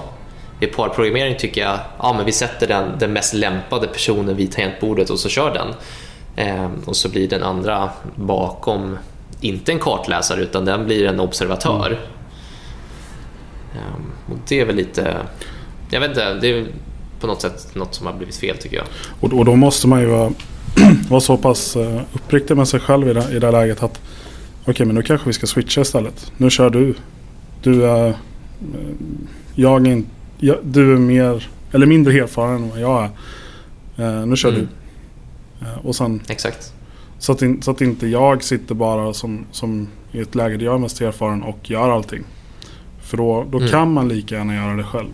I 0.60 0.66
parprogrammering 0.66 1.36
tycker 1.38 1.60
jag 1.60 1.78
ja, 1.98 2.12
men 2.16 2.26
vi 2.26 2.32
sätter 2.32 2.66
den, 2.66 2.98
den 2.98 3.12
mest 3.12 3.34
lämpade 3.34 3.86
personen 3.86 4.36
vid 4.36 4.52
tangentbordet 4.52 5.10
och 5.10 5.18
så 5.18 5.28
kör 5.28 5.54
den. 5.54 5.74
Ehm, 6.38 6.72
och 6.84 6.96
så 6.96 7.08
blir 7.08 7.28
den 7.28 7.42
andra 7.42 7.90
bakom, 8.16 8.98
inte 9.40 9.72
en 9.72 9.78
kartläsare, 9.78 10.40
utan 10.40 10.64
den 10.64 10.86
blir 10.86 11.06
en 11.06 11.20
observatör. 11.20 11.86
Mm. 11.86 11.98
Ehm, 13.74 14.32
och 14.32 14.38
det 14.48 14.60
är 14.60 14.64
väl 14.64 14.76
lite, 14.76 15.16
jag 15.90 16.00
vet 16.00 16.08
inte, 16.08 16.34
det 16.34 16.48
är 16.48 16.66
på 17.20 17.26
något 17.26 17.40
sätt 17.40 17.74
något 17.74 17.94
som 17.94 18.06
har 18.06 18.14
blivit 18.14 18.36
fel 18.36 18.56
tycker 18.56 18.76
jag. 18.76 18.86
Och, 19.20 19.38
och 19.38 19.44
då 19.44 19.56
måste 19.56 19.88
man 19.88 20.00
ju 20.00 20.06
vara, 20.06 20.32
vara 21.08 21.20
så 21.20 21.36
pass 21.36 21.76
uh, 21.76 22.00
uppriktig 22.12 22.56
med 22.56 22.68
sig 22.68 22.80
själv 22.80 23.08
i 23.08 23.12
det, 23.12 23.32
i 23.32 23.38
det 23.38 23.50
läget 23.50 23.82
att 23.82 24.00
okej, 24.60 24.72
okay, 24.72 24.86
men 24.86 24.94
nu 24.94 25.02
kanske 25.02 25.26
vi 25.26 25.32
ska 25.32 25.46
switcha 25.46 25.80
istället. 25.80 26.32
Nu 26.36 26.50
kör 26.50 26.70
du. 26.70 26.94
Du 27.62 27.86
är, 27.86 28.08
uh, 28.08 28.14
jag 29.54 29.86
är 29.86 29.90
inte, 29.90 30.10
jag, 30.38 30.56
du 30.62 30.92
är 30.92 30.98
mer, 30.98 31.48
eller 31.72 31.86
mindre 31.86 32.12
erfaren 32.12 32.54
än 32.54 32.70
vad 32.70 32.80
jag 32.80 33.04
är. 33.04 33.10
Uh, 34.04 34.26
nu 34.26 34.36
kör 34.36 34.48
mm. 34.48 34.60
du. 34.60 34.68
Och 35.82 35.96
sen, 35.96 36.20
Exakt. 36.28 36.72
Så 37.18 37.32
att, 37.32 37.42
in, 37.42 37.62
så 37.62 37.70
att 37.70 37.80
inte 37.80 38.06
jag 38.06 38.44
sitter 38.44 38.74
bara 38.74 39.14
som, 39.14 39.46
som 39.52 39.88
i 40.12 40.20
ett 40.20 40.34
läge 40.34 40.56
där 40.56 40.64
jag 40.64 40.74
är 40.74 40.78
mest 40.78 41.00
erfaren 41.00 41.42
och 41.42 41.70
gör 41.70 41.90
allting. 41.90 42.24
För 43.02 43.16
då, 43.16 43.46
då 43.50 43.58
mm. 43.58 43.70
kan 43.70 43.92
man 43.92 44.08
lika 44.08 44.34
gärna 44.34 44.54
göra 44.54 44.76
det 44.76 44.84
själv. 44.84 45.08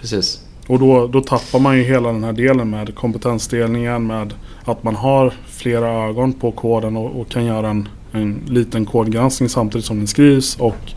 Precis. 0.00 0.42
Och 0.66 0.78
då, 0.78 1.06
då 1.06 1.20
tappar 1.20 1.58
man 1.58 1.78
ju 1.78 1.82
hela 1.82 2.12
den 2.12 2.24
här 2.24 2.32
delen 2.32 2.70
med 2.70 2.94
kompetensdelningen, 2.94 4.06
med 4.06 4.34
att 4.64 4.82
man 4.82 4.96
har 4.96 5.34
flera 5.46 5.88
ögon 6.08 6.32
på 6.32 6.52
koden 6.52 6.96
och, 6.96 7.20
och 7.20 7.28
kan 7.28 7.44
göra 7.44 7.70
en, 7.70 7.88
en 8.12 8.42
liten 8.46 8.86
kodgranskning 8.86 9.48
samtidigt 9.48 9.86
som 9.86 9.98
den 9.98 10.06
skrivs 10.06 10.56
och 10.56 10.92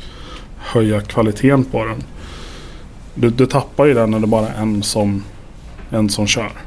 höja 0.57 1.01
kvaliteten 1.01 1.63
på 1.63 1.85
den. 1.85 2.03
Du, 3.15 3.29
du 3.29 3.45
tappar 3.45 3.85
ju 3.85 3.93
den 3.93 4.11
när 4.11 4.19
det 4.19 4.27
bara 4.27 4.47
är 4.47 4.61
en 4.61 4.83
som, 4.83 5.23
en 5.89 6.09
som 6.09 6.27
kör. 6.27 6.64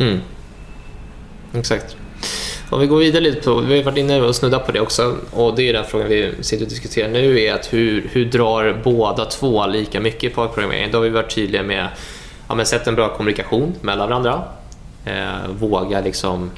Mm. 0.00 0.20
Exakt. 1.54 1.96
Om 2.70 2.80
vi 2.80 2.86
går 2.86 2.98
vidare 2.98 3.22
lite 3.22 3.40
på, 3.40 3.54
vi 3.54 3.76
har 3.76 3.84
varit 3.84 3.98
inne 3.98 4.20
och 4.20 4.36
snuddat 4.36 4.66
på 4.66 4.72
det 4.72 4.80
också 4.80 5.16
och 5.30 5.56
det 5.56 5.68
är 5.68 5.72
den 5.72 5.84
frågan 5.84 6.08
vi 6.08 6.32
sitter 6.40 6.64
och 6.64 6.70
diskuterar 6.70 7.08
nu 7.08 7.40
är 7.40 7.54
att 7.54 7.72
hur, 7.72 8.08
hur 8.12 8.24
drar 8.24 8.80
båda 8.84 9.24
två 9.24 9.66
lika 9.66 10.00
mycket 10.00 10.34
på 10.34 10.48
programmering? 10.48 10.90
Då 10.92 10.98
har 10.98 11.02
vi 11.02 11.08
varit 11.08 11.34
tydliga 11.34 11.62
med 11.62 11.88
ja, 12.48 12.54
men 12.54 12.66
sätt 12.66 12.86
en 12.86 12.94
bra 12.94 13.16
kommunikation 13.16 13.74
mellan 13.80 14.08
varandra. 14.08 14.42
Eh, 15.04 15.50
våga 15.58 16.00
liksom 16.00 16.50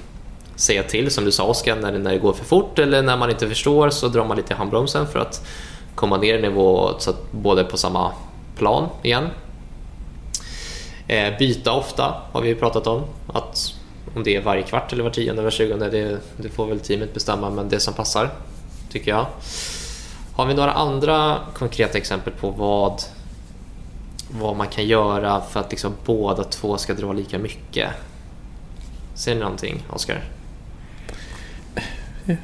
säga 0.56 0.82
till 0.82 1.10
som 1.10 1.24
du 1.24 1.32
sa 1.32 1.44
Oskar 1.44 1.76
när, 1.76 1.92
när 1.92 2.12
det 2.12 2.18
går 2.18 2.32
för 2.32 2.44
fort 2.44 2.78
eller 2.78 3.02
när 3.02 3.16
man 3.16 3.30
inte 3.30 3.48
förstår 3.48 3.90
så 3.90 4.08
drar 4.08 4.24
man 4.24 4.36
lite 4.36 4.54
i 4.54 4.56
handbromsen 4.56 5.06
för 5.06 5.18
att 5.18 5.46
komma 5.94 6.16
ner 6.16 6.38
i 6.38 6.42
nivå 6.42 6.90
så 6.98 7.10
att 7.10 7.32
båda 7.32 7.60
är 7.60 7.64
på 7.64 7.76
samma 7.76 8.12
plan 8.56 8.88
igen. 9.02 9.28
Eh, 11.12 11.38
byta 11.38 11.72
ofta 11.72 12.14
har 12.32 12.42
vi 12.42 12.54
pratat 12.54 12.86
om. 12.86 13.04
Att 13.26 13.74
om 14.14 14.22
det 14.22 14.36
är 14.36 14.40
varje 14.40 14.62
kvart 14.62 14.92
eller 14.92 15.02
var 15.02 15.10
tionde 15.10 15.32
eller 15.32 15.42
var 15.42 15.50
tjugonde, 15.50 15.90
det, 15.90 16.18
det 16.36 16.48
får 16.48 16.66
väl 16.66 16.80
teamet 16.80 17.14
bestämma, 17.14 17.50
men 17.50 17.68
det 17.68 17.80
som 17.80 17.94
passar, 17.94 18.30
tycker 18.90 19.10
jag. 19.10 19.26
Har 20.34 20.46
vi 20.46 20.54
några 20.54 20.72
andra 20.72 21.38
konkreta 21.54 21.98
exempel 21.98 22.32
på 22.32 22.50
vad, 22.50 23.02
vad 24.30 24.56
man 24.56 24.66
kan 24.66 24.86
göra 24.86 25.40
för 25.40 25.60
att 25.60 25.70
liksom 25.70 25.92
båda 26.04 26.44
två 26.44 26.78
ska 26.78 26.94
dra 26.94 27.12
lika 27.12 27.38
mycket? 27.38 27.88
Ser 29.14 29.34
ni 29.34 29.40
någonting, 29.40 29.82
Oskar? 29.90 30.24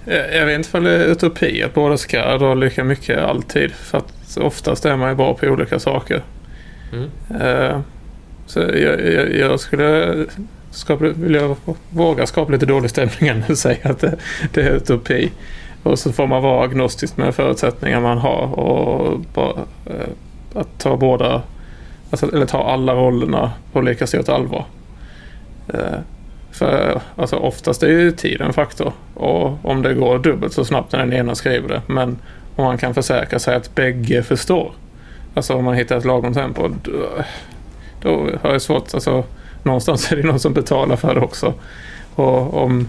Jag 0.06 0.46
vet 0.46 0.58
inte 0.58 0.78
om 0.78 0.84
det 0.84 0.92
är 0.92 1.04
utopi 1.04 1.62
att 1.62 1.74
båda 1.74 1.96
ska 1.96 2.38
dra 2.38 2.54
lika 2.54 2.84
mycket 2.84 3.18
alltid. 3.18 3.72
För 3.72 3.98
att 3.98 4.38
oftast 4.40 4.84
är 4.84 4.96
man 4.96 5.08
ju 5.08 5.14
bra 5.14 5.34
på 5.34 5.46
olika 5.46 5.78
saker. 5.78 6.22
Mm. 6.92 7.10
Så 8.48 8.60
jag, 8.60 9.12
jag, 9.12 9.34
jag, 9.36 9.60
skulle 9.60 10.16
skapa, 10.70 11.04
vill 11.04 11.34
jag 11.34 11.56
våga 11.90 12.26
skapa 12.26 12.52
lite 12.52 12.66
dålig 12.66 12.90
stämning 12.90 13.44
och 13.48 13.58
säga 13.58 13.78
att 13.82 13.98
det, 13.98 14.16
det 14.52 14.62
är 14.62 14.70
utopi. 14.70 15.32
Och 15.82 15.98
så 15.98 16.12
får 16.12 16.26
man 16.26 16.42
vara 16.42 16.64
agnostisk 16.64 17.16
med 17.16 17.34
förutsättningar 17.34 18.00
man 18.00 18.18
har 18.18 18.58
och 18.58 19.20
bara, 19.34 19.52
eh, 19.86 20.08
att 20.54 20.78
ta 20.78 20.96
båda, 20.96 21.42
alltså, 22.10 22.34
eller 22.34 22.46
ta 22.46 22.64
alla 22.64 22.94
rollerna 22.94 23.52
på 23.72 23.80
lika 23.80 24.06
stort 24.06 24.28
allvar. 24.28 24.64
Eh, 25.74 25.98
för 26.52 27.00
alltså, 27.16 27.36
oftast 27.36 27.82
är 27.82 27.88
ju 27.88 28.12
tid 28.12 28.40
en 28.40 28.52
faktor 28.52 28.92
och 29.14 29.64
om 29.64 29.82
det 29.82 29.94
går 29.94 30.18
dubbelt 30.18 30.52
så 30.52 30.64
snabbt 30.64 30.92
när 30.92 30.98
den 30.98 31.12
ena 31.12 31.34
skriver 31.34 31.68
det. 31.68 31.82
Men 31.86 32.18
om 32.56 32.64
man 32.64 32.78
kan 32.78 32.94
försäkra 32.94 33.38
sig 33.38 33.56
att 33.56 33.74
bägge 33.74 34.22
förstår. 34.22 34.72
Alltså 35.34 35.54
om 35.54 35.64
man 35.64 35.74
hittar 35.74 35.96
ett 35.96 36.04
lagom 36.04 36.34
tempo. 36.34 36.70
Då, 38.02 38.30
har 38.42 38.52
jag 38.52 38.62
svårt, 38.62 38.94
alltså 38.94 39.24
någonstans 39.62 40.12
är 40.12 40.16
det 40.16 40.22
någon 40.22 40.40
som 40.40 40.52
betalar 40.52 40.96
för 40.96 41.14
det 41.14 41.20
också. 41.20 41.54
Och 42.14 42.62
om 42.62 42.88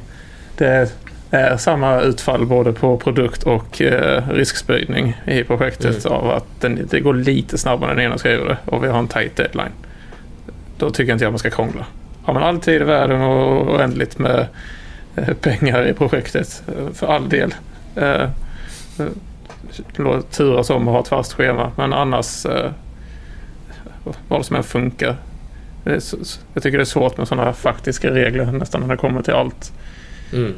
det 0.58 0.88
är 1.32 1.58
samma 1.58 2.02
utfall 2.02 2.46
både 2.46 2.74
på 2.74 2.98
produkt 2.98 3.44
och 3.44 3.82
eh, 3.82 4.30
riskspridning 4.30 5.22
i 5.28 5.44
projektet 5.44 6.06
mm. 6.06 6.18
av 6.18 6.30
att 6.30 6.46
den, 6.60 6.88
det 6.92 7.00
går 7.00 7.14
lite 7.14 7.58
snabbare 7.58 7.92
än 7.92 7.98
den 7.98 8.06
ena 8.06 8.18
skriver 8.18 8.46
det 8.46 8.58
och 8.66 8.84
vi 8.84 8.88
har 8.88 9.00
en 9.00 9.08
tight 9.08 9.36
deadline. 9.36 9.72
Då 10.78 10.90
tycker 10.90 11.14
inte 11.14 11.26
jag 11.26 11.32
man 11.32 11.40
ska 11.40 11.50
krångla. 11.50 11.86
Har 12.24 12.34
man 12.34 12.44
all 12.44 12.60
tid 12.60 12.82
i 12.82 12.86
världen 12.86 13.22
och 13.22 13.76
oändligt 13.76 14.20
med 14.20 14.48
eh, 15.16 15.34
pengar 15.34 15.88
i 15.88 15.94
projektet, 15.94 16.64
eh, 16.68 16.94
för 16.94 17.08
all 17.08 17.30
del. 17.30 17.54
Eh, 17.96 18.22
eh 18.22 18.30
turas 20.32 20.70
om 20.70 20.88
att 20.88 20.94
ha 20.94 21.02
ett 21.02 21.08
fast 21.08 21.34
schema 21.34 21.72
men 21.76 21.94
annars 21.94 22.46
eh, 22.46 22.72
vad 24.28 24.46
som 24.46 24.56
än 24.56 24.64
funkar 24.64 25.18
jag 26.54 26.64
tycker 26.64 26.78
det 26.78 26.84
är 26.84 26.86
svårt 26.86 27.18
med 27.18 27.28
sådana 27.28 27.54
faktiska 27.54 28.12
regler 28.12 28.46
nästan 28.46 28.82
när 28.82 28.88
det 28.88 28.98
kommer 28.98 29.22
till 29.22 29.34
allt. 29.34 29.72
Mm. 30.34 30.56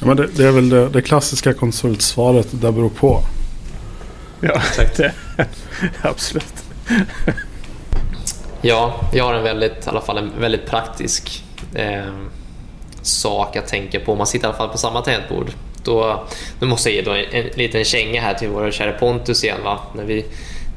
Ja, 0.00 0.06
men 0.06 0.16
det, 0.16 0.26
det, 0.26 0.44
är 0.44 0.52
väl 0.52 0.68
det, 0.68 0.88
det, 0.88 1.02
klassiska 1.02 1.54
konsultsvaret, 1.54 2.48
det 2.50 2.72
beror 2.72 2.90
på. 2.90 3.20
Ja, 4.40 4.62
det, 4.96 5.12
absolut. 6.02 6.64
ja, 8.62 9.10
jag 9.12 9.24
har 9.24 9.34
en 9.34 9.42
väldigt, 9.42 9.86
i 9.86 9.88
alla 9.88 10.00
fall 10.00 10.18
en 10.18 10.32
väldigt 10.40 10.66
praktisk 10.66 11.44
eh, 11.74 12.04
sak 13.02 13.56
att 13.56 13.66
tänka 13.66 14.00
på. 14.00 14.12
Om 14.12 14.18
man 14.18 14.26
sitter 14.26 14.46
i 14.46 14.48
alla 14.48 14.56
fall 14.56 14.68
på 14.68 14.78
samma 14.78 15.00
tangentbord. 15.00 15.50
Då, 15.84 16.24
då 16.60 16.66
måste 16.66 16.90
jag 16.90 16.96
ge 16.96 17.02
då 17.02 17.12
en, 17.12 17.44
en 17.44 17.50
liten 17.54 17.84
känga 17.84 18.20
här 18.20 18.34
till 18.34 18.48
vår 18.48 18.70
kära 18.70 18.92
Pontus 18.92 19.44
igen. 19.44 19.58
Va? 19.64 19.78
När, 19.96 20.04
vi, 20.04 20.26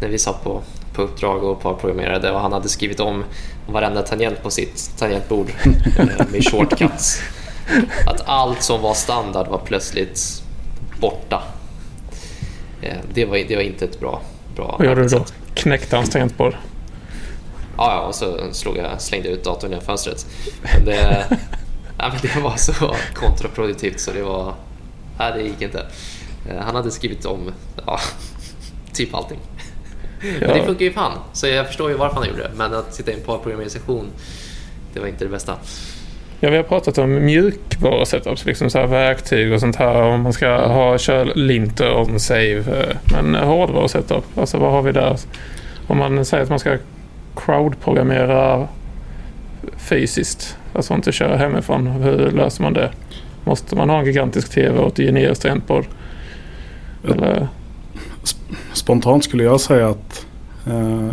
när 0.01 0.07
vi 0.07 0.19
satt 0.19 0.43
på 0.43 0.61
på 0.97 1.03
uppdrag 1.03 1.43
och 1.43 1.61
parprogrammerade 1.61 2.31
och 2.31 2.39
han 2.39 2.53
hade 2.53 2.69
skrivit 2.69 2.99
om 2.99 3.23
varenda 3.67 4.01
tangent 4.01 4.43
på 4.43 4.49
sitt 4.49 4.97
tangentbord 4.97 5.51
eh, 5.97 6.27
med 6.31 6.51
shortcuts. 6.51 7.21
Att 8.05 8.21
allt 8.25 8.63
som 8.63 8.81
var 8.81 8.93
standard 8.93 9.47
var 9.47 9.57
plötsligt 9.57 10.43
borta. 10.99 11.43
Eh, 12.81 12.97
det 13.13 13.25
var, 13.25 13.37
det 13.47 13.55
var 13.55 13.63
inte 13.63 13.85
ett 13.85 13.99
bra, 13.99 14.21
bra 14.55 14.75
Vad 14.79 14.87
gjorde 14.87 15.01
du 15.01 15.07
då? 15.07 15.25
Knäckte 15.53 15.95
hans 15.95 16.09
tangentbord? 16.09 16.53
Ja, 17.77 17.93
ja, 17.93 18.01
och 18.01 18.15
så 18.15 18.37
slog 18.51 18.77
jag, 18.77 19.01
slängde 19.01 19.29
ut 19.29 19.43
datorn 19.43 19.71
genom 19.71 19.85
fönstret. 19.85 20.25
Men 20.61 20.85
det, 20.85 21.25
ja, 21.97 22.09
men 22.09 22.19
det 22.21 22.39
var 22.39 22.55
så 22.57 22.95
kontraproduktivt 23.13 23.99
så 23.99 24.11
det 24.11 24.23
var... 24.23 24.53
Nej, 25.19 25.33
det 25.35 25.41
gick 25.41 25.61
inte. 25.61 25.85
Eh, 26.49 26.57
han 26.59 26.75
hade 26.75 26.91
skrivit 26.91 27.25
om 27.25 27.51
ja, 27.85 27.99
typ 28.93 29.13
allting. 29.15 29.39
Men 30.39 30.49
det 30.57 30.63
funkar 30.65 30.85
ju 30.85 30.91
fan, 30.91 31.11
så 31.33 31.47
jag 31.47 31.67
förstår 31.67 31.91
ju 31.91 31.97
varför 31.97 32.15
han 32.15 32.27
gjorde 32.27 32.43
det. 32.43 32.51
Men 32.55 32.73
att 32.73 32.93
sitta 32.93 33.11
i 33.11 33.13
en 33.13 33.21
parprogrammeringssession, 33.21 34.07
det 34.93 34.99
var 34.99 35.07
inte 35.07 35.25
det 35.25 35.29
bästa. 35.29 35.53
Ja, 36.39 36.49
vi 36.49 36.57
har 36.57 36.63
pratat 36.63 36.97
om 36.97 37.25
mjukvarusetups, 37.25 38.45
liksom 38.45 38.69
så 38.69 38.79
här 38.79 38.87
verktyg 38.87 39.53
och 39.53 39.59
sånt 39.59 39.75
här. 39.75 40.01
Om 40.01 40.21
man 40.21 40.33
ska 40.33 40.67
ha 40.67 40.97
körlinter 40.97 41.91
om 41.91 42.19
save. 42.19 42.97
Men 43.13 43.35
hårdvarusetup, 43.35 44.37
alltså 44.37 44.57
vad 44.57 44.71
har 44.71 44.81
vi 44.81 44.91
där? 44.91 45.17
Om 45.87 45.97
man 45.97 46.25
säger 46.25 46.43
att 46.43 46.49
man 46.49 46.59
ska 46.59 46.77
crowdprogrammera 47.35 48.67
fysiskt, 49.77 50.57
alltså 50.73 50.93
inte 50.93 51.11
köra 51.11 51.37
hemifrån. 51.37 51.87
Hur 51.87 52.31
löser 52.31 52.63
man 52.63 52.73
det? 52.73 52.91
Måste 53.43 53.75
man 53.75 53.89
ha 53.89 53.99
en 53.99 54.05
gigantisk 54.05 54.51
TV 54.51 54.79
och 54.79 54.87
ett 54.87 54.97
generiskt 54.97 55.41
tangentbord? 55.41 55.85
Eller? 57.03 57.47
Spontant 58.77 59.23
skulle 59.23 59.43
jag 59.43 59.61
säga 59.61 59.89
att 59.89 60.25
eh, 60.65 61.11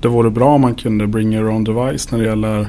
det 0.00 0.08
vore 0.08 0.30
bra 0.30 0.54
om 0.54 0.60
man 0.60 0.74
kunde 0.74 1.06
bring 1.06 1.34
your 1.34 1.48
own 1.48 1.64
device 1.64 2.10
när 2.10 2.18
det 2.18 2.24
gäller 2.24 2.68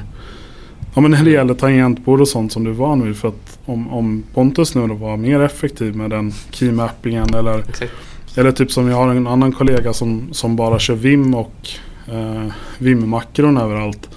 Ja 0.94 1.00
men 1.00 1.10
när 1.10 1.24
det 1.24 1.30
gäller 1.30 1.54
tangentbord 1.54 2.20
och 2.20 2.28
sånt 2.28 2.52
som 2.52 2.64
du 2.64 2.70
är 2.70 2.74
van 2.74 3.02
vid. 3.02 3.16
För 3.16 3.28
att 3.28 3.58
om, 3.64 3.92
om 3.92 4.24
Pontus 4.34 4.74
nu 4.74 4.86
då 4.86 4.94
var 4.94 5.16
mer 5.16 5.40
effektiv 5.40 5.96
med 5.96 6.10
den 6.10 6.32
keymappingen 6.50 7.34
eller, 7.34 7.58
Exakt. 7.58 7.92
eller 8.36 8.52
typ 8.52 8.72
som 8.72 8.88
jag 8.88 8.96
har 8.96 9.08
en 9.08 9.26
annan 9.26 9.52
kollega 9.52 9.92
som, 9.92 10.28
som 10.32 10.56
bara 10.56 10.78
kör 10.78 10.94
Vim 10.94 11.34
och 11.34 11.68
eh, 12.06 12.52
Vim-makron 12.78 13.58
överallt. 13.58 14.10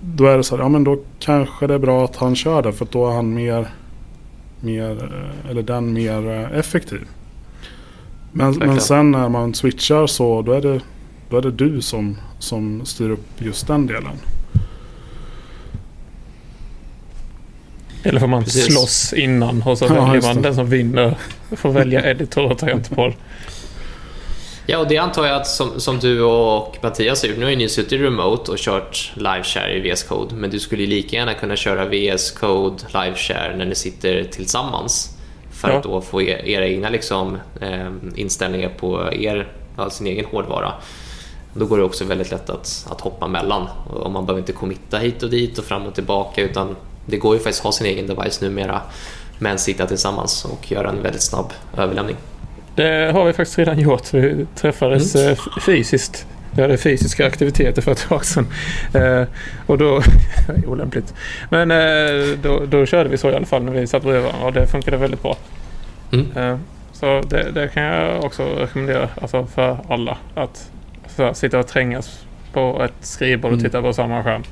Då 0.00 0.26
är 0.26 0.36
det 0.36 0.44
så 0.44 0.56
här, 0.56 0.62
ja 0.62 0.68
men 0.68 0.84
då 0.84 0.98
kanske 1.18 1.66
det 1.66 1.74
är 1.74 1.78
bra 1.78 2.04
att 2.04 2.16
han 2.16 2.36
kör 2.36 2.62
det 2.62 2.72
för 2.72 2.86
då 2.90 3.08
är 3.08 3.14
han 3.14 3.34
mer, 3.34 3.68
mer 4.60 4.90
eh, 4.90 5.50
eller 5.50 5.62
den 5.62 5.92
mer 5.92 6.30
eh, 6.30 6.58
effektiv. 6.58 7.00
Men, 8.32 8.54
men 8.54 8.80
sen 8.80 9.10
när 9.10 9.28
man 9.28 9.54
switchar 9.54 10.06
så 10.06 10.42
då 10.42 10.52
är 10.52 10.60
det, 10.60 10.80
då 11.28 11.36
är 11.36 11.42
det 11.42 11.50
du 11.50 11.82
som, 11.82 12.16
som 12.38 12.86
styr 12.86 13.10
upp 13.10 13.28
just 13.38 13.66
den 13.66 13.86
delen. 13.86 14.18
Eller 18.02 18.20
får 18.20 18.26
man 18.26 18.44
Precis. 18.44 18.64
slåss 18.64 19.12
innan 19.12 19.62
och 19.62 19.78
så 19.78 19.84
ja, 19.84 20.04
väljer 20.04 20.22
man 20.22 20.42
den 20.42 20.54
som 20.54 20.70
vinner. 20.70 21.18
Får 21.56 21.70
välja 21.70 22.04
editor 22.10 22.52
och 22.52 22.58
tangentbord. 22.58 23.12
Ja, 24.66 24.78
och 24.78 24.88
det 24.88 24.98
antar 24.98 25.26
jag 25.26 25.36
att 25.36 25.46
som, 25.46 25.80
som 25.80 25.98
du 25.98 26.22
och 26.22 26.76
Mattias 26.82 27.22
har 27.22 27.28
gjort. 27.28 27.38
Nu 27.38 27.44
har 27.44 27.50
ju 27.50 27.56
ni 27.56 27.68
suttit 27.68 28.00
remote 28.00 28.50
och 28.50 28.58
kört 28.58 29.12
liveshare 29.16 29.76
i 29.76 29.80
VS 29.80 30.02
Code, 30.02 30.34
men 30.34 30.50
du 30.50 30.58
skulle 30.58 30.82
ju 30.82 30.88
lika 30.88 31.16
gärna 31.16 31.34
kunna 31.34 31.56
köra 31.56 31.84
VS 31.84 32.30
Code 32.30 32.76
liveshare 32.86 33.56
när 33.56 33.64
ni 33.64 33.74
sitter 33.74 34.24
tillsammans 34.24 35.16
för 35.62 35.70
ja. 35.70 35.76
att 35.76 35.82
då 35.82 36.00
få 36.00 36.22
er, 36.22 36.48
era 36.48 36.66
egna 36.66 36.88
liksom, 36.88 37.38
eh, 37.60 37.90
inställningar 38.14 38.68
på 38.68 39.12
er, 39.12 39.48
alltså 39.76 39.98
sin 39.98 40.06
egen 40.06 40.24
hårdvara. 40.24 40.72
Då 41.54 41.66
går 41.66 41.78
det 41.78 41.84
också 41.84 42.04
väldigt 42.04 42.30
lätt 42.30 42.50
att, 42.50 42.86
att 42.90 43.00
hoppa 43.00 43.28
mellan 43.28 43.68
och 43.86 44.10
man 44.10 44.26
behöver 44.26 44.40
inte 44.40 44.52
committa 44.52 44.98
hit 44.98 45.22
och 45.22 45.30
dit 45.30 45.58
och 45.58 45.64
fram 45.64 45.86
och 45.86 45.94
tillbaka 45.94 46.42
utan 46.42 46.76
det 47.06 47.16
går 47.16 47.34
ju 47.34 47.40
faktiskt 47.40 47.60
att 47.60 47.64
ha 47.64 47.72
sin 47.72 47.86
egen 47.86 48.06
device 48.06 48.40
numera 48.40 48.80
men 49.38 49.58
sitta 49.58 49.86
tillsammans 49.86 50.44
och 50.44 50.72
göra 50.72 50.88
en 50.88 51.02
väldigt 51.02 51.22
snabb 51.22 51.52
överlämning. 51.76 52.16
Det 52.74 53.12
har 53.12 53.24
vi 53.24 53.32
faktiskt 53.32 53.58
redan 53.58 53.78
gjort. 53.78 54.14
Vi 54.14 54.46
träffades 54.54 55.14
mm. 55.14 55.30
Eh, 55.30 55.38
fysiskt. 55.66 56.26
Vi 56.54 56.62
hade 56.62 56.76
fysiska 56.76 57.26
aktiviteter 57.26 57.82
för 57.82 57.92
ett 57.92 58.08
tag 58.08 58.24
sedan. 58.24 58.46
Eh, 58.94 59.24
och 59.66 59.78
då... 59.78 60.02
olämpligt. 60.66 61.14
Men 61.50 61.70
eh, 61.70 62.38
då, 62.42 62.66
då 62.66 62.86
körde 62.86 63.08
vi 63.08 63.18
så 63.18 63.30
i 63.30 63.34
alla 63.34 63.46
fall 63.46 63.62
när 63.62 63.72
vi 63.72 63.86
satt 63.86 64.02
bredvid 64.02 64.22
varandra 64.22 64.46
och 64.46 64.52
det 64.52 64.66
funkade 64.66 64.96
väldigt 64.96 65.22
bra. 65.22 65.36
Mm. 66.12 66.36
Eh, 66.36 66.58
så 66.92 67.20
det, 67.20 67.50
det, 67.50 67.68
kan 67.68 67.82
jag 67.82 68.24
också 68.24 68.44
rekommendera 68.44 69.08
alltså 69.20 69.46
för 69.46 69.78
alla. 69.88 70.18
Att 70.34 70.70
så, 71.06 71.34
sitta 71.34 71.58
och 71.58 71.66
trängas 71.66 72.26
på 72.52 72.82
ett 72.84 73.06
skrivbord 73.06 73.52
och 73.52 73.58
mm. 73.58 73.64
titta 73.64 73.82
på 73.82 73.92
samma 73.92 74.24
skärm. 74.24 74.42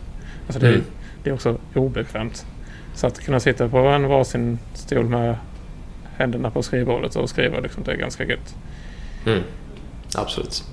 Alltså 0.47 0.61
det, 0.61 0.69
mm. 0.69 0.85
det 1.23 1.31
är 1.31 1.35
också 1.35 1.59
obekvämt. 1.75 2.47
Så 2.95 3.07
att 3.07 3.21
kunna 3.21 3.41
sitta 3.41 3.69
på 3.69 3.79
en 3.79 4.09
varsin 4.09 4.59
stol 4.75 5.05
med 5.05 5.35
händerna 6.17 6.51
på 6.51 6.63
skrivbordet 6.63 7.17
och 7.17 7.29
skriva. 7.29 7.61
Liksom, 7.61 7.83
det 7.83 7.93
är 7.93 7.97
ganska 7.97 8.25
gött. 8.25 8.55
Mm. 9.27 9.43
Absolut. 10.15 10.65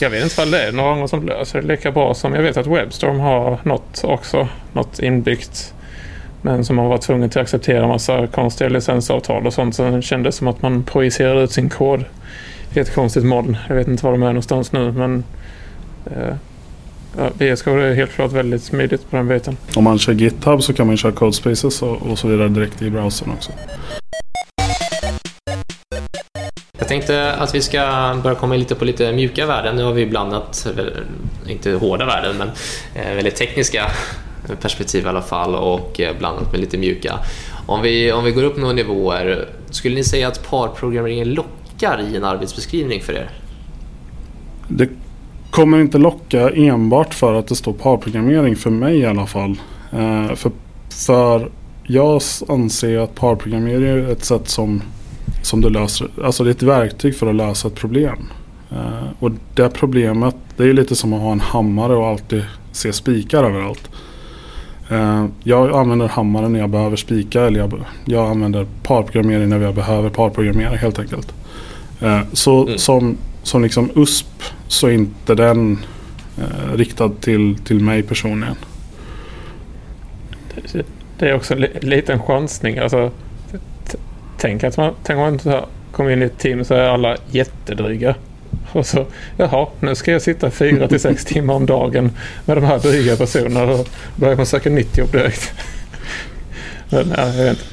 Jag 0.00 0.10
vet 0.10 0.22
inte 0.22 0.34
vad 0.38 0.50
det 0.50 0.62
är 0.62 0.72
några 0.72 1.08
som 1.08 1.26
löser 1.26 1.62
det 1.62 1.68
lika 1.68 1.92
bra 1.92 2.14
som 2.14 2.34
jag 2.34 2.42
vet 2.42 2.56
att 2.56 2.66
Webstorm 2.66 3.18
har 3.18 3.58
något 3.62 4.04
också. 4.04 4.48
Något 4.72 4.98
inbyggt. 4.98 5.74
Men 6.42 6.64
som 6.64 6.76
man 6.76 6.86
var 6.86 6.98
tvungen 6.98 7.24
att 7.28 7.36
acceptera 7.36 7.88
massa 7.88 8.26
konstiga 8.26 8.68
licensavtal 8.68 9.46
och 9.46 9.52
sånt. 9.52 9.74
Så 9.74 9.90
det 9.90 10.02
kändes 10.02 10.36
som 10.36 10.48
att 10.48 10.62
man 10.62 10.82
projicerade 10.82 11.42
ut 11.42 11.52
sin 11.52 11.68
kod 11.68 12.04
i 12.74 12.78
ett 12.78 12.94
konstigt 12.94 13.24
moln. 13.24 13.56
Jag 13.68 13.74
vet 13.74 13.88
inte 13.88 14.04
var 14.04 14.12
de 14.12 14.22
är 14.22 14.26
någonstans 14.26 14.72
nu 14.72 14.92
men 14.92 15.24
eh, 16.06 16.34
Ja, 17.18 17.30
VS 17.38 17.62
Code 17.62 17.82
är 17.82 17.94
helt 17.94 18.12
klart 18.12 18.32
väldigt 18.32 18.62
smidigt 18.62 19.10
på 19.10 19.16
den 19.16 19.28
biten. 19.28 19.56
Om 19.76 19.84
man 19.84 19.98
kör 19.98 20.12
GitHub 20.12 20.62
så 20.62 20.72
kan 20.72 20.86
man 20.86 20.96
köra 20.96 21.12
Codespaces 21.12 21.82
och, 21.82 22.02
och 22.02 22.18
så 22.18 22.28
vidare 22.28 22.48
direkt 22.48 22.82
i 22.82 22.90
browsern 22.90 23.30
också. 23.30 23.52
Jag 26.86 26.88
tänkte 26.88 27.32
att 27.32 27.54
vi 27.54 27.62
ska 27.62 27.80
börja 28.22 28.36
komma 28.36 28.54
in 28.54 28.60
lite 28.60 28.74
på 28.74 28.84
lite 28.84 29.12
mjuka 29.12 29.46
värden. 29.46 29.76
Nu 29.76 29.84
har 29.84 29.92
vi 29.92 30.06
blandat, 30.06 30.66
inte 31.46 31.72
hårda 31.72 32.06
värden, 32.06 32.36
men 32.38 32.48
eh, 32.94 33.14
väldigt 33.14 33.36
tekniska 33.36 33.90
perspektiv 34.60 35.04
i 35.04 35.08
alla 35.08 35.22
fall 35.22 35.54
och 35.54 36.00
eh, 36.00 36.18
blandat 36.18 36.52
med 36.52 36.60
lite 36.60 36.78
mjuka. 36.78 37.18
Om 37.66 37.82
vi, 37.82 38.12
om 38.12 38.24
vi 38.24 38.32
går 38.32 38.42
upp 38.42 38.56
några 38.56 38.72
nivåer, 38.72 39.48
skulle 39.70 39.94
ni 39.94 40.04
säga 40.04 40.28
att 40.28 40.50
parprogrammeringen 40.50 41.34
lockar 41.34 42.00
i 42.00 42.16
en 42.16 42.24
arbetsbeskrivning 42.24 43.00
för 43.00 43.12
er? 43.12 43.30
Det 44.68 44.88
kommer 45.50 45.80
inte 45.80 45.98
locka 45.98 46.50
enbart 46.50 47.14
för 47.14 47.34
att 47.34 47.48
det 47.48 47.56
står 47.56 47.72
parprogrammering 47.72 48.56
för 48.56 48.70
mig 48.70 48.98
i 48.98 49.06
alla 49.06 49.26
fall. 49.26 49.56
Eh, 49.92 50.34
för, 50.34 50.50
för 51.06 51.50
jag 51.82 52.22
anser 52.48 52.98
att 52.98 53.14
parprogrammering 53.14 53.84
är 53.84 54.12
ett 54.12 54.24
sätt 54.24 54.48
som 54.48 54.82
som 55.46 55.60
du 55.60 55.70
löser. 55.70 56.08
Alltså 56.24 56.44
det 56.44 56.50
är 56.50 56.54
ett 56.54 56.62
verktyg 56.62 57.16
för 57.16 57.26
att 57.26 57.34
lösa 57.34 57.68
ett 57.68 57.74
problem. 57.74 58.32
Uh, 58.72 59.08
och 59.18 59.30
det 59.54 59.68
problemet, 59.68 60.36
det 60.56 60.64
är 60.64 60.72
lite 60.72 60.96
som 60.96 61.12
att 61.12 61.20
ha 61.20 61.32
en 61.32 61.40
hammare 61.40 61.96
och 61.96 62.06
alltid 62.06 62.44
se 62.72 62.92
spikar 62.92 63.44
överallt. 63.44 63.90
Uh, 64.92 65.26
jag 65.42 65.76
använder 65.76 66.08
hammaren 66.08 66.52
när 66.52 66.60
jag 66.60 66.70
behöver 66.70 66.96
spika 66.96 67.42
eller 67.42 67.60
jag, 67.60 67.72
jag 68.04 68.30
använder 68.30 68.66
parprogrammering 68.82 69.48
när 69.48 69.60
jag 69.60 69.74
behöver 69.74 70.10
parprogrammera 70.10 70.76
helt 70.76 70.98
enkelt. 70.98 71.34
Uh, 72.02 72.20
så 72.32 72.66
mm. 72.66 72.78
som, 72.78 73.16
som 73.42 73.62
liksom 73.62 73.90
USP 73.94 74.42
så 74.68 74.86
är 74.86 74.92
inte 74.92 75.34
den 75.34 75.78
riktad 76.74 77.08
till, 77.20 77.58
till 77.64 77.80
mig 77.80 78.02
personligen. 78.02 78.56
Det 81.18 81.28
är 81.28 81.34
också 81.34 81.54
en 81.54 81.60
liten 81.80 82.22
chansning. 82.22 82.78
Alltså, 82.78 83.10
Tänk 84.38 84.64
att 84.64 84.76
man, 84.76 84.94
tänk 85.02 85.18
om 85.18 85.38
man 85.44 85.62
kommer 85.92 86.10
in 86.10 86.22
i 86.22 86.26
ett 86.26 86.38
team 86.38 86.64
så 86.64 86.74
är 86.74 86.88
alla 86.88 87.16
jättedryga. 87.30 88.14
Och 88.72 88.86
så, 88.86 89.06
jaha, 89.36 89.68
nu 89.80 89.94
ska 89.94 90.12
jag 90.12 90.22
sitta 90.22 90.50
fyra 90.50 90.88
till 90.88 91.00
sex 91.00 91.24
timmar 91.24 91.54
om 91.54 91.66
dagen 91.66 92.10
med 92.44 92.56
de 92.56 92.64
här 92.64 92.78
dryga 92.78 93.16
personerna. 93.16 93.72
och 93.72 93.88
börjar 94.16 94.36
man 94.36 94.46
söka 94.46 94.70
nytt 94.70 94.98
jobb 94.98 95.12
direkt. 95.12 95.52
Men, 96.90 97.14
ja, 97.16 97.26
jag 97.26 97.44
vet 97.44 97.50
inte. 97.50 97.64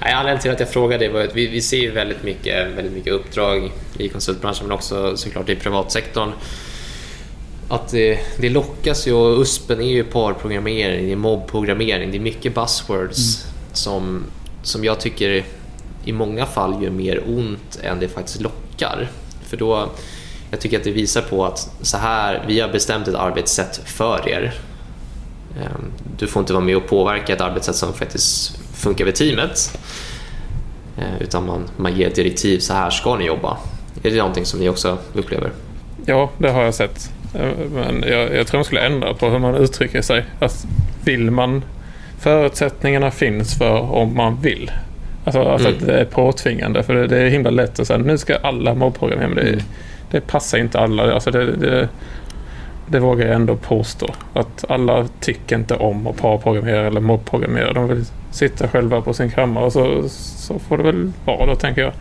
Anledningen 0.00 0.42
till 0.42 0.50
att 0.50 0.60
jag 0.60 0.68
frågade 0.68 1.08
var 1.08 1.20
att 1.20 1.36
vi, 1.36 1.46
vi 1.46 1.60
ser 1.60 1.90
väldigt 1.90 2.22
mycket, 2.22 2.68
väldigt 2.76 2.92
mycket 2.92 3.12
uppdrag 3.12 3.70
i 3.98 4.08
konsultbranschen 4.08 4.66
men 4.66 4.74
också 4.74 5.16
såklart 5.16 5.48
i 5.48 5.56
privatsektorn. 5.56 6.32
Att 7.68 7.88
det, 7.88 8.18
det 8.38 8.48
lockas 8.48 9.06
ju 9.06 9.12
och 9.12 9.40
USPen 9.40 9.80
är 9.80 9.88
ju 9.88 10.04
parprogrammering, 10.04 11.06
det 11.06 11.12
är 11.12 11.16
mobbprogrammering, 11.16 12.10
det 12.10 12.16
är 12.16 12.20
mycket 12.20 12.54
buzzwords 12.54 13.44
mm. 13.44 13.54
som 13.72 14.24
som 14.64 14.84
jag 14.84 15.00
tycker 15.00 15.44
i 16.04 16.12
många 16.12 16.46
fall 16.46 16.82
gör 16.82 16.90
mer 16.90 17.22
ont 17.26 17.78
än 17.82 18.00
det 18.00 18.08
faktiskt 18.08 18.40
lockar. 18.40 19.08
För 19.42 19.56
då, 19.56 19.88
jag 20.50 20.60
tycker 20.60 20.78
att 20.78 20.84
det 20.84 20.90
visar 20.90 21.22
på 21.22 21.44
att 21.44 21.70
så 21.80 21.96
här, 21.96 22.44
vi 22.46 22.60
har 22.60 22.68
bestämt 22.68 23.08
ett 23.08 23.14
arbetssätt 23.14 23.80
för 23.84 24.28
er. 24.28 24.54
Ehm, 25.62 25.92
du 26.18 26.26
får 26.26 26.40
inte 26.40 26.52
vara 26.52 26.64
med 26.64 26.76
och 26.76 26.86
påverka 26.86 27.32
ett 27.32 27.40
arbetssätt 27.40 27.76
som 27.76 27.92
faktiskt 27.92 28.58
funkar 28.74 29.04
vid 29.04 29.14
teamet. 29.14 29.78
Ehm, 30.98 31.20
utan 31.20 31.46
man, 31.46 31.64
man 31.76 31.96
ger 31.96 32.10
direktiv, 32.10 32.58
så 32.58 32.74
här 32.74 32.90
ska 32.90 33.16
ni 33.16 33.24
jobba. 33.24 33.58
Är 34.02 34.10
det 34.10 34.16
någonting 34.16 34.44
som 34.44 34.60
ni 34.60 34.68
också 34.68 34.98
upplever? 35.12 35.50
Ja, 36.06 36.30
det 36.38 36.50
har 36.50 36.62
jag 36.62 36.74
sett. 36.74 37.10
Ehm, 37.34 37.70
men 37.72 38.04
jag, 38.08 38.34
jag 38.34 38.46
tror 38.46 38.58
man 38.58 38.64
skulle 38.64 38.86
ändra 38.86 39.14
på 39.14 39.30
hur 39.30 39.38
man 39.38 39.54
uttrycker 39.54 40.02
sig. 40.02 40.24
Alltså, 40.40 40.66
vill 41.04 41.30
man 41.30 41.62
förutsättningarna 42.24 43.10
finns 43.10 43.58
för 43.58 43.92
om 43.92 44.16
man 44.16 44.40
vill. 44.40 44.70
Alltså, 45.24 45.42
alltså 45.42 45.68
mm. 45.68 45.80
att 45.80 45.86
det 45.86 46.00
är 46.00 46.04
påtvingande. 46.04 46.82
För 46.82 46.94
det, 46.94 47.06
det, 47.06 47.18
är 47.18 47.28
himla 47.28 47.50
lätt 47.50 47.80
att 47.80 47.86
säga 47.86 47.98
nu 47.98 48.18
ska 48.18 48.36
alla 48.36 48.74
mobbprogrammera. 48.74 49.28
Men 49.28 49.36
det, 49.36 49.48
mm. 49.52 49.64
det 50.10 50.20
passar 50.20 50.58
inte 50.58 50.78
alla. 50.78 51.14
Alltså 51.14 51.30
det, 51.30 51.56
det, 51.56 51.88
det 52.86 52.98
vågar 52.98 53.26
jag 53.26 53.34
ändå 53.34 53.56
påstå. 53.56 54.14
Att 54.34 54.64
alla 54.68 55.08
tycker 55.20 55.56
inte 55.56 55.74
om 55.74 56.06
att 56.06 56.16
parprogrammera 56.16 56.86
eller 56.86 57.00
mobbprogrammera. 57.00 57.72
De 57.72 57.88
vill 57.88 58.04
sitta 58.30 58.68
själva 58.68 59.00
på 59.00 59.14
sin 59.14 59.30
kammare 59.30 59.64
och 59.64 59.72
så, 59.72 60.08
så 60.08 60.58
får 60.58 60.76
det 60.76 60.82
väl 60.82 61.12
vara 61.24 61.46
då 61.46 61.54
tänker 61.54 61.82
jag. 61.82 61.92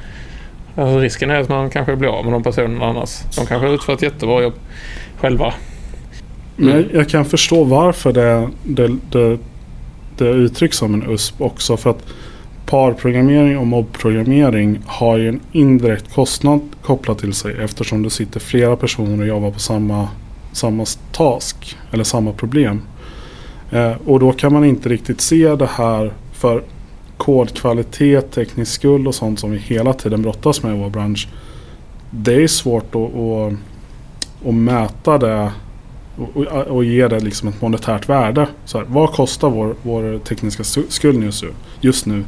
Alltså 0.75 0.99
risken 0.99 1.31
är 1.31 1.39
att 1.39 1.49
man 1.49 1.69
kanske 1.69 1.95
blir 1.95 2.09
av 2.09 2.25
med 2.25 2.33
de 2.33 2.43
personerna 2.43 2.85
annars. 2.85 3.21
De 3.35 3.45
kanske 3.45 3.69
utför 3.69 3.93
ett 3.93 4.01
jättebra 4.01 4.41
jobb 4.41 4.53
själva. 5.17 5.53
Mm. 6.57 6.75
Men 6.75 6.89
jag 6.93 7.09
kan 7.09 7.25
förstå 7.25 7.63
varför 7.63 8.13
det, 8.13 8.49
det, 8.63 8.97
det 9.11 9.37
det 10.23 10.31
uttrycks 10.31 10.77
som 10.77 10.93
en 10.93 11.11
USP 11.11 11.41
också. 11.41 11.77
För 11.77 11.89
att 11.89 12.05
parprogrammering 12.65 13.57
och 13.57 13.67
mobbprogrammering 13.67 14.79
har 14.85 15.17
ju 15.17 15.29
en 15.29 15.39
indirekt 15.51 16.13
kostnad 16.13 16.61
kopplat 16.81 17.19
till 17.19 17.33
sig 17.33 17.55
eftersom 17.63 18.03
det 18.03 18.09
sitter 18.09 18.39
flera 18.39 18.75
personer 18.75 19.21
och 19.21 19.27
jobbar 19.27 19.51
på 19.51 19.59
samma, 19.59 20.07
samma 20.51 20.85
task 21.11 21.77
eller 21.91 22.03
samma 22.03 22.31
problem. 22.31 22.81
Eh, 23.71 23.93
och 24.05 24.19
då 24.19 24.31
kan 24.31 24.53
man 24.53 24.65
inte 24.65 24.89
riktigt 24.89 25.21
se 25.21 25.55
det 25.55 25.69
här 25.71 26.13
för 26.33 26.63
kodkvalitet, 27.17 28.31
teknisk 28.31 28.71
skuld 28.71 29.07
och 29.07 29.15
sånt 29.15 29.39
som 29.39 29.51
vi 29.51 29.57
hela 29.57 29.93
tiden 29.93 30.21
brottas 30.21 30.63
med 30.63 30.75
i 30.75 30.79
vår 30.79 30.89
bransch. 30.89 31.27
Det 32.09 32.43
är 32.43 32.47
svårt 32.47 32.95
att, 32.95 33.15
att, 33.15 33.53
att 34.47 34.53
mäta 34.53 35.17
det 35.17 35.51
och, 36.17 36.37
och, 36.37 36.47
och 36.47 36.83
ge 36.83 37.07
det 37.07 37.19
liksom 37.19 37.49
ett 37.49 37.61
monetärt 37.61 38.09
värde. 38.09 38.47
Så 38.65 38.77
här, 38.77 38.85
vad 38.89 39.11
kostar 39.11 39.49
vår, 39.49 39.75
vår 39.81 40.19
tekniska 40.19 40.63
skuld 40.89 41.23
just 41.23 41.43
nu? 41.43 41.49
Just 41.81 42.05
nu? 42.05 42.23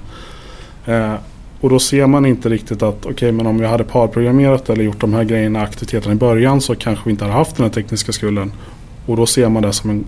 Eh, 0.85 1.13
och 1.61 1.69
då 1.69 1.79
ser 1.79 2.07
man 2.07 2.25
inte 2.25 2.49
riktigt 2.49 2.83
att 2.83 2.99
okej 2.99 3.11
okay, 3.13 3.31
men 3.31 3.45
om 3.47 3.57
vi 3.57 3.65
hade 3.65 3.83
parprogrammerat 3.83 4.69
eller 4.69 4.83
gjort 4.83 5.01
de 5.01 5.13
här 5.13 5.23
grejerna, 5.23 5.61
aktiviteterna 5.61 6.13
i 6.13 6.17
början 6.17 6.61
så 6.61 6.75
kanske 6.75 7.05
vi 7.05 7.11
inte 7.11 7.23
hade 7.23 7.35
haft 7.35 7.55
den 7.55 7.65
här 7.65 7.73
tekniska 7.73 8.11
skulden. 8.11 8.51
Och 9.05 9.17
då 9.17 9.25
ser 9.25 9.49
man 9.49 9.63
det 9.63 9.73
som 9.73 9.89
en 9.89 10.05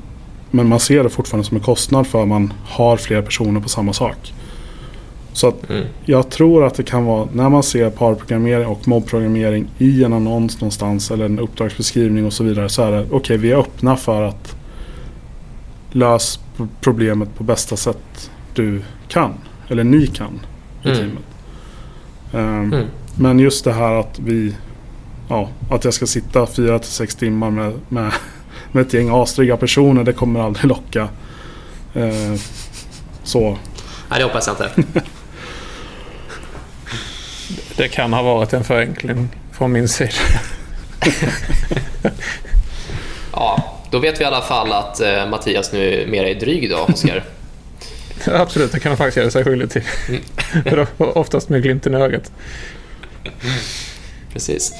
men 0.52 0.68
man 0.68 0.80
ser 0.80 1.04
det 1.04 1.10
fortfarande 1.10 1.48
som 1.48 1.58
en 1.58 1.64
kostnad 1.64 2.08
för 2.08 2.22
att 2.22 2.28
man 2.28 2.54
har 2.66 2.98
fler 2.98 3.22
personer 3.22 3.60
på 3.60 3.70
samma 3.70 3.94
sak. 3.94 4.34
Så 5.38 5.48
att 5.48 5.70
mm. 5.70 5.88
jag 6.06 6.30
tror 6.30 6.66
att 6.66 6.76
det 6.76 6.84
kan 6.84 7.06
vara 7.06 7.28
när 7.34 7.50
man 7.50 7.64
ser 7.64 7.90
parprogrammering 7.90 8.68
och 8.68 8.88
mobbprogrammering 8.88 9.70
i 9.78 10.04
en 10.04 10.14
annons 10.14 10.62
någonstans 10.62 11.12
eller 11.12 11.26
en 11.26 11.40
uppdragsbeskrivning 11.40 12.26
och 12.26 12.34
så 12.34 12.44
vidare 12.44 12.70
så 12.70 12.84
är 12.84 12.92
det 12.92 13.02
okej 13.02 13.16
okay, 13.16 13.38
vi 13.38 13.52
är 13.52 13.56
öppna 13.58 13.98
för 13.98 14.22
att 14.22 14.56
lösa 15.92 16.40
problemet 16.82 17.36
på 17.36 17.44
bästa 17.44 17.78
sätt 17.78 18.32
du 18.54 18.82
kan. 19.08 19.34
Eller 19.68 19.84
ni 19.84 20.08
kan 20.08 20.40
i 20.84 20.90
mm. 20.90 20.98
teamet. 20.98 21.24
Um, 22.32 22.74
mm. 22.74 22.88
Men 23.16 23.40
just 23.40 23.66
det 23.66 23.74
här 23.74 23.94
att 23.94 24.20
vi 24.20 24.56
ja, 25.30 25.50
att 25.70 25.86
jag 25.86 25.94
ska 25.94 26.06
sitta 26.08 26.46
fyra 26.46 26.80
till 26.80 26.92
sex 26.92 27.16
timmar 27.16 27.52
med, 27.52 27.74
med, 27.90 28.12
med 28.72 28.82
ett 28.82 28.94
gäng 28.94 29.10
asdryga 29.12 29.58
personer 29.58 30.04
det 30.04 30.14
kommer 30.14 30.40
aldrig 30.40 30.66
locka. 30.66 31.10
Uh, 31.96 32.36
så. 33.24 33.58
Nej 34.10 34.20
det 34.20 34.24
hoppas 34.24 34.48
jag 34.48 34.56
inte. 34.78 35.02
Det 37.78 37.88
kan 37.88 38.14
ha 38.14 38.22
varit 38.22 38.54
en 38.54 38.64
förenkling 38.64 39.30
från 39.52 39.72
min 39.72 39.88
sida. 39.88 40.12
ja, 43.32 43.78
då 43.92 44.00
vet 44.00 44.20
vi 44.20 44.24
i 44.24 44.28
alla 44.28 44.42
fall 44.42 44.74
att 44.74 45.02
eh, 45.02 45.30
Mattias 45.30 45.72
nu 45.72 46.08
mer 46.08 46.24
är 46.24 46.36
dryg 46.36 46.70
då, 46.70 46.78
Oskar. 46.78 47.24
Absolut, 48.26 48.72
det 48.72 48.80
kan 48.80 48.90
han 48.90 48.98
faktiskt 48.98 49.18
göra 49.18 49.32
sig 49.32 49.44
skyldig 49.44 49.70
till. 49.70 49.84
Mm. 50.66 50.86
Oftast 50.98 51.50
med 51.50 51.64
glimten 51.64 51.94
i 51.94 51.98
ögat. 51.98 52.32
Precis. 54.34 54.74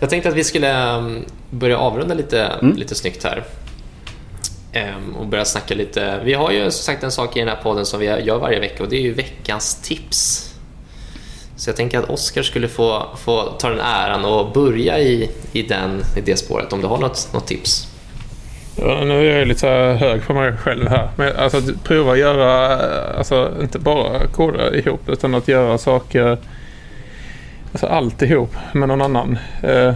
Jag 0.00 0.10
tänkte 0.10 0.28
att 0.28 0.34
vi 0.34 0.44
skulle 0.44 0.70
mm, 0.70 1.24
börja 1.50 1.78
avrunda 1.78 2.14
lite, 2.14 2.42
mm. 2.42 2.76
lite 2.76 2.94
snyggt 2.94 3.24
här. 3.24 3.44
Ehm, 4.72 5.16
och 5.16 5.26
börja 5.26 5.44
snacka 5.44 5.74
lite. 5.74 6.20
Vi 6.24 6.34
har 6.34 6.50
ju 6.50 6.62
som 6.62 6.84
sagt 6.84 7.02
en 7.02 7.12
sak 7.12 7.36
i 7.36 7.38
den 7.38 7.48
här 7.48 7.62
podden 7.62 7.86
som 7.86 8.00
vi 8.00 8.06
gör 8.06 8.38
varje 8.38 8.60
vecka 8.60 8.82
och 8.82 8.88
det 8.88 8.96
är 8.96 9.02
ju 9.02 9.12
veckans 9.12 9.82
tips. 9.82 10.44
Så 11.56 11.70
jag 11.70 11.76
tänker 11.76 11.98
att 11.98 12.10
Oskar 12.10 12.42
skulle 12.42 12.68
få, 12.68 13.06
få 13.16 13.42
ta 13.42 13.70
den 13.70 13.80
äran 13.80 14.24
och 14.24 14.52
börja 14.52 14.98
i, 14.98 15.30
i, 15.52 15.62
den, 15.62 16.02
i 16.16 16.20
det 16.20 16.36
spåret 16.36 16.72
om 16.72 16.80
du 16.80 16.86
har 16.86 16.98
något, 16.98 17.28
något 17.32 17.46
tips. 17.46 17.88
Ja, 18.76 19.04
nu 19.04 19.30
är 19.30 19.38
jag 19.38 19.48
lite 19.48 19.68
hög 20.00 20.26
på 20.26 20.34
mig 20.34 20.56
själv 20.56 20.88
här. 20.88 21.08
Men 21.16 21.36
alltså, 21.36 21.60
prova 21.84 22.12
att 22.12 22.18
göra, 22.18 22.76
alltså, 23.18 23.52
inte 23.60 23.78
bara 23.78 24.26
koda 24.26 24.74
ihop 24.74 25.08
utan 25.08 25.34
att 25.34 25.48
göra 25.48 25.78
saker 25.78 26.38
alltså 27.72 27.86
alltihop 27.86 28.56
med 28.72 28.88
någon 28.88 29.02
annan. 29.02 29.38
Eh, 29.62 29.94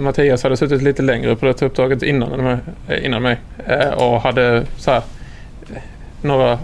Mattias 0.00 0.42
hade 0.42 0.56
suttit 0.56 0.82
lite 0.82 1.02
längre 1.02 1.36
på 1.36 1.46
det 1.46 1.62
uppdraget 1.62 2.02
innan, 2.02 2.60
eh, 2.88 3.04
innan 3.04 3.22
mig 3.22 3.36
eh, 3.66 3.88
och 3.88 4.20
hade 4.20 4.64
så 4.76 4.90
här, 4.90 5.02
några 6.22 6.58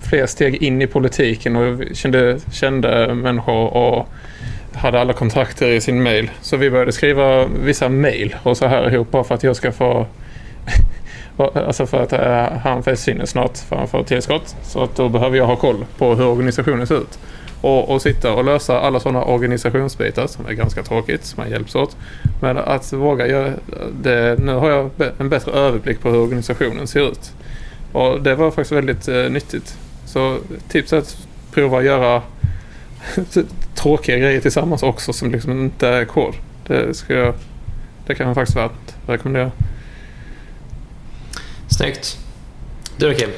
fler 0.00 0.26
steg 0.26 0.62
in 0.62 0.82
i 0.82 0.86
politiken 0.86 1.56
och 1.56 1.82
kände, 1.92 2.38
kände 2.52 3.14
människor 3.14 3.76
och 3.76 4.08
hade 4.74 5.00
alla 5.00 5.12
kontakter 5.12 5.68
i 5.68 5.80
sin 5.80 6.02
mail. 6.02 6.30
Så 6.40 6.56
vi 6.56 6.70
började 6.70 6.92
skriva 6.92 7.46
vissa 7.46 7.88
mail 7.88 8.36
och 8.42 8.56
så 8.56 8.66
här 8.66 8.94
ihop 8.94 9.10
bara 9.10 9.24
för 9.24 9.34
att 9.34 9.42
jag 9.42 9.56
ska 9.56 9.72
få 9.72 10.06
Alltså 11.54 11.86
för 11.86 12.02
att 12.02 12.12
eh, 12.12 12.58
han 12.64 12.82
försvinner 12.82 13.26
snart 13.26 13.58
för 13.58 13.76
han 13.76 13.88
får 13.88 14.04
tillskott. 14.04 14.56
Så 14.62 14.82
att 14.82 14.96
då 14.96 15.08
behöver 15.08 15.36
jag 15.36 15.46
ha 15.46 15.56
koll 15.56 15.84
på 15.98 16.14
hur 16.14 16.26
organisationen 16.26 16.86
ser 16.86 16.96
ut 16.96 17.18
och, 17.60 17.90
och 17.90 18.02
sitta 18.02 18.32
och 18.32 18.44
lösa 18.44 18.80
alla 18.80 19.00
sådana 19.00 19.24
organisationsbitar 19.24 20.26
som 20.26 20.46
är 20.46 20.52
ganska 20.52 20.82
tråkigt, 20.82 21.24
som 21.24 21.42
man 21.42 21.50
hjälps 21.50 21.74
åt. 21.74 21.96
Men 22.40 22.58
att 22.58 22.92
våga 22.92 23.26
göra 23.26 23.52
det, 24.02 24.38
nu 24.38 24.52
har 24.52 24.70
jag 24.70 24.90
en 25.18 25.28
bättre 25.28 25.52
överblick 25.52 26.00
på 26.00 26.10
hur 26.10 26.18
organisationen 26.18 26.86
ser 26.86 27.10
ut. 27.10 27.32
Och 27.92 28.22
det 28.22 28.34
var 28.34 28.50
faktiskt 28.50 28.72
väldigt 28.72 29.08
eh, 29.08 29.30
nyttigt. 29.30 29.78
Så 30.06 30.38
tips 30.68 30.92
är 30.92 30.98
att 30.98 31.16
prova 31.52 31.78
att 31.78 31.84
göra 31.84 32.22
tråkiga 33.74 34.18
grejer 34.18 34.40
tillsammans 34.40 34.82
också 34.82 35.12
som 35.12 35.30
liksom 35.30 35.52
inte 35.52 35.88
är 35.88 36.04
kod. 36.04 36.34
Det, 36.66 36.96
ska 36.96 37.14
jag, 37.14 37.34
det 38.06 38.14
kan 38.14 38.26
jag 38.26 38.34
faktiskt 38.34 38.58
värt 38.58 38.94
rekommendera. 39.06 39.50
Snyggt. 41.68 42.18
Du 42.96 43.08
då 43.08 43.14
Kim? 43.14 43.30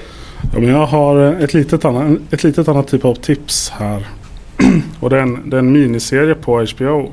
Ja, 0.53 0.61
men 0.61 0.69
jag 0.69 0.87
har 0.87 1.17
ett 1.19 1.55
litet, 1.55 1.85
annat, 1.85 2.19
ett 2.31 2.45
litet 2.45 2.69
annat 2.69 2.89
typ 2.89 3.05
av 3.05 3.15
tips 3.15 3.71
här. 3.71 4.07
Och 5.01 5.11
det 5.11 5.17
är 5.17 5.23
en, 5.23 5.51
det 5.51 5.57
är 5.57 5.59
en 5.59 5.73
miniserie 5.73 6.35
på 6.35 6.67
HBO 6.77 7.13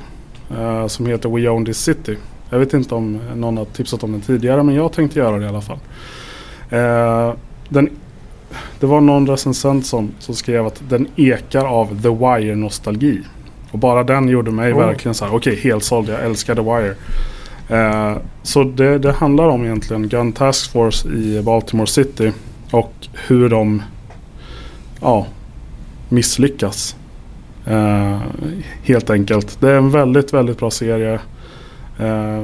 eh, 0.58 0.86
som 0.86 1.06
heter 1.06 1.28
We 1.28 1.48
Own 1.48 1.64
This 1.64 1.78
City. 1.78 2.16
Jag 2.50 2.58
vet 2.58 2.74
inte 2.74 2.94
om 2.94 3.20
någon 3.34 3.56
har 3.56 3.64
tipsat 3.64 4.02
om 4.02 4.12
den 4.12 4.20
tidigare 4.20 4.62
men 4.62 4.74
jag 4.74 4.92
tänkte 4.92 5.18
göra 5.18 5.38
det 5.38 5.44
i 5.44 5.48
alla 5.48 5.60
fall. 5.60 5.78
Eh, 6.70 7.34
den, 7.68 7.90
det 8.80 8.86
var 8.86 9.00
någon 9.00 9.26
recensent 9.26 9.86
som, 9.86 10.10
som 10.18 10.34
skrev 10.34 10.66
att 10.66 10.82
den 10.88 11.06
ekar 11.16 11.64
av 11.64 12.02
The 12.02 12.08
Wire-nostalgi. 12.08 13.20
Och 13.70 13.78
bara 13.78 14.04
den 14.04 14.28
gjorde 14.28 14.50
mig 14.50 14.72
oh. 14.72 14.78
verkligen 14.78 15.14
så 15.14 15.24
här, 15.24 15.34
okej 15.34 15.52
okay, 15.52 15.70
helt 15.70 15.84
såld, 15.84 16.08
jag 16.08 16.24
älskar 16.24 16.54
The 16.54 16.62
Wire. 16.62 16.94
Eh, 17.68 18.16
så 18.42 18.64
det, 18.64 18.98
det 18.98 19.12
handlar 19.12 19.48
om 19.48 19.64
egentligen 19.64 20.08
Gun 20.08 20.32
Task 20.32 20.72
Force 20.72 21.08
i 21.08 21.42
Baltimore 21.42 21.86
City. 21.86 22.32
Och 22.70 22.92
hur 23.12 23.48
de 23.48 23.82
ja, 25.00 25.26
misslyckas. 26.08 26.96
Eh, 27.66 28.20
helt 28.82 29.10
enkelt. 29.10 29.60
Det 29.60 29.70
är 29.70 29.74
en 29.74 29.90
väldigt, 29.90 30.32
väldigt 30.32 30.58
bra 30.58 30.70
serie. 30.70 31.20
Eh, 31.98 32.42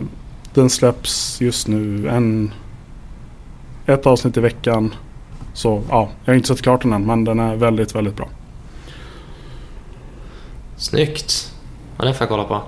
den 0.55 0.71
släpps 0.71 1.41
just 1.41 1.69
nu 1.69 2.09
en, 2.09 2.53
ett 3.87 4.07
avsnitt 4.07 4.37
i 4.37 4.41
veckan. 4.41 4.95
Så 5.53 5.83
ja, 5.89 6.11
jag 6.25 6.33
har 6.33 6.37
inte 6.37 6.49
sett 6.49 6.63
klart 6.63 6.83
den 6.83 6.93
än 6.93 7.07
men 7.07 7.25
den 7.25 7.41
är 7.41 7.57
väldigt, 7.57 7.95
väldigt 7.95 8.17
bra. 8.17 8.29
Snyggt. 10.77 11.53
Ja, 11.99 12.05
det 12.05 12.15
får 12.15 12.23
jag 12.23 12.29
kolla 12.29 12.45
på. 12.45 12.63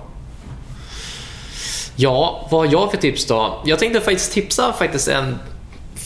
Ja, 1.97 2.49
vad 2.51 2.67
har 2.67 2.73
jag 2.73 2.91
för 2.91 2.99
tips 2.99 3.27
då? 3.27 3.63
Jag 3.65 3.79
tänkte 3.79 4.01
faktiskt 4.01 4.33
tipsa 4.33 4.73
faktiskt 4.73 5.09
en 5.09 5.39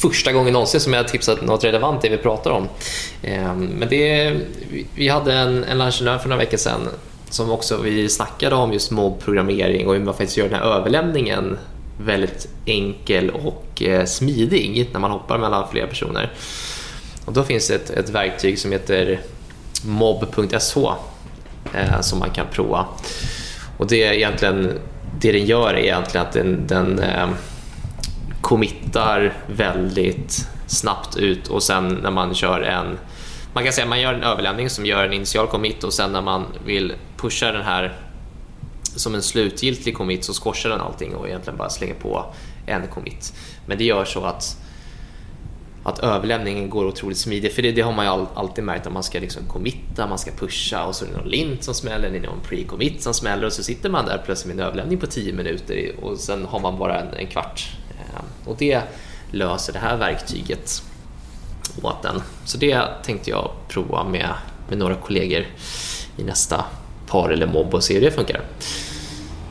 första 0.00 0.32
gången 0.32 0.52
någonsin 0.52 0.80
som 0.80 0.92
jag 0.92 1.02
har 1.02 1.08
tipsat 1.08 1.42
något 1.42 1.64
relevant 1.64 2.02
det 2.02 2.08
vi 2.08 2.16
pratar 2.16 2.50
om. 2.50 2.68
Ehm, 3.22 3.66
men 3.66 3.88
det, 3.88 4.36
vi 4.94 5.08
hade 5.08 5.34
en, 5.34 5.64
en 5.64 5.78
lunch 5.78 5.98
för 5.98 6.28
några 6.28 6.36
veckor 6.36 6.56
sedan 6.56 6.88
som 7.30 7.50
också 7.50 7.76
vi 7.76 8.08
snackade 8.08 8.54
om 8.54 8.72
just 8.72 8.90
mobbprogrammering 8.90 9.86
och 9.86 9.94
hur 9.94 10.00
man 10.00 10.14
faktiskt 10.14 10.36
gör 10.36 10.48
den 10.48 10.58
här 10.58 10.66
överlämningen 10.66 11.58
väldigt 12.00 12.48
enkel 12.66 13.30
och 13.30 13.82
eh, 13.82 14.04
smidig 14.04 14.88
när 14.92 15.00
man 15.00 15.10
hoppar 15.10 15.38
mellan 15.38 15.68
flera 15.70 15.86
personer. 15.86 16.32
Och 17.24 17.32
då 17.32 17.42
finns 17.42 17.68
det 17.68 17.74
ett, 17.74 17.90
ett 17.90 18.08
verktyg 18.08 18.58
som 18.58 18.72
heter 18.72 19.20
mob.sh 19.84 20.78
eh, 21.74 22.00
som 22.00 22.18
man 22.18 22.30
kan 22.30 22.46
prova. 22.52 22.86
Och 23.76 23.86
det 23.86 24.04
är 24.04 24.12
egentligen 24.12 24.78
det 25.20 25.32
den 25.32 25.46
gör 25.46 25.74
är 25.74 25.78
egentligen 25.78 26.26
att 26.26 26.32
den, 26.32 26.66
den 26.66 26.98
eh, 26.98 27.28
committar 28.40 29.34
väldigt 29.46 30.48
snabbt 30.66 31.16
ut 31.16 31.48
och 31.48 31.62
sen 31.62 31.88
när 31.88 32.10
man 32.10 32.34
kör 32.34 32.60
en 32.60 32.98
man 33.52 33.64
kan 33.64 33.72
säga 33.72 33.84
att 33.84 33.88
man 33.88 34.00
gör 34.00 34.14
en 34.14 34.22
överlämning 34.22 34.70
som 34.70 34.86
gör 34.86 35.04
en 35.04 35.12
initial 35.12 35.46
commit 35.46 35.84
och 35.84 35.92
sen 35.92 36.12
när 36.12 36.22
man 36.22 36.44
vill 36.64 36.92
pusha 37.16 37.52
den 37.52 37.62
här 37.62 37.96
som 38.82 39.14
en 39.14 39.22
slutgiltig 39.22 39.96
commit 39.96 40.24
så 40.24 40.32
squashar 40.32 40.70
den 40.70 40.80
allting 40.80 41.14
och 41.14 41.28
egentligen 41.28 41.56
bara 41.56 41.70
slänger 41.70 41.94
på 41.94 42.34
en 42.66 42.86
commit. 42.86 43.32
Men 43.66 43.78
det 43.78 43.84
gör 43.84 44.04
så 44.04 44.24
att 44.24 44.56
att 45.82 45.98
överlämningen 45.98 46.70
går 46.70 46.86
otroligt 46.86 47.18
smidigt. 47.18 47.54
För 47.54 47.62
det, 47.62 47.72
det 47.72 47.80
har 47.80 47.92
man 47.92 48.04
ju 48.04 48.26
alltid 48.34 48.64
märkt 48.64 48.86
att 48.86 48.92
man 48.92 49.02
ska 49.02 49.18
liksom 49.18 49.42
committa, 49.48 50.06
man 50.06 50.18
ska 50.18 50.30
pusha 50.30 50.84
och 50.84 50.94
så 50.94 51.04
är 51.04 51.08
det 51.08 51.16
någon 51.16 51.28
lint 51.28 51.64
som 51.64 51.74
smäller, 51.74 52.10
det 52.10 52.16
är 52.16 52.22
någon 52.22 52.40
pre-commit 52.48 52.98
som 52.98 53.14
smäller 53.14 53.46
och 53.46 53.52
så 53.52 53.62
sitter 53.62 53.90
man 53.90 54.06
där 54.06 54.22
plötsligt 54.24 54.54
med 54.54 54.62
en 54.62 54.66
överlämning 54.68 54.98
på 54.98 55.06
10 55.06 55.32
minuter 55.32 55.92
och 56.02 56.18
sen 56.18 56.44
har 56.44 56.60
man 56.60 56.78
bara 56.78 57.00
en, 57.00 57.14
en 57.14 57.26
kvart 57.26 57.68
och 58.50 58.56
det 58.58 58.82
löser 59.30 59.72
det 59.72 59.78
här 59.78 59.96
verktyget 59.96 60.82
åt 61.82 62.02
den. 62.02 62.22
Så 62.44 62.58
det 62.58 62.82
tänkte 63.02 63.30
jag 63.30 63.50
prova 63.68 64.04
med, 64.04 64.28
med 64.68 64.78
några 64.78 64.94
kollegor 64.94 65.46
i 66.16 66.22
nästa 66.22 66.64
par 67.06 67.30
eller 67.30 67.46
mobb 67.46 67.74
och 67.74 67.84
se 67.84 67.94
hur 67.94 68.00
det 68.00 68.10
funkar. 68.10 68.40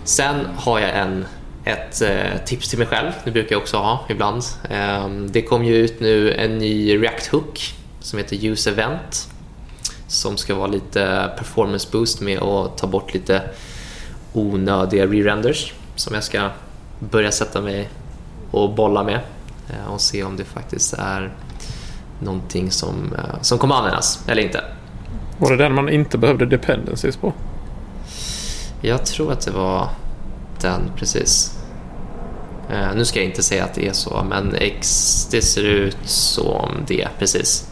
Sen 0.03 0.45
har 0.55 0.79
jag 0.79 0.97
en 0.97 1.25
ett 1.63 2.01
eh, 2.01 2.45
tips 2.45 2.69
till 2.69 2.79
mig 2.79 2.87
själv. 2.87 3.11
Det 3.23 3.31
brukar 3.31 3.55
jag 3.55 3.61
också 3.61 3.77
ha 3.77 4.05
ibland. 4.09 4.43
Eh, 4.69 5.09
det 5.09 5.41
kom 5.41 5.65
ju 5.65 5.75
ut 5.75 5.99
nu 5.99 6.33
en 6.33 6.57
ny 6.57 7.01
React 7.01 7.27
Hook 7.27 7.73
som 7.99 8.19
heter 8.19 8.45
Use 8.45 8.69
Event 8.69 9.29
som 10.07 10.37
ska 10.37 10.55
vara 10.55 10.67
lite 10.67 11.31
performance 11.37 11.87
boost 11.91 12.21
med 12.21 12.39
att 12.39 12.77
ta 12.77 12.87
bort 12.87 13.13
lite 13.13 13.41
onödiga 14.33 15.05
re-renders 15.05 15.73
som 15.95 16.13
jag 16.15 16.23
ska 16.23 16.49
börja 16.99 17.31
sätta 17.31 17.61
mig 17.61 17.89
och 18.51 18.73
bolla 18.73 19.03
med 19.03 19.19
eh, 19.69 19.93
och 19.93 20.01
se 20.01 20.23
om 20.23 20.37
det 20.37 20.43
faktiskt 20.43 20.93
är 20.93 21.33
någonting 22.19 22.71
som, 22.71 23.13
eh, 23.17 23.41
som 23.41 23.57
kommer 23.57 23.75
användas 23.75 24.23
eller 24.27 24.41
inte. 24.41 24.63
Var 25.37 25.51
det 25.51 25.57
den 25.57 25.73
man 25.73 25.89
inte 25.89 26.17
behövde 26.17 26.45
dependencies 26.45 27.17
på? 27.17 27.33
Jag 28.81 29.05
tror 29.05 29.31
att 29.31 29.41
det 29.41 29.51
var 29.51 29.89
den, 30.61 30.91
precis. 30.95 31.55
Uh, 32.71 32.95
nu 32.95 33.05
ska 33.05 33.19
jag 33.19 33.25
inte 33.25 33.43
säga 33.43 33.63
att 33.63 33.73
det 33.73 33.87
är 33.87 33.93
så, 33.93 34.25
men 34.29 34.55
det 35.31 35.41
ser 35.41 35.63
ut 35.63 35.97
som 36.05 36.71
det, 36.87 37.07
precis. 37.19 37.67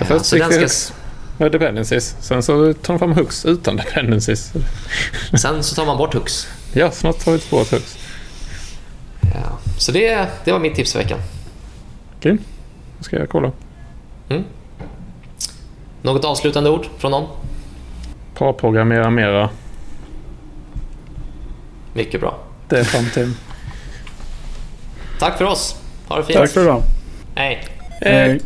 Uh, 0.00 0.06
först 0.06 0.24
så 0.24 0.36
den 0.36 0.68
ska... 0.68 0.94
med 1.38 1.52
dependencies, 1.52 2.16
sen 2.20 2.42
så 2.42 2.74
tar 2.74 2.94
de 2.94 2.98
fram 2.98 3.12
hooks 3.12 3.44
utan 3.44 3.76
dependencies. 3.76 4.52
sen 5.40 5.62
så 5.62 5.74
tar 5.74 5.86
man 5.86 5.98
bort 5.98 6.14
hooks. 6.14 6.48
Ja, 6.72 6.90
snart 6.90 7.24
tar 7.24 7.32
vi 7.32 7.40
bort 7.50 7.70
hooks. 7.70 7.96
Så 9.78 9.92
det, 9.92 10.28
det 10.44 10.52
var 10.52 10.58
mitt 10.58 10.74
tips 10.74 10.92
för 10.92 10.98
veckan. 10.98 11.18
Okej, 12.16 12.38
då 12.98 13.04
ska 13.04 13.18
jag 13.18 13.28
kolla. 13.28 13.52
Mm. 14.28 14.44
Något 16.02 16.24
avslutande 16.24 16.70
ord 16.70 16.86
från 16.98 17.10
någon? 17.10 17.28
Parprogrammera 18.34 19.10
mera. 19.10 19.50
Mycket 21.92 22.20
bra. 22.20 22.38
Det 22.68 22.78
är 22.78 22.84
framtiden. 22.84 23.36
Tack 25.18 25.38
för 25.38 25.44
oss. 25.44 25.80
Ha 26.08 26.16
det 26.16 26.24
fint. 26.24 26.38
Tack 26.38 26.50
för 26.50 26.62
idag. 26.62 26.82
Hej. 27.34 27.68
Hej. 28.00 28.40